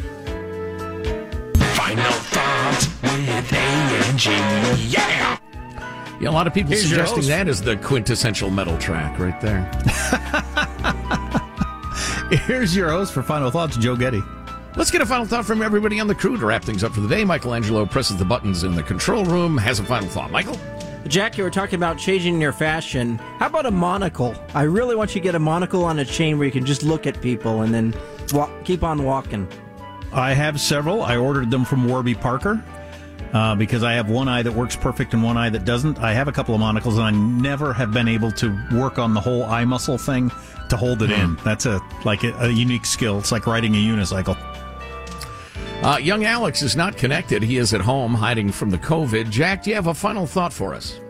Final 1.75 2.13
thought 2.13 2.89
with 3.03 3.53
A 3.53 3.57
and 3.57 4.19
G. 4.19 4.31
Yeah. 4.93 5.39
Yeah, 6.21 6.31
a 6.31 6.31
lot 6.31 6.47
of 6.47 6.55
people 6.55 6.71
Here's 6.71 6.89
suggesting 6.89 7.27
that 7.27 7.47
is 7.47 7.61
the 7.61 7.77
quintessential 7.77 8.49
metal 8.49 8.79
track 8.79 9.19
right 9.19 9.39
there. 9.41 9.71
Here's 12.47 12.75
your 12.75 12.89
host 12.89 13.13
for 13.13 13.23
Final 13.23 13.51
Thoughts, 13.51 13.77
Joe 13.77 13.97
Getty. 13.97 14.23
Let's 14.77 14.91
get 14.91 15.03
a 15.03 15.07
final 15.07 15.27
thought 15.27 15.45
from 15.45 15.63
everybody 15.63 16.01
on 16.01 16.07
the 16.07 16.15
crew 16.15 16.39
to 16.39 16.47
wrap 16.47 16.65
things 16.65 16.83
up 16.83 16.93
for 16.93 17.01
the 17.01 17.09
day. 17.09 17.25
Michael 17.25 17.55
Angelo 17.55 17.85
presses 17.87 18.17
the 18.17 18.25
buttons 18.25 18.65
in 18.65 18.75
the 18.75 18.83
control 18.83 19.25
room, 19.25 19.59
has 19.59 19.79
a 19.79 19.85
final 19.85 20.09
thought. 20.09 20.31
Michael? 20.31 20.59
Jack, 21.07 21.39
you 21.39 21.45
were 21.45 21.51
talking 21.51 21.77
about 21.77 21.99
changing 21.99 22.41
your 22.41 22.53
fashion. 22.53 23.17
How 23.39 23.47
about 23.47 23.67
a 23.67 23.71
monocle? 23.71 24.35
I 24.55 24.63
really 24.63 24.97
want 24.97 25.15
you 25.15 25.21
to 25.21 25.25
get 25.25 25.35
a 25.35 25.39
monocle 25.39 25.85
on 25.85 25.99
a 25.99 26.05
chain 26.05 26.39
where 26.39 26.47
you 26.47 26.53
can 26.53 26.67
just 26.67 26.83
look 26.83 27.07
at 27.07 27.21
people 27.21 27.63
and 27.63 27.73
then 27.73 27.95
walk, 28.33 28.51
keep 28.65 28.83
on 28.83 29.05
walking. 29.05 29.47
I 30.13 30.33
have 30.33 30.61
several. 30.61 31.03
I 31.03 31.17
ordered 31.17 31.51
them 31.51 31.65
from 31.65 31.87
Warby 31.87 32.15
Parker 32.15 32.63
uh, 33.33 33.55
because 33.55 33.83
I 33.83 33.95
have 33.95 34.09
one 34.09 34.29
eye 34.29 34.43
that 34.43 34.53
works 34.53 34.77
perfect 34.77 35.15
and 35.15 35.23
one 35.23 35.37
eye 35.37 35.51
that 35.51 35.65
doesn't. 35.65 35.99
I 35.99 36.13
have 36.13 36.29
a 36.29 36.33
couple 36.33 36.55
of 36.55 36.61
monocles, 36.61 36.97
and 36.97 37.05
I 37.05 37.11
never 37.11 37.73
have 37.73 37.93
been 37.93 38.09
able 38.09 38.31
to 38.33 38.59
work 38.73 38.99
on 38.99 39.15
the 39.15 39.21
whole 39.21 39.45
eye 39.45 39.65
muscle 39.65 39.99
thing 39.99 40.31
to 40.69 40.77
hold 40.77 41.03
it 41.03 41.11
in. 41.11 41.37
That's 41.45 41.67
a 41.67 41.81
like 42.05 42.25
a, 42.25 42.33
a 42.39 42.49
unique 42.49 42.87
skill. 42.87 43.19
It's 43.19 43.33
like 43.33 43.47
riding 43.47 43.75
a 43.75 43.79
unicycle. 43.79 44.37
Uh, 45.83 45.99
young 45.99 46.25
Alex 46.25 46.63
is 46.63 46.75
not 46.75 46.97
connected. 46.97 47.43
He 47.43 47.59
is 47.59 47.75
at 47.75 47.81
home 47.81 48.15
hiding 48.15 48.51
from 48.51 48.71
the 48.71 48.79
COVID. 48.79 49.31
Jack, 49.31 49.63
do 49.65 49.71
you 49.71 49.77
have 49.77 49.87
a 49.87 49.95
final 49.95 50.27
thought 50.27 50.53
for 50.53 50.75
us? 50.75 51.01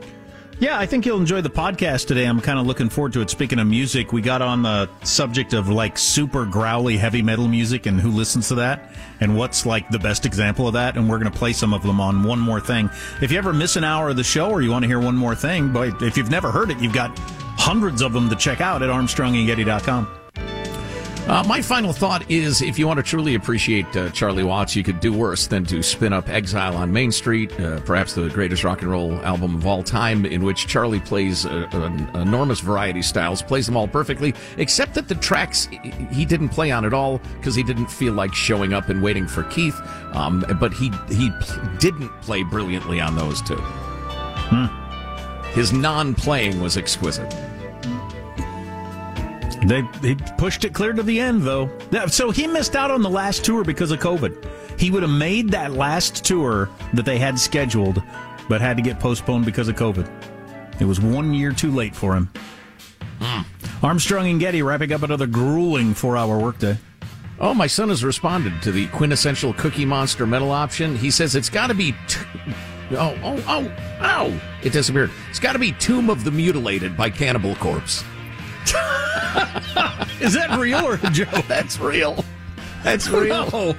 Yeah, 0.59 0.79
I 0.79 0.87
think 0.87 1.05
you'll 1.05 1.21
enjoy 1.21 1.43
the 1.43 1.51
podcast 1.51 2.07
today. 2.07 2.25
I'm 2.25 2.41
kind 2.41 2.59
of 2.59 2.67
looking 2.67 2.89
forward 2.89 3.13
to 3.13 3.21
it. 3.21 3.29
Speaking 3.29 3.59
of 3.59 3.67
music, 3.67 4.15
we 4.15 4.23
got 4.23 4.41
on 4.41 4.63
the 4.63 4.89
subject 5.05 5.53
of 5.53 5.69
like 5.69 5.99
super 5.99 6.47
growly 6.47 6.97
heavy 6.97 7.21
metal 7.21 7.47
music 7.47 7.85
and 7.85 8.01
who 8.01 8.11
listens 8.11 8.49
to 8.49 8.55
that 8.55 8.91
and 9.21 9.37
what's 9.37 9.67
like 9.67 9.91
the 9.91 9.99
best 9.99 10.25
example 10.25 10.67
of 10.67 10.73
that. 10.73 10.97
And 10.97 11.11
we're 11.11 11.19
going 11.19 11.31
to 11.31 11.39
play 11.39 11.53
some 11.53 11.75
of 11.75 11.83
them 11.83 12.01
on 12.01 12.23
One 12.23 12.39
More 12.39 12.59
Thing. 12.61 12.89
If 13.21 13.31
you 13.31 13.37
ever 13.37 13.53
miss 13.53 13.77
an 13.77 13.85
hour 13.85 14.09
of 14.09 14.17
the 14.17 14.25
show 14.25 14.51
or 14.51 14.63
you 14.63 14.71
want 14.71 14.83
to 14.85 14.89
hear 14.89 14.99
one 14.99 15.15
more 15.15 15.35
thing, 15.35 15.75
but 15.75 16.01
if 16.03 16.17
you've 16.17 16.31
never 16.31 16.51
heard 16.51 16.71
it, 16.71 16.79
you've 16.79 16.95
got 16.95 17.11
hundreds 17.59 18.01
of 18.01 18.15
them 18.15 18.31
to 18.31 18.37
check 18.37 18.63
out 18.63 18.83
at 18.83 18.89
armstrongandgetty.com. 18.89 20.16
Uh, 21.27 21.43
my 21.49 21.61
final 21.61 21.93
thought 21.93 22.31
is 22.31 22.63
if 22.63 22.79
you 22.79 22.87
want 22.87 22.99
to 22.99 23.03
truly 23.03 23.35
appreciate 23.35 23.85
uh, 23.97 24.09
Charlie 24.11 24.45
Watts, 24.45 24.77
you 24.77 24.85
could 24.85 25.01
do 25.01 25.13
worse 25.13 25.49
than 25.49 25.65
to 25.65 25.83
spin 25.83 26.13
up 26.13 26.29
Exile 26.29 26.77
on 26.77 26.93
Main 26.93 27.11
Street, 27.11 27.53
uh, 27.59 27.81
perhaps 27.81 28.15
the 28.15 28.29
greatest 28.29 28.63
rock 28.63 28.83
and 28.83 28.91
roll 28.93 29.13
album 29.25 29.57
of 29.57 29.67
all 29.67 29.83
time, 29.83 30.25
in 30.25 30.45
which 30.45 30.69
Charlie 30.69 31.01
plays 31.01 31.45
uh, 31.45 31.69
an 31.73 32.09
enormous 32.15 32.61
variety 32.61 33.01
of 33.01 33.05
styles, 33.05 33.43
plays 33.43 33.67
them 33.67 33.77
all 33.77 33.89
perfectly, 33.89 34.35
except 34.59 34.95
that 34.95 35.09
the 35.09 35.17
tracks 35.17 35.69
he 36.13 36.25
didn't 36.25 36.51
play 36.51 36.71
on 36.71 36.85
at 36.85 36.95
all 36.95 37.19
because 37.39 37.57
he 37.57 37.65
didn't 37.65 37.89
feel 37.89 38.13
like 38.13 38.33
showing 38.33 38.73
up 38.73 38.89
and 38.89 39.03
waiting 39.03 39.27
for 39.27 39.43
Keith. 39.45 39.81
Um, 40.13 40.45
but 40.61 40.73
he 40.73 40.93
he 41.09 41.33
didn't 41.81 42.11
play 42.21 42.45
brilliantly 42.45 43.01
on 43.01 43.17
those 43.17 43.43
two. 43.43 43.61
His 45.55 45.73
non-playing 45.73 46.61
was 46.61 46.77
exquisite. 46.77 47.35
They, 49.67 49.83
they 50.01 50.15
pushed 50.15 50.65
it 50.65 50.73
clear 50.73 50.93
to 50.93 51.03
the 51.03 51.21
end, 51.21 51.43
though. 51.43 51.71
So 52.09 52.31
he 52.31 52.47
missed 52.47 52.77
out 52.77 52.91
on 52.91 53.03
the 53.03 53.11
last 53.11 53.45
tour 53.45 53.65
because 53.65 53.91
of 53.91 53.99
COVID. 53.99 54.49
He 54.79 54.91
would 54.91 55.03
have 55.03 55.11
made 55.11 55.51
that 55.51 55.73
last 55.73 56.25
tour 56.25 56.71
that 56.95 57.05
they 57.05 57.19
had 57.19 57.39
scheduled, 57.39 58.03
but 58.49 58.61
had 58.61 58.77
to 58.77 58.83
get 58.83 59.01
postponed 59.01 59.45
because 59.45 59.69
of 59.69 59.75
COVID. 59.75 60.09
It 60.81 60.85
was 60.85 61.01
one 61.01 61.35
year 61.35 61.53
too 61.53 61.71
late 61.71 61.97
for 61.97 62.15
him. 62.15 62.31
Hmm. 63.21 63.43
Armstrong 63.85 64.29
and 64.29 64.39
Getty 64.39 64.63
wrapping 64.63 64.93
up 64.93 65.03
another 65.03 65.27
grueling 65.27 65.95
four 65.95 66.17
hour 66.17 66.39
workday. 66.39 66.77
Oh, 67.39 67.53
my 67.53 67.67
son 67.67 67.89
has 67.89 68.05
responded 68.05 68.63
to 68.63 68.73
the 68.73 68.87
quintessential 68.89 69.53
Cookie 69.55 69.85
Monster 69.85 70.27
metal 70.27 70.53
option. 70.53 70.97
He 70.97 71.11
says 71.11 71.35
it's 71.35 71.51
got 71.51 71.67
to 71.69 71.75
be. 71.75 71.93
T- 72.09 72.21
oh, 72.93 73.19
oh, 73.23 73.45
oh, 73.47 73.73
ow! 74.01 74.41
It 74.63 74.73
disappeared. 74.73 75.11
It's 75.29 75.39
got 75.39 75.53
to 75.53 75.59
be 75.59 75.73
Tomb 75.73 76.09
of 76.09 76.25
the 76.25 76.31
Mutilated 76.31 76.97
by 76.97 77.11
Cannibal 77.11 77.55
Corpse. 77.57 78.05
Is 80.21 80.33
that 80.35 80.57
real 80.59 80.85
or 80.87 80.95
a 81.03 81.11
joke? 81.11 81.29
That's 81.49 81.79
real. 81.79 82.25
That's 82.83 83.09
real. 83.09 83.51
No. 83.51 83.75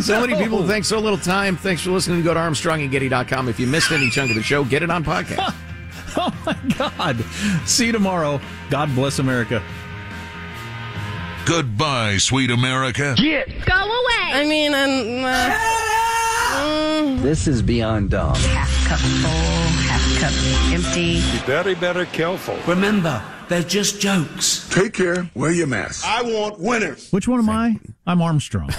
So 0.00 0.20
many 0.20 0.34
people, 0.42 0.66
thanks 0.66 0.88
so 0.88 0.98
little 0.98 1.16
time. 1.18 1.56
Thanks 1.56 1.80
for 1.82 1.90
listening. 1.90 2.22
Go 2.22 2.34
to 2.34 2.40
ArmstrongandGetty.com. 2.40 3.48
If 3.48 3.58
you 3.58 3.66
missed 3.66 3.90
any 3.92 4.10
chunk 4.10 4.30
of 4.30 4.36
the 4.36 4.42
show, 4.42 4.64
get 4.64 4.82
it 4.82 4.90
on 4.90 5.04
podcast. 5.04 5.54
Oh 6.18 6.32
my 6.46 6.56
God. 6.78 7.22
See 7.66 7.84
you 7.86 7.92
tomorrow. 7.92 8.40
God 8.70 8.88
bless 8.94 9.18
America. 9.18 9.62
Goodbye, 11.44 12.16
sweet 12.16 12.50
America. 12.50 13.14
Get. 13.18 13.48
Go 13.66 13.74
away. 13.74 14.32
I 14.32 14.46
mean, 14.48 14.74
I'm. 14.74 15.24
Uh, 17.18 17.22
This 17.22 17.46
is 17.46 17.60
beyond 17.60 18.10
dumb. 18.10 18.34
half 18.34 18.88
cup 18.88 18.98
full, 18.98 19.30
half 19.84 20.18
cup 20.18 20.32
empty. 20.72 21.16
Be 21.16 21.38
very, 21.44 21.74
very 21.74 22.06
careful. 22.06 22.56
Remember, 22.66 23.22
they're 23.48 23.62
just 23.62 24.00
jokes. 24.00 24.68
Take 24.70 24.92
care. 24.94 25.30
Wear 25.34 25.52
your 25.52 25.66
mask. 25.66 26.04
I 26.06 26.22
want 26.22 26.58
winners. 26.58 27.10
Which 27.10 27.28
one 27.28 27.38
am 27.38 27.50
I? 27.50 27.78
I'm 28.06 28.20
Armstrong. 28.22 28.70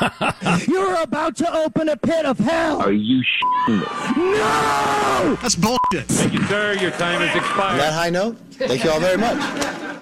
You're 0.68 1.02
about 1.02 1.36
to 1.36 1.56
open 1.56 1.88
a 1.88 1.96
pit 1.96 2.24
of 2.24 2.38
hell. 2.38 2.80
Are 2.82 2.92
you 2.92 3.22
shitting 3.22 3.80
me? 3.80 4.22
No! 4.32 5.38
That's 5.42 5.56
bullshit. 5.56 6.06
Thank 6.06 6.34
you, 6.34 6.42
sir. 6.44 6.74
Your 6.74 6.90
time 6.92 7.20
has 7.20 7.36
expired. 7.36 7.72
On 7.72 7.78
that 7.78 7.92
high 7.92 8.10
note, 8.10 8.36
thank 8.52 8.84
you 8.84 8.90
all 8.90 9.00
very 9.00 9.16
much. 9.18 9.96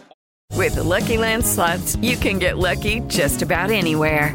With 0.53 0.77
the 0.77 0.85
Lucky 0.85 1.18
Land 1.18 1.45
slots, 1.45 1.97
you 1.97 2.16
can 2.16 2.39
get 2.39 2.59
lucky 2.59 3.01
just 3.09 3.43
about 3.43 3.70
anywhere. 3.70 4.35